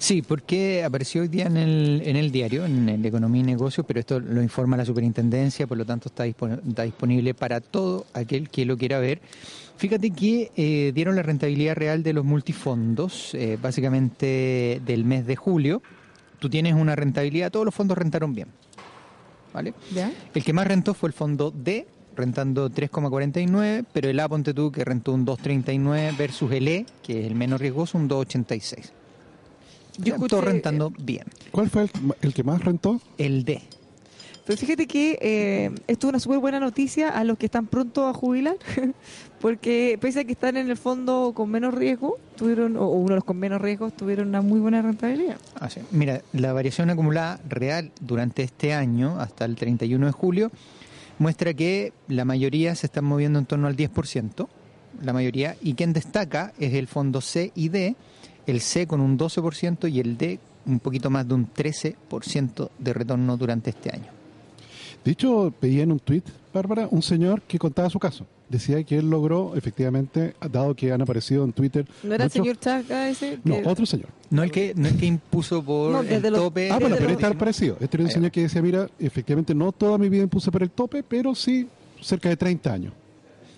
Sí, 0.05 0.21
porque 0.21 0.83
apareció 0.83 1.23
hoy 1.23 1.29
día 1.29 1.47
en 1.47 1.57
el, 1.57 2.03
en 2.05 2.15
el 2.15 2.31
diario, 2.31 2.63
en 2.63 2.87
el 2.89 3.03
Economía 3.03 3.41
y 3.41 3.43
Negocios, 3.45 3.83
pero 3.87 3.99
esto 3.99 4.19
lo 4.19 4.39
informa 4.43 4.77
la 4.77 4.85
superintendencia, 4.85 5.65
por 5.65 5.79
lo 5.79 5.83
tanto 5.85 6.09
está, 6.09 6.27
dispon- 6.27 6.61
está 6.67 6.83
disponible 6.83 7.33
para 7.33 7.59
todo 7.59 8.05
aquel 8.13 8.49
que 8.51 8.65
lo 8.65 8.77
quiera 8.77 8.99
ver. 8.99 9.19
Fíjate 9.77 10.11
que 10.11 10.51
eh, 10.55 10.91
dieron 10.93 11.15
la 11.15 11.23
rentabilidad 11.23 11.73
real 11.75 12.03
de 12.03 12.13
los 12.13 12.23
multifondos, 12.23 13.33
eh, 13.33 13.57
básicamente 13.59 14.79
del 14.85 15.05
mes 15.05 15.25
de 15.25 15.35
julio. 15.35 15.81
Tú 16.37 16.51
tienes 16.51 16.75
una 16.75 16.95
rentabilidad, 16.95 17.49
todos 17.51 17.65
los 17.65 17.73
fondos 17.73 17.97
rentaron 17.97 18.35
bien. 18.35 18.49
¿Vale? 19.55 19.73
¿Ya? 19.91 20.11
El 20.35 20.43
que 20.43 20.53
más 20.53 20.67
rentó 20.67 20.93
fue 20.93 21.09
el 21.09 21.13
fondo 21.13 21.49
D, 21.51 21.87
rentando 22.15 22.69
3,49, 22.69 23.83
pero 23.91 24.07
el 24.07 24.19
A, 24.19 24.29
ponte 24.29 24.53
tú, 24.53 24.71
que 24.71 24.85
rentó 24.85 25.13
un 25.13 25.25
2,39 25.25 26.15
versus 26.15 26.51
el 26.51 26.67
E, 26.67 26.85
que 27.01 27.21
es 27.21 27.25
el 27.25 27.33
menos 27.33 27.59
riesgoso, 27.59 27.97
un 27.97 28.07
2,86. 28.07 28.91
Yo 29.97 30.15
Todo 30.15 30.25
escuché- 30.25 30.41
rentando 30.41 30.91
bien. 30.97 31.25
¿Cuál 31.51 31.69
fue 31.69 31.83
el, 31.83 31.89
el 32.21 32.33
que 32.33 32.43
más 32.43 32.63
rentó? 32.63 32.99
El 33.17 33.43
D. 33.45 33.61
Pero 34.45 34.59
fíjate 34.59 34.85
que 34.85 35.17
eh, 35.21 35.71
esto 35.87 36.05
es 36.07 36.09
una 36.09 36.19
súper 36.19 36.37
buena 36.37 36.59
noticia 36.59 37.09
a 37.09 37.23
los 37.23 37.35
que 37.37 37.47
están 37.47 37.65
pronto 37.65 38.07
a 38.07 38.13
jubilar, 38.13 38.57
porque 39.41 39.97
pese 39.99 40.19
a 40.19 40.23
que 40.23 40.33
están 40.33 40.55
en 40.57 40.69
el 40.69 40.77
fondo 40.77 41.31
con 41.35 41.49
menos 41.49 41.73
riesgo, 41.73 42.17
tuvieron, 42.35 42.77
o 42.77 42.87
uno 42.89 43.09
de 43.09 43.15
los 43.15 43.23
con 43.23 43.37
menos 43.37 43.59
riesgos, 43.61 43.95
tuvieron 43.95 44.27
una 44.29 44.41
muy 44.41 44.59
buena 44.59 44.81
rentabilidad. 44.83 45.37
Así. 45.59 45.81
Mira, 45.91 46.21
la 46.33 46.53
variación 46.53 46.89
acumulada 46.91 47.39
real 47.49 47.91
durante 48.01 48.43
este 48.43 48.73
año, 48.73 49.19
hasta 49.19 49.45
el 49.45 49.55
31 49.55 50.05
de 50.05 50.11
julio, 50.11 50.51
muestra 51.17 51.53
que 51.55 51.91
la 52.07 52.23
mayoría 52.25 52.75
se 52.75 52.85
están 52.87 53.05
moviendo 53.05 53.39
en 53.39 53.45
torno 53.47 53.65
al 53.67 53.75
10%, 53.75 54.47
la 55.01 55.11
mayoría, 55.13 55.55
y 55.61 55.73
quien 55.73 55.91
destaca 55.91 56.53
es 56.59 56.73
el 56.75 56.87
fondo 56.87 57.19
C 57.21 57.51
y 57.55 57.69
D, 57.69 57.95
el 58.47 58.61
C 58.61 58.87
con 58.87 59.01
un 59.01 59.17
12% 59.17 59.91
y 59.91 59.99
el 59.99 60.17
D 60.17 60.39
un 60.65 60.79
poquito 60.79 61.09
más 61.09 61.27
de 61.27 61.33
un 61.35 61.47
13% 61.53 62.69
de 62.79 62.93
retorno 62.93 63.37
durante 63.37 63.69
este 63.69 63.91
año. 63.91 64.11
De 65.03 65.11
hecho, 65.11 65.53
veía 65.61 65.83
en 65.83 65.91
un 65.91 65.99
tweet, 65.99 66.23
Bárbara, 66.53 66.87
un 66.89 67.03
señor 67.03 67.41
que 67.43 67.59
contaba 67.59 67.89
su 67.89 67.99
caso. 67.99 68.25
Decía 68.49 68.83
que 68.83 68.97
él 68.97 69.09
logró, 69.09 69.55
efectivamente, 69.55 70.35
dado 70.51 70.75
que 70.75 70.91
han 70.91 71.01
aparecido 71.01 71.43
en 71.43 71.53
Twitter. 71.53 71.85
¿No 72.03 72.13
era 72.15 72.25
el 72.25 72.31
señor 72.31 72.57
Chaca 72.59 73.09
ese? 73.09 73.39
No, 73.43 73.57
otro 73.65 73.85
señor. 73.85 74.07
No 74.31 74.41
el 74.43 74.51
que, 74.51 74.73
no 74.75 74.87
el 74.87 74.97
que 74.97 75.05
impuso 75.05 75.63
por 75.63 75.91
No, 75.91 76.01
el 76.01 76.21
los- 76.21 76.33
tope. 76.33 76.71
Ah, 76.71 76.79
bueno, 76.79 76.95
pero 76.95 77.09
los- 77.09 77.13
este 77.17 77.25
era 77.27 77.37
parecido. 77.37 77.77
Este 77.79 77.97
era 77.97 78.03
un 78.03 78.07
Ahí 78.09 78.13
señor 78.13 78.31
que 78.31 78.41
decía, 78.41 78.61
mira, 78.61 78.89
efectivamente 78.99 79.53
no 79.53 79.71
toda 79.71 79.97
mi 79.99 80.09
vida 80.09 80.23
impuse 80.23 80.51
por 80.51 80.63
el 80.63 80.69
tope, 80.71 81.03
pero 81.03 81.35
sí 81.35 81.67
cerca 82.01 82.29
de 82.29 82.37
30 82.37 82.71
años, 82.73 82.93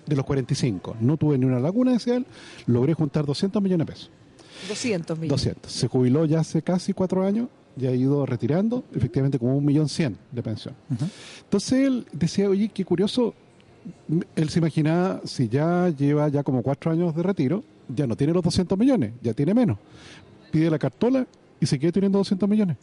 de 0.06 0.16
los 0.16 0.26
45. 0.26 0.96
No 1.00 1.16
tuve 1.18 1.38
ni 1.38 1.46
una 1.46 1.60
laguna, 1.60 1.92
decía 1.94 2.16
él, 2.16 2.26
logré 2.66 2.94
juntar 2.94 3.26
200 3.26 3.62
millones 3.62 3.88
de 3.88 3.94
pesos. 3.94 4.10
200 4.68 5.18
millones. 5.18 5.44
200. 5.44 5.72
Se 5.72 5.88
jubiló 5.88 6.26
ya 6.26 6.40
hace 6.40 6.62
casi 6.62 6.94
cuatro 6.94 7.26
años, 7.26 7.48
ya 7.76 7.90
ha 7.90 7.94
ido 7.94 8.26
retirando, 8.26 8.84
efectivamente 8.94 9.38
como 9.38 9.58
un 9.58 9.66
millón 9.66 9.88
cien 9.88 10.18
de 10.32 10.44
pensión. 10.44 10.76
Entonces 11.44 11.74
él 11.86 12.06
decía, 12.12 12.50
oye, 12.50 12.70
qué 12.70 12.84
curioso, 12.84 13.34
él 14.36 14.50
se 14.50 14.60
imaginaba, 14.60 15.22
si 15.26 15.48
ya 15.48 15.90
lleva 15.90 16.28
ya 16.30 16.44
como 16.44 16.64
cuatro 16.64 16.92
años 16.92 17.16
de 17.16 17.24
retiro, 17.24 17.64
ya 17.88 18.08
no 18.08 18.16
tiene 18.16 18.34
los 18.34 18.44
200 18.44 18.78
millones, 18.78 19.14
ya 19.22 19.34
tiene 19.34 19.54
menos. 19.54 19.78
Pide 20.52 20.70
la 20.70 20.80
cartola 20.80 21.28
y 21.60 21.66
se 21.66 21.78
queda 21.78 21.92
teniendo 21.92 22.18
200 22.18 22.50
millones. 22.50 22.78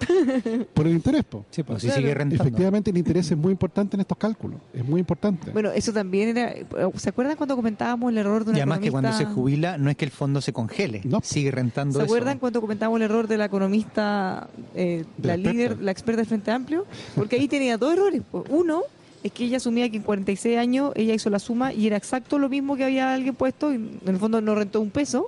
Por 0.74 0.86
el 0.86 0.92
interés, 0.94 1.24
po. 1.24 1.44
Sí, 1.50 1.62
pues 1.62 1.78
así 1.78 1.90
sigue 1.90 2.14
rentando. 2.14 2.42
Efectivamente, 2.42 2.90
el 2.90 2.98
interés 2.98 3.30
es 3.30 3.36
muy 3.36 3.52
importante 3.52 3.96
en 3.96 4.00
estos 4.00 4.16
cálculos, 4.18 4.60
es 4.72 4.84
muy 4.84 5.00
importante. 5.00 5.50
Bueno, 5.50 5.70
eso 5.70 5.92
también 5.92 6.36
era... 6.36 6.54
¿Se 6.96 7.08
acuerdan 7.08 7.36
cuando 7.36 7.56
comentábamos 7.56 8.10
el 8.12 8.18
error 8.18 8.44
de 8.44 8.50
una 8.50 8.58
Y 8.58 8.60
además 8.62 8.78
que 8.80 8.90
cuando 8.90 9.10
se 9.12 9.22
economista- 9.24 9.34
jubila 9.34 9.78
no 9.78 9.90
es 9.90 9.96
que 9.96 10.04
el 10.04 10.10
fondo 10.10 10.40
se 10.40 10.52
congele, 10.52 11.02
sigue 11.22 11.50
rentando 11.50 11.98
¿Se 11.98 12.04
eso. 12.04 12.12
acuerdan 12.12 12.38
cuando 12.38 12.60
comentábamos 12.60 12.98
el 12.98 13.02
error 13.04 13.28
de 13.28 13.36
la 13.38 13.44
economista, 13.46 14.48
eh, 14.74 15.04
De 15.16 15.28
la 15.28 15.36
líder, 15.36 15.80
la 15.80 15.90
experta 15.90 16.18
del 16.18 16.26
Frente 16.26 16.50
Amplio? 16.50 16.86
Porque 17.14 17.36
ahí 17.36 17.48
tenía 17.48 17.76
dos 17.76 17.92
errores. 17.92 18.22
po. 18.30 18.44
Uno 18.48 18.82
es 19.22 19.32
que 19.32 19.44
ella 19.44 19.58
asumía 19.58 19.88
que 19.90 19.98
en 19.98 20.02
46 20.02 20.56
años 20.58 20.92
ella 20.96 21.12
hizo 21.14 21.28
la 21.30 21.38
suma 21.38 21.72
y 21.72 21.86
era 21.86 21.96
exacto 21.96 22.38
lo 22.38 22.48
mismo 22.48 22.76
que 22.76 22.84
había 22.84 23.12
alguien 23.12 23.34
puesto 23.34 23.70
y 23.72 23.76
en 23.76 24.00
el 24.06 24.16
fondo 24.18 24.40
no 24.40 24.54
rentó 24.54 24.80
un 24.80 24.90
peso. 24.90 25.26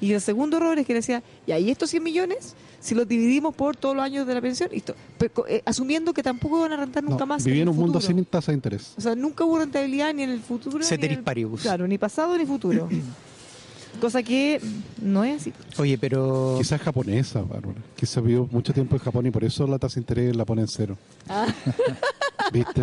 Y 0.00 0.12
el 0.12 0.20
segundo 0.20 0.58
error 0.58 0.78
es 0.78 0.86
que 0.86 0.92
decía, 0.94 1.22
y 1.46 1.52
ahí 1.52 1.70
estos 1.70 1.88
100 1.90 2.02
millones, 2.02 2.54
si 2.86 2.94
los 2.94 3.08
dividimos 3.08 3.54
por 3.54 3.76
todos 3.76 3.96
los 3.96 4.04
años 4.04 4.26
de 4.26 4.34
la 4.34 4.40
pensión, 4.40 4.70
listo. 4.72 4.94
Pero, 5.18 5.44
eh, 5.48 5.60
asumiendo 5.64 6.14
que 6.14 6.22
tampoco 6.22 6.60
van 6.60 6.72
a 6.72 6.76
rentar 6.76 7.02
nunca 7.02 7.20
No, 7.20 7.26
más. 7.26 7.44
vivía 7.44 7.62
en 7.62 7.68
un 7.68 7.76
mundo 7.76 8.00
futuro. 8.00 8.16
sin 8.16 8.24
tasa 8.24 8.52
de 8.52 8.56
interés. 8.56 8.94
O 8.96 9.00
sea, 9.00 9.14
nunca 9.16 9.44
hubo 9.44 9.58
rentabilidad 9.58 10.14
ni 10.14 10.22
en 10.22 10.30
el 10.30 10.40
futuro. 10.40 10.82
Ceteris 10.84 11.18
paribus. 11.18 11.62
Claro, 11.62 11.86
ni 11.88 11.98
pasado 11.98 12.36
ni 12.38 12.46
futuro. 12.46 12.88
Cosa 14.00 14.22
que 14.22 14.60
no 15.00 15.24
es 15.24 15.40
así. 15.40 15.52
Oye, 15.78 15.96
pero... 15.96 16.56
Quizás 16.58 16.80
japonesa, 16.82 17.40
Bárbara. 17.40 17.80
Quizás 17.96 18.22
vivió 18.22 18.46
mucho 18.52 18.72
tiempo 18.74 18.94
en 18.96 19.00
Japón 19.02 19.24
y 19.26 19.30
por 19.30 19.42
eso 19.42 19.66
la 19.66 19.78
tasa 19.78 19.94
de 19.94 20.00
interés 20.00 20.36
la 20.36 20.44
pone 20.44 20.60
en 20.62 20.68
cero. 20.68 20.96
Ah. 21.28 21.46
¿Viste? 22.52 22.82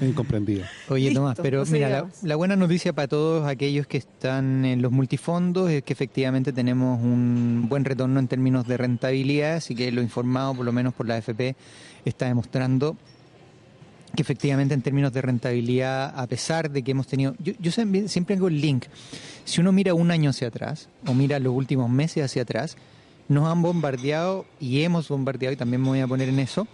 Incomprendida. 0.00 0.68
Oye, 0.88 1.06
Listo, 1.06 1.20
Tomás, 1.20 1.38
pero 1.42 1.64
mira, 1.66 2.06
la, 2.22 2.36
buena 2.36 2.56
noticia 2.56 2.92
para 2.92 3.08
todos 3.08 3.46
aquellos 3.46 3.86
que 3.86 3.98
están 3.98 4.64
en 4.64 4.82
los 4.82 4.92
multifondos 4.92 5.70
es 5.70 5.82
que 5.82 5.92
efectivamente 5.92 6.52
tenemos 6.52 7.00
un 7.02 7.66
buen 7.68 7.84
retorno 7.84 8.20
en 8.20 8.28
términos 8.28 8.66
de 8.66 8.76
rentabilidad, 8.76 9.56
así 9.56 9.74
que 9.74 9.90
lo 9.92 10.02
informado 10.02 10.54
por 10.54 10.64
lo 10.64 10.72
menos 10.72 10.94
por 10.94 11.06
la 11.06 11.16
AFP 11.16 11.56
está 12.04 12.26
demostrando 12.26 12.96
que 14.14 14.22
efectivamente 14.22 14.74
en 14.74 14.82
términos 14.82 15.12
de 15.12 15.20
rentabilidad, 15.20 16.12
a 16.18 16.26
pesar 16.26 16.70
de 16.70 16.82
que 16.82 16.92
hemos 16.92 17.06
tenido, 17.06 17.34
yo, 17.38 17.52
yo 17.58 17.70
siempre 17.70 18.08
siempre 18.08 18.36
hago 18.36 18.48
el 18.48 18.60
link, 18.60 18.84
si 19.44 19.60
uno 19.60 19.72
mira 19.72 19.94
un 19.94 20.10
año 20.10 20.30
hacia 20.30 20.48
atrás 20.48 20.88
o 21.06 21.14
mira 21.14 21.38
los 21.38 21.52
últimos 21.52 21.90
meses 21.90 22.24
hacia 22.24 22.42
atrás, 22.42 22.76
nos 23.28 23.46
han 23.46 23.60
bombardeado 23.62 24.46
y 24.60 24.82
hemos 24.82 25.08
bombardeado, 25.08 25.52
y 25.52 25.56
también 25.56 25.82
me 25.82 25.88
voy 25.88 26.00
a 26.00 26.06
poner 26.06 26.28
en 26.28 26.38
eso, 26.38 26.66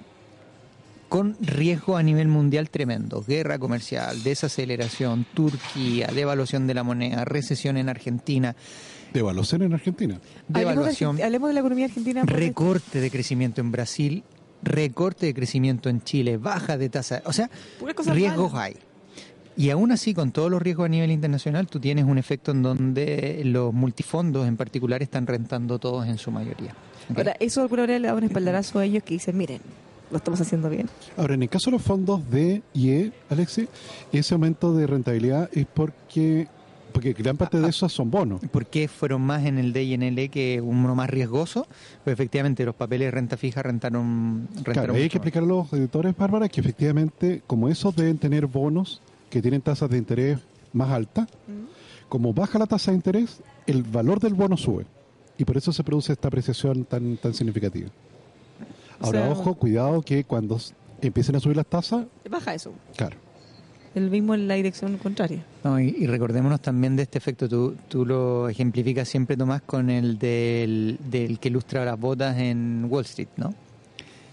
con 1.13 1.37
riesgo 1.43 1.99
a 1.99 2.03
nivel 2.03 2.27
mundial 2.29 2.71
tremendo, 2.71 3.23
guerra 3.23 3.59
comercial, 3.59 4.23
desaceleración, 4.23 5.27
Turquía, 5.35 6.07
devaluación 6.07 6.67
de 6.67 6.73
la 6.73 6.85
moneda, 6.85 7.27
recesión 7.27 7.77
en 7.77 7.91
Argentina, 7.91 8.57
Devaluación 9.13 9.61
en 9.61 9.75
Argentina. 9.75 10.15
Hablemos 10.15 10.49
de, 10.49 10.61
devaluación, 10.71 11.23
hablemos 11.23 11.49
de 11.51 11.53
la 11.53 11.61
economía 11.61 11.85
argentina. 11.85 12.23
recorte 12.25 13.03
de 13.03 13.11
crecimiento 13.11 13.61
en 13.61 13.71
Brasil, 13.71 14.25
recorte 14.63 15.27
de 15.27 15.35
crecimiento 15.35 15.91
en 15.91 16.01
Chile, 16.03 16.39
baja 16.39 16.79
de 16.79 16.89
tasa, 16.89 17.21
o 17.27 17.33
sea, 17.35 17.51
riesgos 18.07 18.55
hay. 18.55 18.77
Y 19.55 19.69
aún 19.69 19.93
así, 19.93 20.15
con 20.15 20.33
todos 20.33 20.51
los 20.51 20.63
riesgos 20.63 20.87
a 20.87 20.89
nivel 20.89 21.11
internacional, 21.11 21.67
tú 21.67 21.79
tienes 21.79 22.07
un 22.07 22.17
efecto 22.17 22.53
en 22.53 22.63
donde 22.63 23.43
los 23.45 23.75
multifondos 23.75 24.49
en 24.49 24.57
particular 24.57 25.03
están 25.03 25.27
rentando 25.27 25.79
todos 25.79 26.07
en 26.07 26.17
su 26.17 26.31
mayoría. 26.31 26.75
Ahora, 27.15 27.37
eso 27.39 27.61
alguna 27.61 27.83
manera 27.83 27.99
le 27.99 28.09
da 28.09 28.15
un 28.15 28.25
espaldarazo 28.25 28.79
a 28.79 28.87
ellos 28.87 29.03
que 29.03 29.13
dicen, 29.13 29.37
miren, 29.37 29.61
lo 30.13 30.19
estamos 30.19 30.41
haciendo 30.41 30.71
bien. 30.71 30.89
Ahora, 31.17 31.35
en 31.35 31.43
el 31.43 31.49
caso 31.49 31.71
de 31.71 31.79
los 31.79 31.83
fondos 31.83 32.21
D 32.31 32.63
y 32.75 32.91
E, 32.91 33.13
Alexi, 33.31 33.67
ese 34.13 34.35
aumento 34.35 34.75
de 34.75 34.87
rentabilidad 34.87 35.51
es 35.53 35.67
porque 35.67 36.47
porque 36.93 37.15
gran 37.15 37.39
parte 37.39 37.59
de 37.59 37.69
esos 37.69 37.91
son 37.91 38.11
bonos. 38.11 38.43
¿Por 38.51 38.67
qué 38.67 38.87
fueron 38.87 39.23
más 39.23 39.47
en 39.47 39.59
el 39.59 39.73
D 39.73 39.83
y 39.83 39.95
en 39.95 40.03
el 40.03 40.19
E 40.19 40.29
que 40.29 40.61
uno 40.61 40.95
más 40.95 41.09
riesgoso? 41.09 41.67
Pues 42.05 42.13
efectivamente 42.13 42.65
los 42.67 42.75
papeles 42.75 43.07
de 43.07 43.11
renta 43.11 43.39
fija 43.39 43.63
rentaron, 43.63 44.47
rentaron 44.57 44.75
Claro, 44.75 44.95
hay 44.95 45.09
que 45.09 45.17
explicar 45.17 45.43
a 45.43 45.47
los 45.47 45.73
editores, 45.73 46.15
Bárbara, 46.15 46.51
que 46.51 46.61
efectivamente, 46.61 47.43
como 47.47 47.69
esos 47.69 47.97
deben 47.97 48.19
tener 48.19 48.47
bonos 48.47 49.01
que 49.31 49.41
tienen 49.41 49.63
tasas 49.63 49.89
de 49.89 49.97
interés 49.97 50.39
más 50.75 50.91
altas, 50.91 51.29
como 52.11 52.35
baja 52.35 52.59
la 52.59 52.67
tasa 52.67 52.91
de 52.91 52.99
interés, 52.99 53.41
el 53.67 53.83
valor 53.83 54.21
del 54.21 54.35
bono 54.35 54.59
sube. 54.59 54.85
Y 55.39 55.45
por 55.47 55.57
eso 55.57 55.73
se 55.73 55.83
produce 55.83 56.13
esta 56.13 56.29
apreciación 56.29 56.85
tan, 56.85 57.17
tan 57.17 57.33
significativa. 57.33 57.89
Ahora, 59.03 59.23
sea- 59.23 59.31
ojo, 59.33 59.55
cuidado 59.55 60.03
que 60.03 60.25
cuando 60.25 60.59
empiecen 61.01 61.37
a 61.37 61.41
subir 61.41 61.57
las 61.57 61.67
tasas, 61.67 62.07
Baja 62.31 62.55
eso. 62.55 62.73
claro. 62.97 63.17
El 63.95 64.09
mismo 64.09 64.33
en 64.35 64.49
la 64.49 64.55
dirección 64.55 64.97
contraria. 64.97 65.45
No, 65.65 65.79
y, 65.79 65.95
y 65.99 66.07
recordémonos 66.07 66.63
también 66.63 66.97
de 66.97 67.03
este 67.03 67.19
efecto, 67.19 67.47
tú, 67.47 67.75
tú 67.89 68.07
lo 68.07 68.49
ejemplificas 68.49 69.07
siempre, 69.07 69.37
Tomás, 69.37 69.61
con 69.61 69.91
el 69.91 70.19
del, 70.19 70.99
del 71.11 71.39
que 71.39 71.49
ilustra 71.51 71.85
las 71.85 72.01
botas 72.01 72.39
en 72.39 72.87
Wall 72.89 73.05
Street, 73.05 73.29
¿no? 73.37 73.53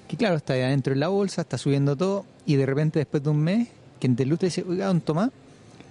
Que 0.07 0.15
claro, 0.15 0.37
está 0.37 0.53
ahí 0.53 0.61
adentro 0.61 0.93
en 0.93 1.01
la 1.01 1.09
bolsa, 1.09 1.41
está 1.41 1.57
subiendo 1.57 1.97
todo, 1.97 2.23
y 2.45 2.55
de 2.55 2.65
repente 2.65 2.99
después 2.99 3.21
de 3.21 3.29
un 3.31 3.39
mes, 3.41 3.67
quien 3.99 4.15
te 4.15 4.23
ilustra 4.23 4.45
dice, 4.47 4.63
oiga, 4.65 4.85
don 4.85 5.01
Tomás, 5.01 5.29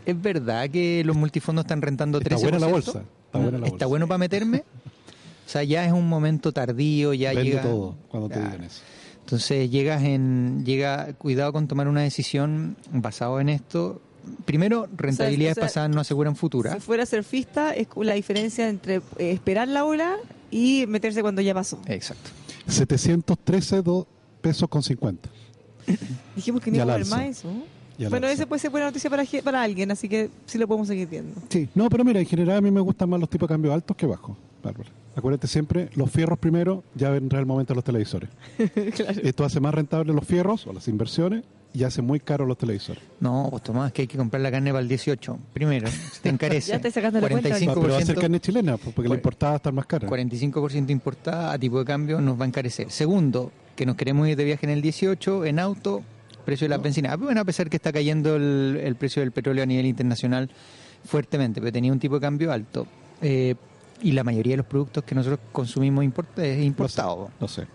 ¿es 0.07 0.23
verdad 0.23 0.71
que 0.71 1.03
los 1.05 1.15
multifondos 1.15 1.65
están 1.67 1.83
rentando 1.83 2.21
13%? 2.21 2.23
Está 2.37 2.37
buena 2.49 2.59
la 2.59 2.67
bolsa. 2.69 3.03
Está 3.27 3.39
buena 3.39 3.59
la 3.59 3.67
¿Está 3.67 3.71
bolsa. 3.75 3.87
bueno 3.87 4.09
para 4.09 4.19
meterme? 4.19 4.65
O 5.49 5.51
sea, 5.51 5.65
ya 5.65 5.87
es 5.87 5.93
un 5.93 6.07
momento 6.07 6.53
tardío, 6.53 7.15
ya 7.15 7.33
llega... 7.33 7.63
todo 7.63 7.97
cuando 8.11 8.29
te 8.29 8.39
digan 8.39 8.65
eso. 8.65 8.83
Entonces 9.21 9.71
llegas 9.71 10.03
en, 10.03 10.63
llega, 10.67 11.15
cuidado 11.15 11.55
con 11.55 11.67
tomar 11.67 11.89
una 11.89 12.03
decisión 12.03 12.77
basado 12.93 13.41
en 13.41 13.49
esto. 13.49 14.03
Primero, 14.45 14.89
rentabilidades 14.95 15.57
o 15.57 15.61
sea, 15.63 15.65
pasadas 15.69 15.89
no 15.89 16.03
aseguran 16.03 16.37
futuras. 16.37 16.75
Si 16.75 16.81
fuera 16.81 17.07
surfista, 17.07 17.73
es 17.73 17.89
la 17.97 18.13
diferencia 18.13 18.69
entre 18.69 18.97
eh, 18.97 19.31
esperar 19.31 19.69
la 19.69 19.87
ola 19.87 20.17
y 20.51 20.85
meterse 20.87 21.23
cuando 21.23 21.41
ya 21.41 21.55
pasó. 21.55 21.81
Exacto. 21.87 22.29
713 22.67 23.81
do- 23.81 24.07
pesos 24.43 24.69
con 24.69 24.83
50. 24.83 25.31
Dijimos 26.37 26.61
que 26.61 26.71
no 26.71 26.77
Y 26.77 26.81
iba 26.81 26.95
a 26.95 26.99
más 26.99 27.23
eso. 27.23 27.51
Bueno, 28.11 28.27
ese 28.29 28.47
puede 28.47 28.61
ser 28.61 28.71
buena 28.71 28.87
noticia 28.89 29.09
para, 29.09 29.25
para 29.43 29.63
alguien, 29.63 29.91
así 29.93 30.11
que 30.11 30.29
sí 30.45 30.59
lo 30.59 30.69
podemos 30.69 30.89
seguir 30.89 31.09
viendo. 31.09 31.41
Sí, 31.49 31.71
no, 31.75 31.89
pero 31.89 32.05
mira, 32.05 32.21
en 32.21 32.27
general 32.27 32.59
a 32.59 32.61
mí 32.61 32.71
me 32.71 32.81
gustan 32.83 33.09
más 33.09 33.19
los 33.19 33.31
tipos 33.31 33.49
de 33.49 33.55
cambio 33.55 33.73
altos 33.73 33.97
que 33.97 34.05
bajos, 34.07 34.37
Bárbara. 34.63 34.91
Acuérdate 35.19 35.49
siempre, 35.49 35.91
los 35.97 36.13
fierros 36.13 36.39
primero, 36.39 36.85
ya 36.95 37.11
vendrá 37.11 37.41
el 37.41 37.47
momento 37.47 37.73
de 37.73 37.75
los 37.75 37.85
televisores. 37.85 38.31
claro. 38.95 39.21
Esto 39.21 39.45
hace 39.45 39.59
más 39.59 39.75
rentable 39.75 40.13
los 40.13 40.25
fierros 40.25 40.65
o 40.69 40.73
las 40.73 40.87
inversiones 40.87 41.43
y 41.75 41.83
hace 41.83 42.03
muy 42.03 42.21
caro 42.21 42.47
los 42.47 42.57
televisores. 42.57 43.03
No, 43.19 43.51
vos 43.51 43.61
Tomás, 43.65 43.91
que 43.91 44.03
hay 44.03 44.09
que 44.09 44.17
comprar 44.17 44.41
la 44.41 44.53
carne 44.53 44.71
para 44.71 44.81
el 44.81 44.87
18. 44.87 45.37
Primero, 45.53 45.89
se 45.89 46.21
te 46.23 46.29
encarece. 46.29 46.69
Ya 46.71 46.77
estáis 46.77 46.95
sacando 46.95 47.21
la 47.21 47.29
cuenta. 47.29 47.49
Ah, 47.53 47.59
pero 47.59 47.89
va 47.89 47.99
a 47.99 48.01
ser 48.01 48.15
45%, 48.17 48.21
carne 48.21 48.39
chilena, 48.39 48.77
pues, 48.77 48.95
porque 48.95 49.09
la 49.09 49.17
importada 49.17 49.57
estar 49.57 49.73
más 49.73 49.87
cara. 49.87 50.07
45% 50.07 50.91
importada 50.91 51.53
a 51.53 51.59
tipo 51.59 51.81
de 51.81 51.85
cambio 51.85 52.21
nos 52.21 52.41
va 52.41 52.45
a 52.45 52.47
encarecer. 52.47 52.89
Segundo, 52.89 53.51
que 53.75 53.87
nos 53.87 53.97
queremos 53.97 54.29
ir 54.29 54.37
de 54.37 54.45
viaje 54.45 54.67
en 54.67 54.71
el 54.71 54.83
18, 54.83 55.47
en 55.47 55.59
auto, 55.59 56.05
precio 56.45 56.67
de 56.67 56.69
la 56.69 56.79
benzina. 56.79 57.15
Ah, 57.15 57.17
Bueno, 57.17 57.41
a 57.41 57.45
pesar 57.45 57.69
que 57.69 57.77
está 57.77 57.93
cayendo 57.93 58.37
el, 58.37 58.81
el 58.85 58.95
precio 58.95 59.21
del 59.21 59.33
petróleo 59.33 59.65
a 59.65 59.67
nivel 59.67 59.87
internacional 59.87 60.49
fuertemente, 61.05 61.61
pero 61.61 61.73
tenía 61.73 61.91
un 61.91 61.99
tipo 61.99 62.15
de 62.15 62.21
cambio 62.21 62.53
alto. 62.53 62.87
Eh, 63.21 63.57
y 64.03 64.13
la 64.13 64.25
mayoría 64.25 64.53
de 64.53 64.59
los 64.59 64.67
productos 64.67 65.05
que 65.05 65.15
nosotros 65.15 65.41
consumimos 65.53 66.05
import- 66.05 66.39
es 66.43 66.65
importado. 66.65 67.31
No 67.41 67.49
sé. 67.49 67.67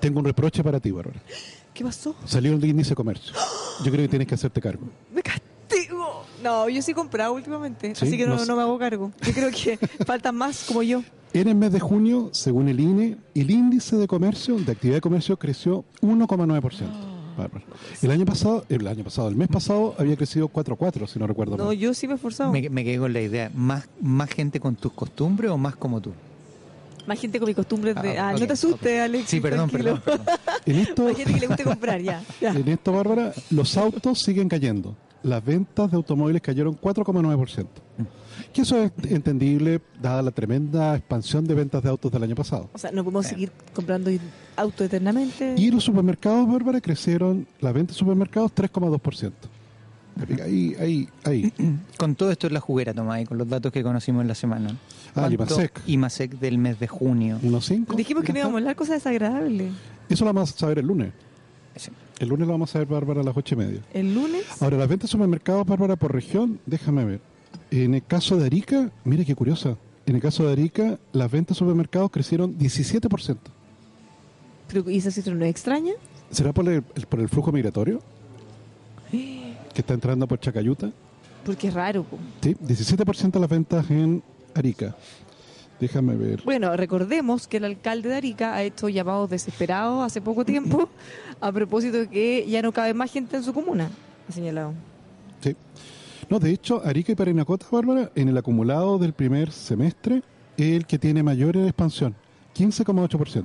Tengo 0.00 0.18
un 0.20 0.24
reproche 0.24 0.62
para 0.64 0.80
ti, 0.80 0.90
Bárbara. 0.90 1.20
¿Qué 1.74 1.84
pasó? 1.84 2.14
Salió 2.24 2.52
el 2.52 2.64
índice 2.64 2.90
de 2.90 2.96
comercio. 2.96 3.32
Yo 3.84 3.90
creo 3.90 4.04
que 4.04 4.08
tienes 4.08 4.28
que 4.28 4.34
hacerte 4.34 4.60
cargo. 4.60 4.82
¡Me 5.14 5.22
castigo! 5.22 6.24
No, 6.42 6.68
yo 6.68 6.80
sí 6.82 6.92
he 6.92 6.94
comprado 6.94 7.32
últimamente, 7.34 7.94
Sí, 7.94 8.06
así 8.06 8.16
que 8.16 8.26
no, 8.26 8.34
no 8.34 8.40
sé. 8.40 8.46
no 8.46 8.56
me 8.56 8.62
hago 8.62 8.78
cargo. 8.78 9.12
Yo 9.22 9.32
creo 9.32 9.50
que 9.50 9.76
faltan 10.06 10.36
más 10.36 10.64
como 10.66 10.82
yo. 10.82 11.02
En 11.32 11.46
el 11.48 11.54
mes 11.54 11.72
de 11.72 11.80
junio, 11.80 12.30
según 12.32 12.68
el 12.68 12.80
INE, 12.80 13.16
el 13.34 13.50
índice 13.50 13.96
de 13.96 14.08
comercio, 14.08 14.56
de 14.56 14.72
actividad 14.72 14.96
de 14.96 15.00
comercio, 15.00 15.36
creció 15.38 15.84
1,9%. 16.02 16.86
Bárbara. 17.40 17.64
El 18.02 18.10
año 18.10 18.24
pasado, 18.24 18.64
el 18.68 18.86
año 18.86 19.04
pasado, 19.04 19.28
el 19.28 19.36
mes 19.36 19.48
pasado 19.48 19.94
había 19.98 20.16
crecido 20.16 20.48
4,4, 20.48 21.06
si 21.06 21.18
no 21.18 21.26
recuerdo 21.26 21.56
No, 21.56 21.66
mal. 21.66 21.76
yo 21.76 21.92
sí 21.94 22.06
me 22.06 22.14
he 22.14 22.16
esforzado. 22.16 22.52
Me, 22.52 22.68
me 22.70 22.84
quedé 22.84 22.98
con 22.98 23.12
la 23.12 23.20
idea, 23.20 23.50
¿más, 23.54 23.88
¿más 24.00 24.30
gente 24.30 24.60
con 24.60 24.76
tus 24.76 24.92
costumbres 24.92 25.50
o 25.50 25.58
más 25.58 25.76
como 25.76 26.00
tú? 26.00 26.12
Más 27.06 27.18
gente 27.18 27.38
con 27.40 27.46
mis 27.48 27.56
costumbres 27.56 27.94
de... 28.00 28.18
Ah, 28.18 28.28
Ah, 28.28 28.32
no 28.38 28.46
te 28.46 28.52
asustes, 28.52 29.00
Alex. 29.00 29.28
Sí, 29.28 29.40
perdón, 29.40 29.68
tranquilo. 29.70 30.00
perdón, 30.04 30.26
En 30.66 30.76
esto, 30.76 31.04
Más 31.04 31.16
gente 31.16 31.34
que 31.34 31.40
le 31.40 31.46
guste 31.46 31.64
comprar, 31.64 32.00
ya. 32.00 32.22
ya. 32.40 32.50
en 32.50 32.68
esto, 32.68 32.92
Bárbara, 32.92 33.32
los 33.50 33.76
autos 33.76 34.20
siguen 34.20 34.48
cayendo. 34.48 34.94
Las 35.22 35.44
ventas 35.44 35.90
de 35.90 35.96
automóviles 35.96 36.40
cayeron 36.40 36.78
4,9%. 36.78 37.66
Que 38.52 38.62
eso 38.62 38.82
es 38.82 38.92
entendible 39.04 39.80
dada 40.00 40.22
la 40.22 40.30
tremenda 40.30 40.96
expansión 40.96 41.46
de 41.46 41.54
ventas 41.54 41.82
de 41.82 41.90
autos 41.90 42.10
del 42.10 42.22
año 42.22 42.34
pasado. 42.34 42.70
O 42.72 42.78
sea, 42.78 42.90
no 42.90 43.04
podemos 43.04 43.26
seguir 43.26 43.52
comprando 43.74 44.10
auto 44.56 44.84
eternamente. 44.84 45.54
Y 45.58 45.70
los 45.70 45.84
supermercados, 45.84 46.50
Bárbara, 46.50 46.80
crecieron, 46.80 47.46
las 47.60 47.74
ventas 47.74 47.96
de 47.96 47.98
supermercados 47.98 48.52
3,2%. 48.54 49.32
Ahí, 50.42 50.74
ahí, 50.78 51.08
ahí. 51.24 51.52
Con 51.98 52.14
todo 52.14 52.30
esto 52.30 52.46
es 52.46 52.52
la 52.52 52.60
juguera, 52.60 52.92
Tomás, 52.92 53.22
y 53.22 53.26
con 53.26 53.38
los 53.38 53.48
datos 53.48 53.72
que 53.72 53.82
conocimos 53.82 54.22
en 54.22 54.28
la 54.28 54.34
semana. 54.34 54.76
Ah, 55.14 55.26
el 55.26 55.36
¿Cuánto 55.36 55.54
IMASEC. 55.54 55.82
IMASEC 55.86 56.30
del 56.38 56.58
mes 56.58 56.78
de 56.78 56.88
junio. 56.88 57.38
¿Unos 57.42 57.66
5? 57.66 57.96
Dijimos 57.96 58.24
que 58.24 58.32
no 58.32 58.40
íbamos 58.40 58.56
a 58.56 58.58
hablar 58.58 58.76
cosas 58.76 58.96
desagradables. 58.96 59.72
Eso 60.08 60.24
lo 60.24 60.32
vamos 60.32 60.54
a 60.54 60.58
saber 60.58 60.78
el 60.80 60.86
lunes. 60.86 61.12
El 62.20 62.28
lunes 62.28 62.46
lo 62.46 62.52
vamos 62.52 62.70
a 62.70 62.72
saber, 62.74 62.86
Bárbara, 62.86 63.22
a 63.22 63.24
las 63.24 63.36
ocho 63.36 63.54
y 63.56 63.58
media. 63.58 63.80
El 63.92 64.14
lunes, 64.14 64.44
Ahora, 64.62 64.76
las 64.76 64.88
ventas 64.88 65.08
de 65.08 65.12
supermercados, 65.12 65.66
Bárbara, 65.66 65.96
por 65.96 66.12
región, 66.12 66.60
déjame 66.66 67.04
ver. 67.04 67.20
En 67.72 67.94
el 67.94 68.04
caso 68.04 68.36
de 68.36 68.46
Arica, 68.46 68.90
mira 69.04 69.24
qué 69.24 69.34
curiosa. 69.34 69.76
En 70.06 70.14
el 70.16 70.22
caso 70.22 70.46
de 70.46 70.52
Arica, 70.52 70.98
las 71.12 71.30
ventas 71.30 71.56
de 71.56 71.58
supermercados 71.58 72.10
crecieron 72.12 72.56
17%. 72.58 73.36
pero 74.68 74.88
¿y 74.90 74.98
esa 74.98 75.10
cifra 75.10 75.34
no 75.34 75.44
es 75.44 75.50
extraña? 75.50 75.92
¿Será 76.30 76.52
por 76.52 76.68
el, 76.68 76.84
el- 76.94 77.06
por 77.06 77.18
el 77.20 77.28
flujo 77.28 77.50
migratorio 77.50 78.00
que 79.10 79.80
está 79.80 79.94
entrando 79.94 80.26
por 80.28 80.38
Chacayuta? 80.38 80.90
Porque 81.44 81.68
es 81.68 81.74
raro. 81.74 82.04
po. 82.04 82.18
Sí, 82.42 82.54
17% 82.54 83.30
de 83.32 83.40
las 83.40 83.48
ventas 83.50 83.90
en 83.90 84.22
Arica. 84.54 84.94
Déjame 85.80 86.14
ver. 86.14 86.42
Bueno, 86.44 86.76
recordemos 86.76 87.48
que 87.48 87.56
el 87.56 87.64
alcalde 87.64 88.10
de 88.10 88.16
Arica 88.16 88.54
ha 88.54 88.62
hecho 88.62 88.90
llamados 88.90 89.30
desesperados 89.30 90.04
hace 90.04 90.20
poco 90.20 90.44
tiempo 90.44 90.90
a 91.40 91.50
propósito 91.50 91.96
de 91.96 92.08
que 92.08 92.46
ya 92.46 92.60
no 92.60 92.70
cabe 92.70 92.92
más 92.92 93.10
gente 93.10 93.36
en 93.36 93.42
su 93.42 93.54
comuna, 93.54 93.90
ha 94.28 94.32
señalado. 94.32 94.74
Sí. 95.40 95.56
No, 96.28 96.38
de 96.38 96.50
hecho, 96.50 96.82
Arica 96.84 97.12
y 97.12 97.14
Parinacota, 97.14 97.66
Bárbara, 97.72 98.12
en 98.14 98.28
el 98.28 98.36
acumulado 98.36 98.98
del 98.98 99.14
primer 99.14 99.50
semestre, 99.50 100.22
es 100.56 100.76
el 100.76 100.86
que 100.86 100.98
tiene 100.98 101.22
mayor 101.22 101.56
expansión, 101.56 102.14
15,8%. 102.54 103.44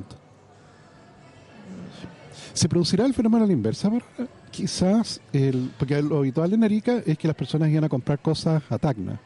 ¿Se 2.54 2.70
producirá 2.70 3.06
el 3.06 3.14
fenómeno 3.14 3.46
a 3.46 3.48
la 3.48 3.54
inversa, 3.54 3.88
Bárbara? 3.88 4.28
Quizás, 4.52 5.22
el, 5.32 5.72
porque 5.80 6.02
lo 6.02 6.18
habitual 6.18 6.54
en 6.54 6.66
Arica 6.66 7.02
es 7.06 7.18
que 7.18 7.28
las 7.28 7.36
personas 7.36 7.70
iban 7.70 7.86
a 7.86 7.90
comprar 7.90 8.20
cosas 8.20 8.62
a 8.70 8.78
Tacna, 8.78 9.20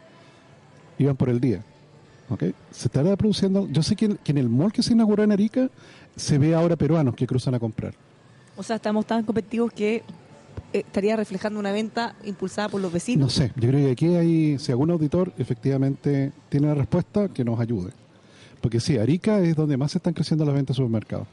iban 1.00 1.16
por 1.16 1.30
el 1.30 1.40
día. 1.40 1.64
¿Ok? 2.30 2.44
Se 2.72 2.88
estará 2.88 3.16
produciendo, 3.16 3.68
yo 3.70 3.82
sé 3.84 3.96
que, 3.96 4.06
en- 4.06 4.18
que 4.18 4.32
en 4.32 4.38
el 4.38 4.50
mall 4.50 4.72
que 4.72 4.84
se 4.84 4.94
inauguró 4.94 5.24
en 5.24 5.32
Arica 5.32 5.70
se 6.16 6.38
ve 6.38 6.54
ahora 6.56 6.76
peruanos 6.76 7.16
que 7.16 7.26
cruzan 7.28 7.56
a 7.56 7.60
comprar. 7.60 7.94
O 8.58 8.64
sea, 8.64 8.76
estamos 8.76 9.06
tan 9.06 9.24
competitivos 9.24 9.72
que 9.72 9.96
eh, 9.98 10.04
estaría 10.74 11.16
reflejando 11.16 11.60
una 11.60 11.72
venta 11.72 12.16
impulsada 12.26 12.70
por 12.70 12.82
los 12.82 12.92
vecinos. 12.92 13.26
No 13.26 13.30
sé, 13.30 13.52
yo 13.56 13.70
creo 13.70 13.86
que 13.86 13.92
aquí 13.92 14.08
hay, 14.16 14.60
si 14.60 14.72
algún 14.72 14.92
auditor 14.92 15.32
efectivamente 15.38 16.32
tiene 16.50 16.68
la 16.68 16.76
respuesta, 16.76 17.30
que 17.30 17.44
nos 17.46 17.60
ayude. 17.60 17.92
Porque 18.62 18.80
sí, 18.82 18.98
Arica 18.98 19.40
es 19.40 19.56
donde 19.56 19.78
más 19.78 19.96
están 19.96 20.14
creciendo 20.14 20.44
las 20.46 20.54
ventas 20.54 20.76
de 20.76 20.84
supermercados. 20.84 21.28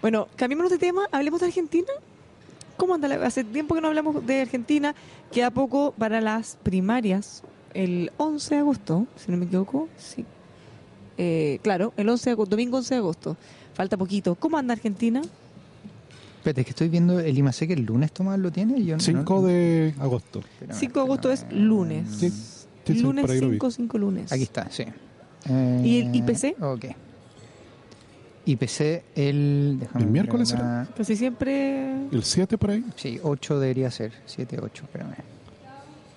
Bueno, 0.00 0.28
cambiémonos 0.36 0.70
de 0.70 0.78
tema, 0.78 1.02
hablemos 1.10 1.40
de 1.40 1.46
Argentina. 1.46 1.88
¿Cómo 2.76 2.94
anda? 2.94 3.08
la- 3.08 3.24
Hace 3.26 3.44
tiempo 3.44 3.74
que 3.74 3.80
no 3.80 3.88
hablamos 3.88 4.26
de 4.26 4.42
Argentina, 4.42 4.94
queda 5.30 5.50
poco 5.50 5.94
para 5.96 6.20
las 6.20 6.58
primarias, 6.62 7.42
el 7.74 8.10
11 8.16 8.54
de 8.54 8.60
agosto, 8.60 9.06
si 9.16 9.30
no 9.30 9.36
me 9.38 9.46
equivoco, 9.46 9.88
sí. 9.98 10.24
Eh, 11.18 11.58
claro, 11.62 11.92
el 11.96 12.08
11 12.08 12.30
de 12.30 12.32
agosto, 12.32 12.50
domingo 12.50 12.76
11 12.78 12.94
de 12.94 12.98
agosto. 12.98 13.36
Falta 13.74 13.96
poquito. 13.96 14.34
¿Cómo 14.34 14.58
anda 14.58 14.72
Argentina? 14.74 15.22
Espérate, 16.38 16.62
es 16.62 16.64
que 16.66 16.70
estoy 16.70 16.88
viendo 16.88 17.20
el 17.20 17.38
IMASEC 17.38 17.70
el 17.70 17.84
lunes, 17.84 18.10
Tomás, 18.12 18.38
¿lo 18.38 18.50
tiene? 18.50 18.82
Yo 18.84 18.96
no- 18.96 19.00
5 19.02 19.34
no- 19.36 19.42
de 19.46 19.94
agosto. 20.00 20.42
5 20.70 20.98
de 21.00 21.04
agosto 21.04 21.30
es 21.30 21.46
lunes. 21.52 22.08
Sí, 22.18 22.30
sí, 22.30 22.66
sí, 22.86 22.94
lunes 23.00 23.22
por 23.22 23.30
ahí 23.30 23.40
lo 23.40 23.46
vi. 23.48 23.52
5, 23.54 23.70
5 23.70 23.98
lunes. 23.98 24.32
Aquí 24.32 24.42
está, 24.42 24.68
sí. 24.70 24.84
¿Y 25.84 26.00
el 26.00 26.06
Eh, 26.08 26.10
IPC? 26.14 26.56
Ok. 26.62 26.84
IPC 28.44 29.04
el... 29.14 29.78
¿El 29.94 30.06
miércoles 30.06 30.48
será? 30.48 30.88
Casi 30.96 31.14
siempre... 31.14 32.08
¿El 32.10 32.24
7 32.24 32.58
por 32.58 32.70
ahí? 32.72 32.84
Sí, 32.96 33.20
8 33.22 33.60
debería 33.60 33.90
ser. 33.92 34.12
7, 34.26 34.58
8, 34.60 34.82
espérame. 34.84 35.14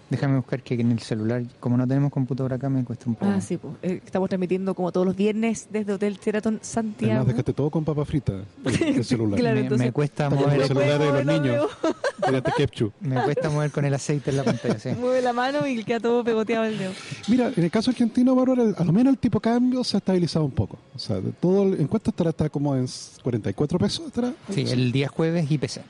Déjame 0.07 0.35
buscar 0.37 0.61
que 0.61 0.75
en 0.75 0.91
el 0.91 0.99
celular, 0.99 1.43
como 1.59 1.77
no 1.77 1.87
tenemos 1.87 2.11
computadora 2.11 2.57
acá, 2.57 2.69
me 2.69 2.83
cuesta 2.83 3.05
un 3.07 3.15
poco. 3.15 3.31
Ah, 3.31 3.41
sí, 3.41 3.57
pues, 3.57 3.73
eh, 3.81 4.01
estamos 4.05 4.29
transmitiendo 4.29 4.75
como 4.75 4.91
todos 4.91 5.05
los 5.07 5.15
viernes 5.15 5.67
desde 5.71 5.93
Hotel 5.93 6.19
Sheraton 6.23 6.59
Santiago. 6.61 7.13
Además, 7.13 7.27
dejaste 7.27 7.53
todo 7.53 7.71
con 7.71 7.83
papa 7.83 8.05
frita, 8.05 8.33
el, 8.65 8.83
el 8.83 9.03
celular. 9.05 9.39
Claro, 9.39 9.55
me, 9.55 9.61
entonces- 9.63 9.87
me 9.87 9.91
cuesta 9.91 10.27
Está 10.27 10.35
mover 10.35 10.57
los 10.59 10.67
celulares 10.67 10.99
de 10.99 11.23
los 11.23 11.25
niños. 11.25 11.67
Mírate 12.27 12.51
ketchup. 12.55 12.93
me 13.01 13.21
cuesta 13.23 13.49
mover 13.49 13.71
con 13.71 13.83
el 13.85 13.93
aceite 13.95 14.29
en 14.29 14.37
la 14.37 14.43
pantalla, 14.43 14.77
sí. 14.79 14.89
Mueve 14.99 15.21
la 15.23 15.33
mano 15.33 15.65
y 15.67 15.83
queda 15.83 15.99
todo 15.99 16.23
pegoteado 16.23 16.65
el 16.65 16.77
dedo. 16.77 16.91
Mira, 17.27 17.51
en 17.55 17.63
el 17.63 17.71
caso 17.71 17.89
argentino, 17.89 18.35
Bárbara, 18.35 18.63
a 18.77 18.83
lo 18.83 18.93
menos 18.93 19.11
el 19.13 19.17
tipo 19.19 19.39
de 19.39 19.43
cambio 19.43 19.83
se 19.83 19.97
ha 19.97 19.99
estabilizado 19.99 20.45
un 20.45 20.51
poco. 20.51 20.77
O 20.95 20.99
sea, 20.99 21.19
de 21.19 21.31
todo 21.31 21.63
el 21.63 21.81
encuesta 21.81 22.11
estará, 22.11 22.29
estará 22.29 22.49
como 22.51 22.75
en 22.75 22.85
44 23.23 23.79
pesos. 23.79 24.05
Estará, 24.07 24.33
Sí, 24.51 24.61
el 24.69 24.91
día 24.91 25.07
jueves 25.07 25.49
IPC. 25.49 25.81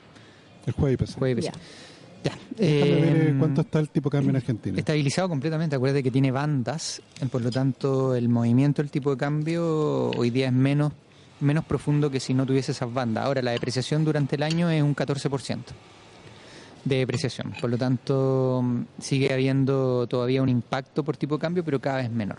el 0.66 0.72
jueves 0.72 0.94
y 0.94 0.96
peso. 0.96 1.18
Jueves 1.18 1.44
IPC. 1.46 1.56
Ya. 2.24 2.32
Déjame 2.56 2.96
eh, 2.98 3.28
Em, 3.36 3.38
cuánto 3.38 3.60
está 3.60 3.78
el 3.78 3.88
tipo 3.90 4.08
de 4.08 4.16
cambio 4.16 4.30
en 4.30 4.36
Argentina. 4.36 4.78
Estabilizado 4.78 5.28
completamente, 5.28 5.76
acuérdate 5.76 6.02
que 6.02 6.10
tiene 6.10 6.30
bandas, 6.30 7.02
eh, 7.20 7.26
por 7.26 7.42
lo 7.42 7.50
tanto 7.50 8.14
el 8.14 8.28
movimiento 8.28 8.82
del 8.82 8.90
tipo 8.90 9.10
de 9.10 9.16
cambio 9.16 10.10
hoy 10.10 10.30
día 10.30 10.46
es 10.46 10.52
menos, 10.52 10.92
menos 11.40 11.64
profundo 11.64 12.10
que 12.10 12.20
si 12.20 12.34
no 12.34 12.46
tuviese 12.46 12.72
esas 12.72 12.92
bandas. 12.92 13.24
Ahora, 13.24 13.42
la 13.42 13.50
depreciación 13.52 14.04
durante 14.04 14.36
el 14.36 14.42
año 14.42 14.70
es 14.70 14.82
un 14.82 14.94
14% 14.94 15.58
de 16.84 16.98
depreciación, 16.98 17.52
por 17.60 17.68
lo 17.68 17.76
tanto 17.76 18.62
mm, 18.62 18.82
sigue 19.00 19.32
habiendo 19.32 20.06
todavía 20.06 20.40
un 20.40 20.48
impacto 20.48 21.02
por 21.02 21.16
tipo 21.16 21.36
de 21.36 21.40
cambio, 21.40 21.64
pero 21.64 21.80
cada 21.80 21.98
vez 21.98 22.10
menor. 22.10 22.38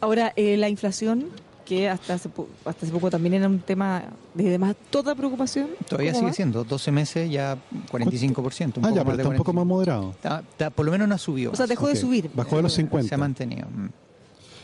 Ahora, 0.00 0.32
eh, 0.36 0.56
la 0.56 0.68
inflación, 0.68 1.26
que 1.66 1.86
hasta 1.90 2.14
hace, 2.14 2.30
po- 2.30 2.48
hasta 2.64 2.86
hace 2.86 2.92
poco 2.94 3.10
también 3.10 3.34
era 3.34 3.46
un 3.46 3.58
tema 3.58 4.04
de 4.32 4.44
demás 4.44 4.74
toda 4.88 5.14
preocupación. 5.14 5.68
Todavía 5.88 6.12
¿cómo 6.12 6.20
sigue 6.20 6.30
va? 6.30 6.34
siendo 6.34 6.64
12 6.64 6.92
meses 6.92 7.30
ya 7.30 7.58
45%, 7.92 8.78
un 8.78 8.84
Ah, 8.84 8.88
poco 8.88 8.94
ya, 8.94 9.04
más 9.04 9.04
pero 9.04 9.10
está 9.16 9.28
un 9.28 9.36
poco 9.36 9.52
40. 9.52 9.52
más 9.52 9.66
moderado. 9.66 10.10
Está- 10.12 10.42
está- 10.48 10.70
por 10.70 10.86
lo 10.86 10.92
menos 10.92 11.06
no 11.08 11.14
ha 11.14 11.18
subido. 11.18 11.52
O 11.52 11.56
sea, 11.56 11.66
dejó 11.66 11.88
de 11.88 11.96
subir. 11.96 12.30
Bajó 12.34 12.56
de 12.56 12.62
los 12.62 12.72
50. 12.72 13.08
Se 13.08 13.14
ha 13.14 13.18
mantenido. 13.18 13.66
mm. 13.68 13.88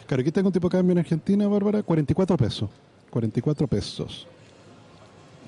Claro, 0.06 0.20
aquí 0.22 0.32
tengo 0.32 0.48
un 0.48 0.52
tipo 0.52 0.68
de 0.68 0.72
cambio 0.78 0.92
en 0.92 0.98
Argentina, 1.00 1.46
Bárbara, 1.48 1.82
44 1.82 2.36
pesos. 2.38 2.70
44 3.10 3.66
pesos 3.66 4.26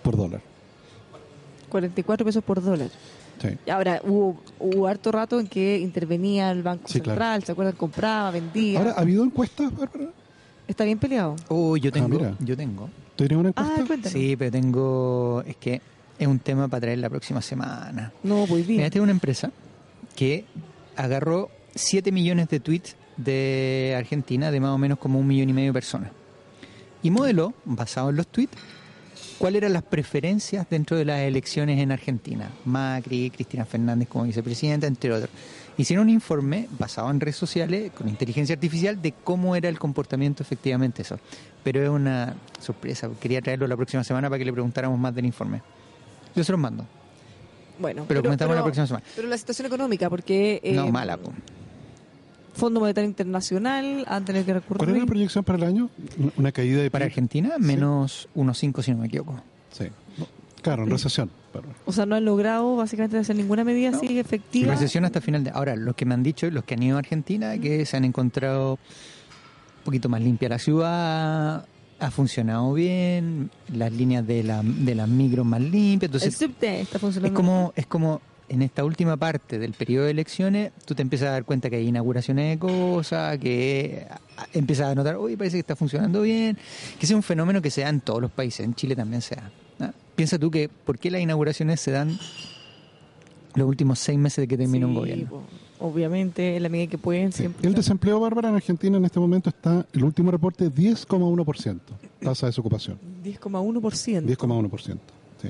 por 0.03 0.17
dólar. 0.17 0.41
44 1.69 2.25
pesos 2.27 2.45
por 2.45 2.63
dólar. 2.63 2.89
Sí. 3.43 3.49
Ahora, 3.71 4.01
hubo, 4.05 4.37
hubo 4.61 4.87
harto 4.87 5.11
rato 5.11 5.41
en 5.41 5.49
que 5.49 5.79
intervenía 5.79 6.51
el 6.53 6.63
Banco 6.63 6.85
Sí, 6.87 7.01
claro. 7.01 7.17
Central, 7.21 7.45
¿se 7.45 7.53
acuerdan? 7.53 7.75
Compraba, 7.75 8.31
vendía. 8.31 8.79
Ahora, 8.79 8.93
¿ha 8.93 9.01
habido 9.01 9.25
encuestas, 9.25 9.77
Bárbara? 9.77 10.11
Está 10.67 10.85
bien 10.85 10.99
peleado. 10.99 11.37
Oh, 11.49 11.77
yo 11.77 11.93
tengo, 11.93 12.09
mira. 12.09 12.35
yo 12.41 12.57
tengo. 12.57 12.89
¿Tienes 13.17 13.39
una 13.39 13.49
encuesta? 13.51 13.75
Ah, 13.77 13.85
cuéntanos. 13.87 14.13
Sí, 14.13 14.35
pero 14.37 14.51
tengo, 14.51 15.43
es 15.47 15.57
que 15.57 15.81
es 16.19 16.27
un 16.27 16.39
tema 16.39 16.69
para 16.69 16.83
traer 16.83 16.99
la 16.99 17.11
próxima 17.11 17.43
semana. 17.43 18.13
No, 18.23 18.47
pues 18.49 18.67
bien. 18.67 18.79
Mira, 18.79 18.87
esta 18.87 18.99
es 18.99 19.03
una 19.03 19.13
empresa 19.13 19.51
que 20.17 20.45
agarró 20.97 21.51
7 21.75 22.13
millones 22.13 22.49
de 22.49 22.61
tweets 22.61 22.97
de 23.17 23.95
Argentina, 23.97 24.51
de 24.51 24.61
más 24.61 24.71
o 24.71 24.79
menos 24.79 24.99
como 24.99 25.19
un 25.19 25.27
millón 25.27 25.51
y 25.51 25.53
medio 25.53 25.69
de 25.69 25.75
personas. 25.75 26.11
Y 27.03 27.11
modeló, 27.11 27.53
basado 27.65 28.11
en 28.11 28.17
los 28.17 28.27
tweets, 28.27 28.57
cuáles 29.39 29.59
eran 29.63 29.73
las 29.73 29.83
preferencias 29.83 30.67
dentro 30.71 30.97
de 30.97 31.05
las 31.05 31.21
elecciones 31.21 31.79
en 31.81 31.93
Argentina. 31.93 32.51
Macri, 32.65 33.31
Cristina 33.31 33.65
Fernández 33.65 34.09
como 34.09 34.25
vicepresidenta, 34.25 34.87
entre 34.87 35.13
otros. 35.13 35.31
Hicieron 35.77 36.05
un 36.05 36.11
informe 36.11 36.69
basado 36.79 37.11
en 37.11 37.21
redes 37.21 37.37
sociales 37.37 37.91
con 37.93 38.09
inteligencia 38.09 38.55
artificial 38.55 39.01
de 39.03 39.13
cómo 39.13 39.57
era 39.57 39.69
el 39.69 39.79
comportamiento 39.79 40.43
efectivamente 40.43 41.03
eso. 41.03 41.19
Pero 41.65 41.83
es 41.83 41.89
una 41.89 42.35
sorpresa, 42.61 43.11
quería 43.21 43.41
traerlo 43.41 43.67
la 43.67 43.77
próxima 43.77 44.05
semana 44.05 44.29
para 44.29 44.39
que 44.39 44.45
le 44.45 44.53
preguntáramos 44.53 44.99
más 44.99 45.15
del 45.15 45.27
informe. 45.27 45.63
Yo 46.37 46.45
se 46.45 46.53
los 46.53 46.61
mando. 46.61 46.85
Bueno, 47.79 48.05
Pero 48.07 48.23
comentamos 48.23 48.55
la 48.55 48.63
próxima 48.63 48.87
semana. 48.87 49.05
Pero 49.17 49.29
la 49.29 49.37
situación 49.39 49.67
económica, 49.67 50.09
porque 50.09 50.61
eh, 50.63 50.75
no, 50.75 50.89
mala, 50.89 51.17
po. 51.17 51.33
Fondo 52.55 52.79
Monetario 52.79 53.09
Internacional 53.09 54.05
han 54.07 54.25
tenido 54.25 54.45
que 54.45 54.55
recurrir. 54.55 54.79
¿Cuál 54.79 54.91
es 54.97 55.03
la 55.03 55.07
proyección 55.07 55.43
para 55.45 55.59
el 55.59 55.65
año? 55.65 55.91
Una 56.37 56.53
caída 56.53 56.83
de 56.83 56.91
Para 56.91 57.05
Argentina, 57.05 57.55
menos 57.59 58.29
1,5 58.37 58.83
si 58.83 58.93
no 58.93 58.99
me 58.99 59.07
equivoco. 59.07 59.43
Sí. 59.73 59.87
Claro, 60.63 60.85
en 60.85 60.91
recesión. 60.91 61.31
O 61.87 61.93
sea, 61.93 62.07
no 62.07 62.15
han 62.17 62.25
logrado 62.25 62.77
básicamente 62.77 63.19
hacer 63.19 63.37
ninguna 63.37 63.65
medida 63.65 63.91
así 63.91 64.19
efectiva. 64.19 64.73
recesión 64.73 65.05
hasta 65.05 65.21
final 65.21 65.45
de... 65.45 65.51
Ahora, 65.51 65.77
los 65.77 65.95
que 65.95 66.05
me 66.05 66.15
han 66.15 66.23
dicho, 66.23 66.51
los 66.51 66.65
que 66.65 66.75
han 66.75 66.83
ido 66.83 66.97
a 66.97 66.99
Argentina, 67.01 67.59
que 67.59 67.85
se 67.87 67.97
han 67.97 68.05
encontrado 68.05 68.73
un 68.73 69.85
poquito 69.85 70.09
más 70.09 70.21
limpia 70.23 70.49
la 70.49 70.59
ciudad, 70.59 71.67
ha 72.01 72.11
funcionado 72.11 72.73
bien, 72.73 73.51
las 73.73 73.93
líneas 73.93 74.27
de 74.27 74.43
la, 74.43 74.63
de 74.63 74.95
las 74.95 75.09
micros 75.09 75.47
más 75.47 75.61
limpias, 75.61 76.11
El 76.11 76.17
entonces 76.17 76.37
subte 76.37 76.81
está 76.81 76.97
es 76.97 77.01
funcionando. 77.01 77.35
como, 77.35 77.73
es 77.77 77.87
como 77.87 78.21
en 78.49 78.63
esta 78.63 78.85
última 78.85 79.17
parte 79.17 79.59
del 79.59 79.73
periodo 79.73 80.05
de 80.05 80.11
elecciones, 80.11 80.73
tú 80.85 80.95
te 80.95 81.03
empiezas 81.03 81.29
a 81.29 81.33
dar 81.33 81.45
cuenta 81.45 81.71
que 81.71 81.77
hay 81.77 81.89
inauguraciones 81.89 82.51
de 82.51 82.59
cosas, 82.59 83.39
que 83.39 84.07
empiezas 84.53 84.89
a 84.89 84.95
notar, 84.95 85.17
oye, 85.17 85.37
parece 85.37 85.57
que 85.57 85.61
está 85.61 85.77
funcionando 85.77 86.23
bien, 86.23 86.57
que 86.99 87.07
ese 87.07 87.13
es 87.15 87.17
un 87.17 87.23
fenómeno 87.23 87.63
que 87.63 87.71
se 87.71 87.83
da 87.83 87.89
en 87.89 88.01
todos 88.01 88.21
los 88.21 88.31
países, 88.31 88.65
en 88.65 88.75
Chile 88.75 88.97
también 88.97 89.23
se 89.23 89.37
da. 89.37 89.51
Piensa 90.17 90.39
tú 90.39 90.51
que, 90.51 90.69
¿por 90.69 90.99
qué 90.99 91.11
las 91.11 91.21
inauguraciones 91.21 91.81
se 91.81 91.91
dan 91.91 92.19
los 93.55 93.69
últimos 93.69 93.99
seis 93.99 94.19
meses 94.19 94.43
de 94.43 94.49
que 94.49 94.57
termina 94.57 94.87
un 94.87 94.95
gobierno? 94.95 95.29
po. 95.29 95.43
Obviamente, 95.81 96.57
en 96.57 96.63
la 96.63 96.69
medida 96.69 96.89
que 96.89 96.99
pueden, 96.99 97.33
siempre. 97.33 97.67
El 97.67 97.75
desempleo, 97.75 98.21
Bárbara, 98.21 98.49
en 98.49 98.55
Argentina 98.55 98.97
en 98.97 99.05
este 99.05 99.19
momento 99.19 99.51
está, 99.51 99.85
el 99.93 100.05
último 100.05 100.31
reporte, 100.31 100.71
10,1%. 100.71 101.81
Tasa 102.21 102.47
de 102.47 102.51
desocupación. 102.51 102.99
10,1%. 103.25 104.25
10,1%. 104.25 104.99
Sí. 105.43 105.49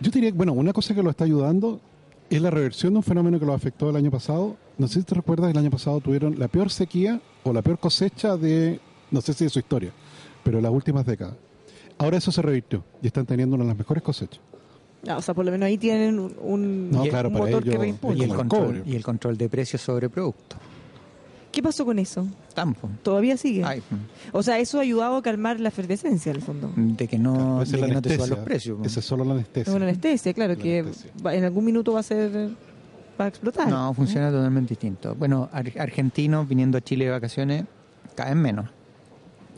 Yo 0.00 0.10
diría, 0.10 0.32
bueno, 0.32 0.52
una 0.52 0.72
cosa 0.72 0.94
que 0.94 1.02
lo 1.02 1.10
está 1.10 1.24
ayudando 1.24 1.80
es 2.30 2.40
la 2.40 2.50
reversión 2.50 2.94
de 2.94 2.98
un 2.98 3.02
fenómeno 3.02 3.38
que 3.38 3.46
lo 3.46 3.52
afectó 3.52 3.90
el 3.90 3.96
año 3.96 4.10
pasado. 4.10 4.56
No 4.78 4.88
sé 4.88 5.00
si 5.00 5.06
te 5.06 5.14
recuerdas, 5.14 5.50
el 5.50 5.58
año 5.58 5.70
pasado 5.70 6.00
tuvieron 6.00 6.38
la 6.38 6.48
peor 6.48 6.70
sequía 6.70 7.20
o 7.44 7.52
la 7.52 7.62
peor 7.62 7.78
cosecha 7.78 8.36
de, 8.36 8.80
no 9.10 9.20
sé 9.20 9.34
si 9.34 9.44
de 9.44 9.50
su 9.50 9.58
historia, 9.58 9.92
pero 10.42 10.58
de 10.58 10.62
las 10.62 10.72
últimas 10.72 11.04
décadas. 11.04 11.34
Ahora 11.98 12.16
eso 12.18 12.30
se 12.32 12.42
revirtió 12.42 12.84
y 13.02 13.06
están 13.08 13.26
teniendo 13.26 13.56
una 13.56 13.64
de 13.64 13.68
las 13.70 13.78
mejores 13.78 14.02
cosechas. 14.02 14.40
Ah, 15.06 15.16
o 15.16 15.22
sea, 15.22 15.34
por 15.34 15.44
lo 15.44 15.50
menos 15.52 15.66
ahí 15.66 15.78
tienen 15.78 16.18
un, 16.18 16.34
un- 16.40 16.90
No, 16.90 17.02
claro, 17.04 17.30
motor 17.30 17.62
que 17.62 17.76
reimpulsa. 17.78 18.18
Y 18.18 18.22
el, 18.24 18.34
control, 18.34 18.82
y 18.84 18.96
el 18.96 19.04
control 19.04 19.36
de 19.36 19.48
precios 19.48 19.80
sobre 19.82 20.08
productos. 20.08 20.58
¿Qué 21.52 21.62
pasó 21.62 21.84
con 21.84 21.98
eso? 21.98 22.26
Tampo. 22.54 22.90
¿Todavía 23.02 23.36
sigue? 23.36 23.64
Ay, 23.64 23.82
O 24.32 24.42
sea, 24.42 24.58
eso 24.58 24.78
ha 24.78 24.82
ayudado 24.82 25.16
a 25.16 25.22
calmar 25.22 25.58
la 25.60 25.68
efervescencia, 25.70 26.30
en 26.30 26.36
el 26.36 26.42
fondo. 26.42 26.70
de 26.76 27.08
que 27.08 27.18
no, 27.18 27.62
Esa 27.62 27.72
de 27.72 27.76
es 27.76 27.80
la 27.80 27.86
que 27.88 27.94
no 27.94 28.02
te 28.02 28.08
suban 28.10 28.20
anestesia. 28.20 28.36
los 28.36 28.44
precios. 28.44 28.78
Esa 28.84 29.00
es 29.00 29.06
solo 29.06 29.24
la 29.24 29.30
Es 29.30 29.36
anestesia. 29.38 29.74
una 29.74 29.84
anestesia, 29.86 30.34
claro, 30.34 30.54
La 30.54 30.58
que 30.62 30.78
anestesia. 30.80 31.10
va- 31.24 31.34
en 31.34 31.44
algún 31.44 31.64
minuto 31.64 31.92
va 31.94 32.00
a 32.00 32.02
ser. 32.02 32.50
va 33.20 33.24
a 33.24 33.28
explotar. 33.28 33.68
No, 33.68 33.92
funciona 33.94 34.30
totalmente 34.30 34.70
distinto. 34.70 35.14
Bueno, 35.14 35.48
ar- 35.52 35.72
argentinos 35.80 36.46
viniendo 36.48 36.76
a 36.78 36.80
Chile 36.80 37.06
de 37.06 37.10
vacaciones 37.12 37.64
caen 38.14 38.38
menos. 38.38 38.66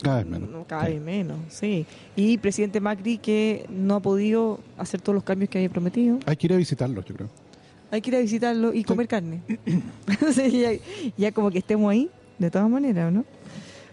Cada 0.01 0.17
vez 0.17 0.25
menos. 0.25 0.49
No 0.49 0.65
cabe 0.65 0.99
menos, 0.99 1.37
sí. 1.49 1.85
Y 2.15 2.37
presidente 2.37 2.79
Macri 2.79 3.17
que 3.17 3.65
no 3.69 3.95
ha 3.95 3.99
podido 3.99 4.59
hacer 4.77 5.01
todos 5.01 5.15
los 5.15 5.23
cambios 5.23 5.49
que 5.49 5.59
había 5.59 5.69
prometido. 5.69 6.19
Hay 6.25 6.35
que 6.35 6.47
ir 6.47 6.53
a 6.53 6.57
visitarlos, 6.57 7.05
yo 7.05 7.15
creo. 7.15 7.29
Hay 7.91 8.01
que 8.01 8.09
ir 8.09 8.15
a 8.15 8.19
visitarlo 8.19 8.73
y 8.73 8.83
comer 8.83 9.07
carne. 9.07 9.41
Sí, 10.33 10.61
ya, 10.61 10.71
ya 11.17 11.31
como 11.31 11.51
que 11.51 11.59
estemos 11.59 11.91
ahí, 11.91 12.09
de 12.39 12.49
todas 12.49 12.69
maneras, 12.69 13.11
¿no? 13.11 13.25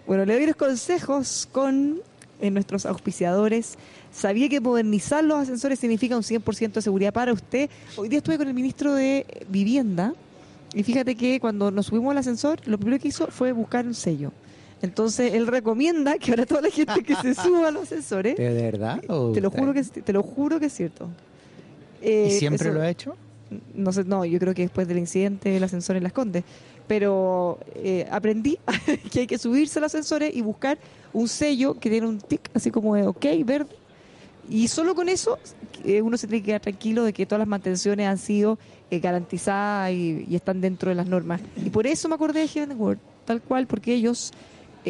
Bueno, 0.07 0.25
le 0.25 0.35
doy 0.35 0.47
los 0.47 0.57
consejos 0.57 1.49
con 1.53 2.01
eh, 2.41 2.51
nuestros 2.51 2.87
auspiciadores. 2.87 3.77
¿Sabía 4.13 4.49
que 4.49 4.61
modernizar 4.61 5.23
los 5.23 5.39
ascensores 5.41 5.79
significa 5.79 6.17
un 6.17 6.23
100% 6.23 6.73
de 6.73 6.83
seguridad 6.83 7.13
para 7.13 7.33
usted? 7.33 7.69
Hoy 7.97 8.09
día 8.09 8.19
estuve 8.19 8.39
con 8.39 8.49
el 8.49 8.55
ministro 8.55 8.95
de 8.95 9.27
Vivienda 9.49 10.15
y 10.73 10.83
fíjate 10.83 11.15
que 11.15 11.41
cuando 11.41 11.71
nos 11.71 11.87
subimos 11.87 12.13
al 12.13 12.19
ascensor, 12.19 12.61
lo 12.67 12.79
primero 12.79 13.01
que 13.01 13.09
hizo 13.09 13.27
fue 13.29 13.53
buscar 13.53 13.87
un 13.87 13.95
sello. 13.95 14.33
Entonces, 14.81 15.35
él 15.35 15.47
recomienda 15.47 16.19
que 16.19 16.31
ahora 16.31 16.47
toda 16.47 16.63
la 16.63 16.71
gente 16.71 17.03
que 17.03 17.15
se 17.17 17.35
suba 17.35 17.69
a 17.69 17.71
los 17.71 17.83
ascensores, 17.85 18.37
¿De 18.37 18.49
verdad? 18.53 19.01
te 19.35 19.41
lo 19.41 19.51
juro 19.51 19.73
que 19.75 19.83
te 19.83 20.13
lo 20.13 20.23
juro 20.23 20.61
que 20.61 20.67
es 20.67 20.73
cierto. 20.73 21.09
¿Y 22.01 22.07
Eh, 22.09 22.37
siempre 22.39 22.69
eso- 22.69 22.75
lo 22.75 22.83
ha 22.83 22.89
hecho? 22.91 23.17
no 23.75 23.93
sé, 23.93 24.05
no, 24.05 24.25
yo 24.27 24.39
creo 24.39 24.53
que 24.55 24.63
después 24.63 24.87
del 24.87 24.99
incidente 24.99 25.57
el 25.57 25.65
ascensor 25.65 25.97
en 25.97 26.03
Las 26.05 26.13
Condes. 26.13 26.45
Pero 26.87 27.59
eh, 27.75 28.07
aprendí 28.11 28.59
que 29.13 29.21
hay 29.21 29.27
que 29.27 29.37
subirse 29.39 29.79
al 29.79 29.85
ascensor 29.87 30.23
y 30.23 30.41
buscar 30.43 30.79
un 31.13 31.29
sello 31.29 31.75
que 31.75 31.91
tiene 31.91 32.07
un 32.07 32.19
tic, 32.19 32.49
así 32.55 32.71
como 32.71 32.95
de 32.95 33.07
ok, 33.07 33.25
verde. 33.45 33.75
Y 34.49 34.69
solo 34.69 34.95
con 34.95 35.09
eso 35.11 35.39
eh, 35.85 36.01
uno 36.03 36.17
se 36.17 36.27
tiene 36.27 36.41
que 36.43 36.47
quedar 36.47 36.61
tranquilo 36.63 37.05
de 37.05 37.13
que 37.13 37.27
todas 37.27 37.41
las 37.41 37.49
mantenciones 37.49 38.07
han 38.07 38.17
sido 38.19 38.59
eh, 38.91 39.01
garantizadas 39.01 39.93
y, 39.93 40.25
y 40.29 40.37
están 40.37 40.61
dentro 40.61 40.89
de 40.89 40.95
las 40.95 41.07
normas. 41.07 41.41
Y 41.63 41.69
por 41.71 41.87
eso 41.87 42.09
me 42.09 42.15
acordé 42.15 42.41
de 42.41 42.49
Heaven 42.49 42.81
World, 42.81 43.01
tal 43.27 43.43
cual, 43.43 43.67
porque 43.67 43.93
ellos 43.95 44.33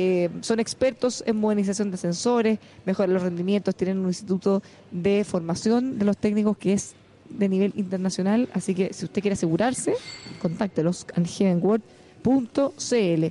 eh, 0.01 0.31
son 0.43 0.61
expertos 0.61 1.25
en 1.27 1.39
modernización 1.39 1.91
de 1.91 1.97
ascensores, 1.97 2.61
mejoran 2.87 3.15
los 3.15 3.23
rendimientos, 3.25 3.75
tienen 3.75 3.99
un 3.99 4.07
instituto 4.07 4.63
de 4.93 5.25
formación 5.25 5.99
de 5.99 6.05
los 6.05 6.17
técnicos 6.17 6.57
que 6.57 6.75
es 6.75 6.95
de 7.29 7.49
nivel 7.49 7.73
internacional, 7.75 8.49
así 8.53 8.77
que 8.77 8.93
si 8.93 9.07
usted 9.07 9.23
quiere 9.23 9.33
asegurarse, 9.33 9.97
contáctelos 10.41 11.05
en 11.17 11.25
heavenworld.cl. 11.25 13.27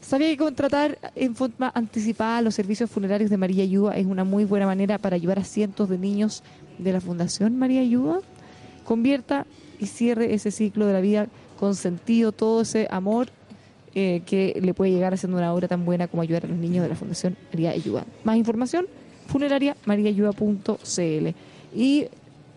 ¿Sabía 0.00 0.28
que 0.28 0.36
contratar 0.36 0.96
en 1.16 1.34
forma 1.34 1.72
anticipada 1.74 2.40
los 2.40 2.54
servicios 2.54 2.88
funerarios 2.88 3.28
de 3.28 3.36
María 3.36 3.64
Ayuda 3.64 3.96
es 3.96 4.06
una 4.06 4.22
muy 4.22 4.44
buena 4.44 4.66
manera 4.66 4.98
para 4.98 5.16
ayudar 5.16 5.40
a 5.40 5.44
cientos 5.44 5.88
de 5.88 5.98
niños 5.98 6.44
de 6.78 6.92
la 6.92 7.00
Fundación 7.00 7.58
María 7.58 7.80
Ayuda? 7.80 8.20
Convierta 8.84 9.44
y 9.80 9.86
cierre 9.86 10.34
ese 10.34 10.52
ciclo 10.52 10.86
de 10.86 10.92
la 10.92 11.00
vida 11.00 11.26
con 11.58 11.74
sentido, 11.74 12.30
todo 12.30 12.62
ese 12.62 12.86
amor 12.92 13.30
eh, 13.94 14.22
que 14.24 14.58
le 14.60 14.72
puede 14.72 14.90
llegar 14.90 15.12
haciendo 15.12 15.36
una 15.36 15.52
obra 15.52 15.68
tan 15.68 15.84
buena 15.84 16.08
como 16.08 16.22
ayudar 16.22 16.46
a 16.46 16.48
los 16.48 16.56
niños 16.56 16.82
de 16.82 16.88
la 16.88 16.96
Fundación 16.96 17.36
María 17.52 17.72
Ayuda. 17.72 18.06
Más 18.24 18.36
información, 18.36 18.86
funeraria 19.26 19.76
mariayuda.cl. 19.84 21.28
Y 21.74 22.06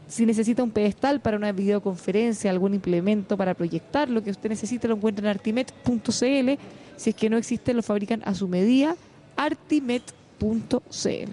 si 0.08 0.26
necesita 0.26 0.64
un 0.64 0.72
pedestal 0.72 1.20
para 1.20 1.36
una 1.36 1.52
videoconferencia, 1.52 2.52
algún 2.52 2.74
implemento 2.74 3.36
para 3.36 3.54
proyectar 3.54 4.10
lo 4.10 4.24
que 4.24 4.32
usted 4.32 4.50
necesite, 4.50 4.88
lo 4.88 4.96
encuentra 4.96 5.26
en 5.26 5.32
artimet.cl. 5.32 6.52
Si 6.96 7.10
es 7.10 7.16
que 7.16 7.30
no 7.30 7.38
existe, 7.38 7.74
lo 7.74 7.84
fabrican 7.84 8.22
a 8.24 8.34
su 8.34 8.48
medida, 8.48 8.96
artimet.cl. 9.36 11.32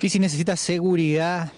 Y 0.00 0.08
si 0.08 0.18
necesitas 0.18 0.60
seguridad, 0.60 1.52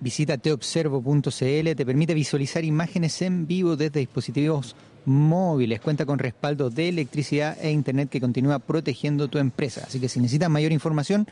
visita 0.00 0.38
teobservo.cl, 0.38 1.30
te 1.76 1.86
permite 1.86 2.14
visualizar 2.14 2.64
imágenes 2.64 3.20
en 3.22 3.46
vivo 3.46 3.76
desde 3.76 4.00
dispositivos 4.00 4.74
móviles, 5.04 5.80
cuenta 5.80 6.06
con 6.06 6.18
respaldo 6.18 6.70
de 6.70 6.88
electricidad 6.88 7.56
e 7.60 7.70
internet 7.70 8.08
que 8.08 8.20
continúa 8.20 8.58
protegiendo 8.58 9.28
tu 9.28 9.38
empresa. 9.38 9.82
Así 9.86 9.98
que 10.00 10.08
si 10.08 10.20
necesitas 10.20 10.48
mayor 10.50 10.72
información, 10.72 11.26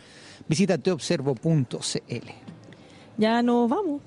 visita 0.49 0.79
teobservo.cl. 0.79 2.31
Ya 3.19 3.43
nos 3.43 3.69
vamos. 3.69 4.01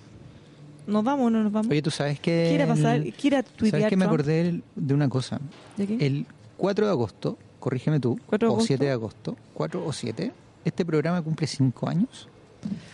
Nos 0.85 1.03
vamos, 1.03 1.31
no 1.31 1.43
nos 1.43 1.51
vamos. 1.51 1.71
Oye, 1.71 1.81
tú 1.81 1.91
sabes 1.91 2.19
que... 2.19 2.47
Quiera 2.49 2.67
pasar, 2.67 2.97
el- 2.97 3.13
quiera 3.13 3.41
tuitear 3.43 3.81
¿Sabes 3.83 3.89
que 3.89 3.95
me 3.95 4.05
Trump? 4.05 4.13
acordé 4.13 4.43
del- 4.43 4.63
de 4.75 4.93
una 4.93 5.07
cosa? 5.07 5.39
¿De 5.77 5.87
qué? 5.87 6.05
El 6.05 6.25
4 6.57 6.85
de 6.85 6.91
agosto, 6.91 7.37
corrígeme 7.59 7.99
tú, 8.01 8.19
4 8.25 8.47
de 8.47 8.49
o 8.49 8.53
agosto. 8.55 8.67
7 8.67 8.83
de 8.85 8.91
agosto, 8.91 9.37
4 9.53 9.85
o 9.85 9.93
7, 9.93 10.31
este 10.65 10.85
programa 10.85 11.21
cumple 11.21 11.47
5 11.47 11.87
años. 11.87 12.27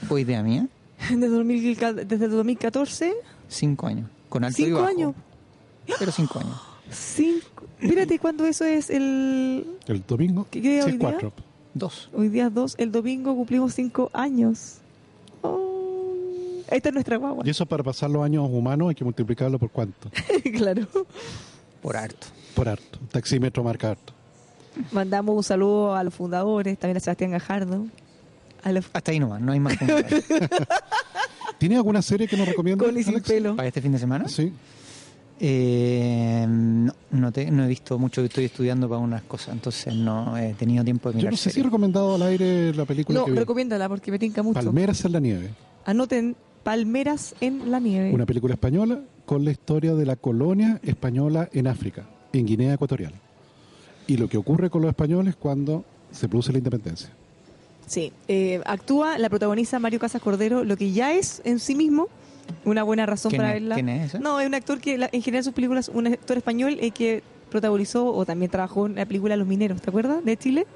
¿Fue 0.07 0.21
idea 0.21 0.43
mía? 0.43 0.67
Desde, 1.09 1.29
2000 1.29 1.77
desde 2.07 2.27
2014, 2.27 3.13
5 3.47 3.87
años. 3.87 4.09
Con 4.29 4.43
alto 4.43 4.61
y 4.61 4.65
cinco 4.65 4.77
bajo. 4.81 4.89
años. 4.89 5.15
Pero 5.97 6.11
5 6.11 6.39
años. 6.39 6.57
Cinco. 6.91 7.65
Mírate 7.79 8.19
cuándo 8.19 8.45
eso 8.45 8.65
es 8.65 8.89
el. 8.89 9.65
El 9.87 10.03
domingo, 10.07 10.45
¿Qué 10.49 10.59
día 10.59 10.81
sí, 10.83 10.87
hoy 10.91 10.97
día? 10.97 10.99
cuatro. 11.09 11.33
Dos. 11.73 12.09
Hoy 12.13 12.29
día 12.29 12.47
es 12.47 12.53
dos. 12.53 12.75
El 12.77 12.91
domingo 12.91 13.35
cumplimos 13.35 13.73
cinco 13.73 14.09
años. 14.13 14.77
Oh, 15.41 16.15
esta 16.69 16.89
es 16.89 16.93
nuestra 16.93 17.17
guagua. 17.17 17.43
Y 17.45 17.49
eso 17.51 17.65
para 17.65 17.83
pasar 17.83 18.09
los 18.09 18.23
años 18.23 18.47
humanos 18.51 18.89
hay 18.89 18.95
que 18.95 19.03
multiplicarlo 19.03 19.59
por 19.59 19.69
cuánto. 19.69 20.09
claro. 20.57 20.87
Por 21.81 21.95
harto. 21.95 22.27
Por 22.55 22.67
harto. 22.67 22.99
Taxímetro 23.11 23.63
marca 23.63 23.91
harto. 23.91 24.13
Mandamos 24.91 25.35
un 25.35 25.43
saludo 25.43 25.95
a 25.95 26.03
los 26.03 26.13
fundadores, 26.13 26.77
también 26.77 26.97
a 26.97 26.99
Sebastián 26.99 27.31
Gajardo. 27.31 27.85
A 28.63 28.71
los... 28.71 28.85
Hasta 28.93 29.11
ahí 29.11 29.19
nomás, 29.19 29.39
no 29.41 29.51
hay 29.51 29.59
más. 29.59 29.75
fundadores. 29.77 30.25
¿Tiene 31.59 31.75
alguna 31.75 32.01
serie 32.01 32.27
que 32.27 32.35
nos 32.37 32.47
recomienda? 32.47 32.83
Con 32.85 32.97
y 32.97 33.03
sin 33.03 33.13
Alex? 33.15 33.27
pelo. 33.27 33.55
¿Para 33.55 33.67
este 33.67 33.81
fin 33.81 33.91
de 33.91 33.99
semana? 33.99 34.27
Sí. 34.27 34.51
Eh, 35.41 36.45
no, 36.47 36.93
no, 37.11 37.31
te- 37.31 37.49
no 37.49 37.63
he 37.63 37.67
visto 37.67 37.97
mucho, 37.97 38.21
estoy 38.23 38.45
estudiando 38.45 38.89
para 38.89 38.99
unas 38.99 39.21
cosas, 39.23 39.53
entonces 39.53 39.95
no 39.95 40.37
he 40.37 40.53
tenido 40.53 40.83
tiempo 40.83 41.09
de 41.09 41.13
Yo 41.13 41.17
mirar 41.19 41.33
no 41.33 41.37
sé 41.37 41.49
si 41.49 41.59
he 41.59 41.63
recomendado 41.63 42.15
al 42.15 42.21
aire 42.23 42.73
la 42.73 42.85
película 42.85 43.19
No, 43.19 43.25
que 43.25 43.31
recomiéndala 43.35 43.87
porque 43.87 44.11
me 44.11 44.19
tinca 44.19 44.43
mucho. 44.43 44.59
Palmeras 44.59 45.03
en 45.05 45.11
la 45.13 45.19
nieve. 45.19 45.49
Anoten 45.85 46.35
Palmeras 46.63 47.35
en 47.39 47.71
la 47.71 47.79
nieve. 47.79 48.11
Una 48.13 48.25
película 48.25 48.53
española 48.53 48.99
con 49.25 49.45
la 49.45 49.51
historia 49.51 49.95
de 49.95 50.05
la 50.05 50.17
colonia 50.17 50.79
española 50.83 51.47
en 51.53 51.67
África, 51.67 52.05
en 52.33 52.45
Guinea 52.45 52.73
Ecuatorial. 52.73 53.13
Y 54.07 54.17
lo 54.17 54.27
que 54.27 54.37
ocurre 54.37 54.69
con 54.69 54.81
los 54.81 54.89
españoles 54.89 55.35
cuando 55.37 55.85
se 56.11 56.27
produce 56.27 56.51
la 56.51 56.57
independencia. 56.57 57.09
Sí, 57.87 58.11
eh, 58.27 58.61
actúa, 58.65 59.17
la 59.17 59.29
protagoniza 59.29 59.79
Mario 59.79 59.99
Casas 59.99 60.21
Cordero, 60.21 60.63
lo 60.63 60.75
que 60.77 60.91
ya 60.91 61.13
es 61.13 61.41
en 61.45 61.59
sí 61.59 61.75
mismo 61.75 62.07
una 62.65 62.83
buena 62.83 63.05
razón 63.05 63.29
¿Quién 63.29 63.41
para 63.41 63.49
es- 63.55 63.61
verla. 63.61 63.75
quién 63.75 63.89
es 63.89 64.05
ese? 64.09 64.19
No, 64.19 64.39
es 64.39 64.47
un 64.47 64.53
actor 64.55 64.79
que 64.79 64.97
la- 64.97 65.09
en 65.11 65.21
general 65.21 65.43
sus 65.43 65.53
películas, 65.53 65.89
un 65.93 66.07
actor 66.07 66.37
español 66.37 66.77
eh, 66.81 66.91
que 66.91 67.23
protagonizó 67.49 68.13
o 68.13 68.25
también 68.25 68.51
trabajó 68.51 68.85
en 68.85 68.95
la 68.95 69.05
película 69.05 69.35
Los 69.35 69.47
Mineros, 69.47 69.81
¿te 69.81 69.89
acuerdas? 69.89 70.23
De 70.23 70.37
Chile. 70.37 70.67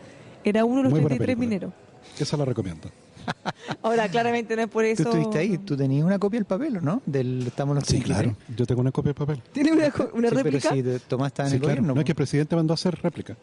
Era 0.43 0.65
uno 0.65 0.77
de 0.77 0.83
los 0.83 0.91
Muy 0.91 1.01
buena 1.01 1.15
33 1.17 1.35
película. 1.37 1.69
mineros. 1.69 1.73
Esa 2.19 2.35
la 2.37 2.45
recomiendo. 2.45 2.89
Ahora, 3.81 4.09
claramente 4.09 4.53
no 4.57 4.63
es 4.63 4.67
por 4.67 4.83
¿Tú 4.83 4.89
eso. 4.89 5.03
estuviste 5.03 5.37
ahí? 5.37 5.57
¿Tú 5.57 5.77
tenías 5.77 6.03
una 6.05 6.19
copia 6.19 6.39
del 6.39 6.45
papel 6.45 6.79
no? 6.83 7.01
Del 7.05 7.47
Estamos 7.47 7.75
los 7.75 7.85
Sí, 7.85 7.99
33. 8.01 8.35
claro. 8.35 8.55
Yo 8.57 8.65
tengo 8.65 8.81
una 8.81 8.91
copia 8.91 9.11
de 9.11 9.13
papel. 9.13 9.41
¿Tiene 9.53 9.71
una, 9.71 9.93
una 10.13 10.29
Sí, 10.29 10.35
réplica? 10.35 10.69
Pero 10.71 10.97
si 10.99 11.05
Tomás 11.07 11.27
estaba 11.27 11.47
en 11.47 11.51
Sí, 11.51 11.55
el 11.55 11.61
claro. 11.61 11.75
gobierno. 11.75 11.93
No 11.95 12.01
es 12.01 12.05
que 12.05 12.11
el 12.11 12.15
presidente 12.17 12.55
mandó 12.57 12.73
a 12.73 12.75
hacer 12.75 12.99
réplica 13.01 13.37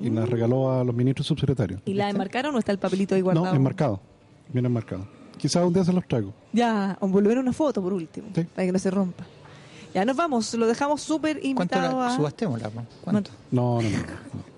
y 0.00 0.08
la 0.08 0.24
regaló 0.24 0.80
a 0.80 0.84
los 0.84 0.94
ministros 0.94 1.26
subsecretarios. 1.26 1.82
¿Y 1.84 1.92
la 1.92 2.08
enmarcaron 2.08 2.54
o 2.54 2.58
está 2.58 2.72
el 2.72 2.78
papelito 2.78 3.14
ahí 3.14 3.20
guardado? 3.20 3.44
No, 3.46 3.54
enmarcado. 3.54 4.00
Bien 4.52 4.64
enmarcado. 4.64 5.06
Quizás 5.38 5.64
un 5.64 5.72
día 5.72 5.84
se 5.84 5.92
los 5.92 6.06
traigo. 6.06 6.32
Ya, 6.52 6.96
o 7.00 7.08
volver 7.08 7.38
una 7.38 7.52
foto 7.52 7.82
por 7.82 7.92
último, 7.92 8.28
para 8.32 8.66
que 8.66 8.72
no 8.72 8.78
se 8.78 8.90
rompa. 8.90 9.24
Ya 9.94 10.04
nos 10.04 10.16
vamos, 10.16 10.52
lo 10.54 10.66
dejamos 10.66 11.00
súper 11.00 11.36
¿Cuánto 11.36 11.48
invitado 11.48 11.98
la 11.98 12.08
a... 12.08 12.16
subastémosla? 12.16 12.70
¿Cuánto? 13.02 13.30
No, 13.50 13.80
no, 13.80 13.88
no. 13.88 14.55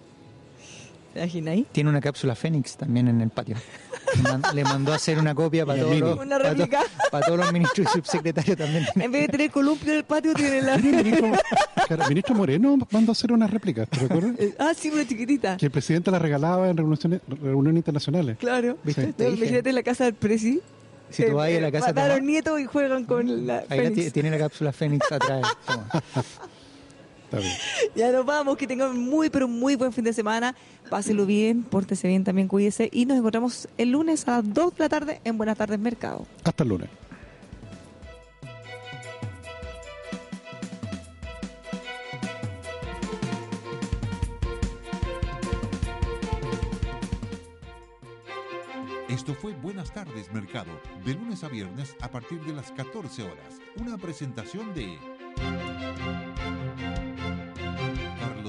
¿Te 1.19 1.25
imaginas 1.25 1.53
ahí? 1.53 1.67
Tiene 1.73 1.91
una 1.91 2.01
cápsula 2.01 2.35
Fénix 2.35 2.77
también 2.77 3.09
en 3.09 3.21
el 3.21 3.31
patio. 3.31 3.57
Le 4.17 4.23
man- 4.23 4.43
Le 4.55 4.65
mandó 4.65 4.93
a 4.93 4.97
hacer 4.97 5.19
una 5.19 5.35
copia 5.35 5.67
para 5.67 5.81
todos, 5.81 5.99
los, 5.99 6.19
Una 6.19 6.39
para, 6.39 6.55
to- 6.55 6.69
para 7.11 7.27
todos 7.27 7.39
los 7.39 7.53
ministros 7.53 7.89
y 7.89 7.97
subsecretarios 7.99 8.57
también. 8.57 8.87
En 8.97 9.13
vez 9.13 9.23
de 9.23 9.29
tener 9.29 9.51
columpio 9.51 9.93
en 9.93 9.99
el 9.99 10.05
patio, 10.05 10.33
tiene 10.35 10.63
la... 10.63 10.75
El 10.77 10.83
ministro, 10.83 11.33
claro, 11.87 12.03
el 12.05 12.09
ministro 12.09 12.35
Moreno 12.35 12.79
mandó 12.91 13.11
a 13.11 13.13
hacer 13.13 13.33
una 13.33 13.47
réplica, 13.47 13.87
¿te 13.87 13.99
recuerdas? 14.01 14.33
ah, 14.59 14.73
sí, 14.77 14.91
una 14.91 15.07
chiquitita. 15.07 15.57
Que 15.57 15.67
el 15.67 15.73
presidente 15.73 16.11
la 16.11 16.19
regalaba 16.19 16.69
en 16.71 16.77
reuniones, 16.77 17.21
reuniones 17.29 17.77
internacionales. 17.81 18.37
Claro. 18.39 18.79
¿Viste? 18.85 19.13
Dije. 19.17 19.29
Imagínate 19.35 19.69
en 19.69 19.75
la 19.75 19.83
casa 19.83 20.05
del 20.05 20.15
presi. 20.15 20.61
Si 21.11 21.25
tú 21.25 21.35
vas 21.37 21.49
a 21.49 21.61
la 21.61 21.73
casa 21.73 21.87
de 21.87 21.93
Van 21.95 22.05
a 22.05 22.09
los 22.09 22.17
Tomás, 22.19 22.27
nietos 22.29 22.61
y 22.61 22.65
juegan 22.67 23.05
con 23.05 23.47
la 23.47 23.65
ahí 23.71 23.95
la 24.05 24.13
tiene 24.13 24.31
la 24.31 24.37
cápsula 24.39 24.73
Fénix 24.73 25.11
atrás. 25.11 25.43
Toma. 27.31 27.39
Está 27.39 27.39
bien. 27.39 27.55
Ya 27.95 28.13
nos 28.13 28.25
vamos, 28.25 28.57
que 28.57 28.67
tengan 28.67 28.99
muy, 28.99 29.29
pero 29.29 29.49
muy 29.49 29.77
buen 29.77 29.93
fin 29.93 30.05
de 30.05 30.13
semana. 30.13 30.55
Páselo 30.89 31.27
bien, 31.27 31.63
pórtese 31.63 32.09
bien, 32.09 32.25
también 32.25 32.49
cuídese. 32.49 32.89
Y 32.93 33.07
nos 33.07 33.19
encontramos 33.19 33.69
el 33.77 33.91
lunes 33.91 34.27
a 34.29 34.37
las 34.37 34.55
2 34.55 34.75
de 34.75 34.85
la 34.85 34.89
tarde 34.89 35.21
en 35.25 35.37
Buenas 35.37 35.59
Tardes 35.59 35.79
Mercado. 35.79 36.27
Hasta 36.45 36.63
el 36.63 36.69
lunes. 36.69 36.89
Esto 49.09 49.35
fue 49.35 49.53
Buenas 49.55 49.93
tardes, 49.93 50.33
Mercado, 50.33 50.71
de 51.05 51.15
lunes 51.15 51.43
a 51.43 51.49
viernes 51.49 51.97
a 52.01 52.11
partir 52.11 52.41
de 52.43 52.53
las 52.53 52.71
14 52.73 53.25
horas. 53.25 53.59
Una 53.77 53.99
presentación 53.99 54.73
de 54.75 54.97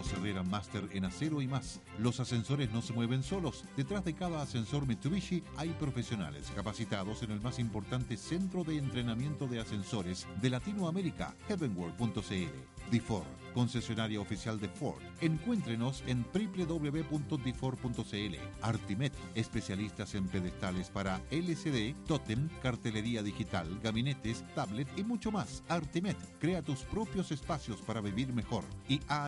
Carlos 0.02 0.48
Master 0.48 0.88
en 0.94 1.06
acero 1.06 1.42
y 1.42 1.48
más. 1.48 1.82
Los 1.98 2.20
ascensores 2.20 2.72
no 2.72 2.82
se 2.82 2.94
mueven 2.94 3.24
solos. 3.24 3.66
Detrás 3.76 4.06
de 4.06 4.14
cada 4.14 4.42
ascensor 4.42 4.88
Mitsubishi 4.88 5.44
hay 5.58 5.70
profesionales 5.70 6.52
capacitados 6.56 7.24
en 7.24 7.32
el 7.32 7.42
más 7.42 7.60
importante 7.60 8.16
centro 8.16 8.64
de 8.64 8.78
entrenamiento 8.78 9.48
de 9.48 9.60
ascensores 9.60 10.28
de 10.42 10.50
Latinoamérica, 10.50 11.36
heavenworld.cl. 11.48 12.80
DeFord, 12.90 13.28
concesionaria 13.54 14.20
oficial 14.20 14.60
de 14.60 14.68
Ford. 14.68 15.00
Encuéntrenos 15.22 16.04
en 16.08 16.26
www.difor.cl. 16.34 18.36
Artimet, 18.62 19.14
especialistas 19.36 20.16
en 20.16 20.28
pedestales 20.28 20.90
para 20.90 21.22
LCD, 21.30 21.94
tótem, 22.08 22.50
cartelería 22.62 23.22
digital, 23.22 23.80
gabinetes, 23.84 24.44
tablet 24.56 24.88
y 24.98 25.04
mucho 25.04 25.32
más. 25.32 25.64
Artimet, 25.68 26.18
crea 26.40 26.64
tus 26.64 26.80
propios 26.80 27.32
espacios 27.32 27.80
para 27.82 28.02
vivir 28.02 28.34
mejor. 28.34 28.64
Y 28.88 29.02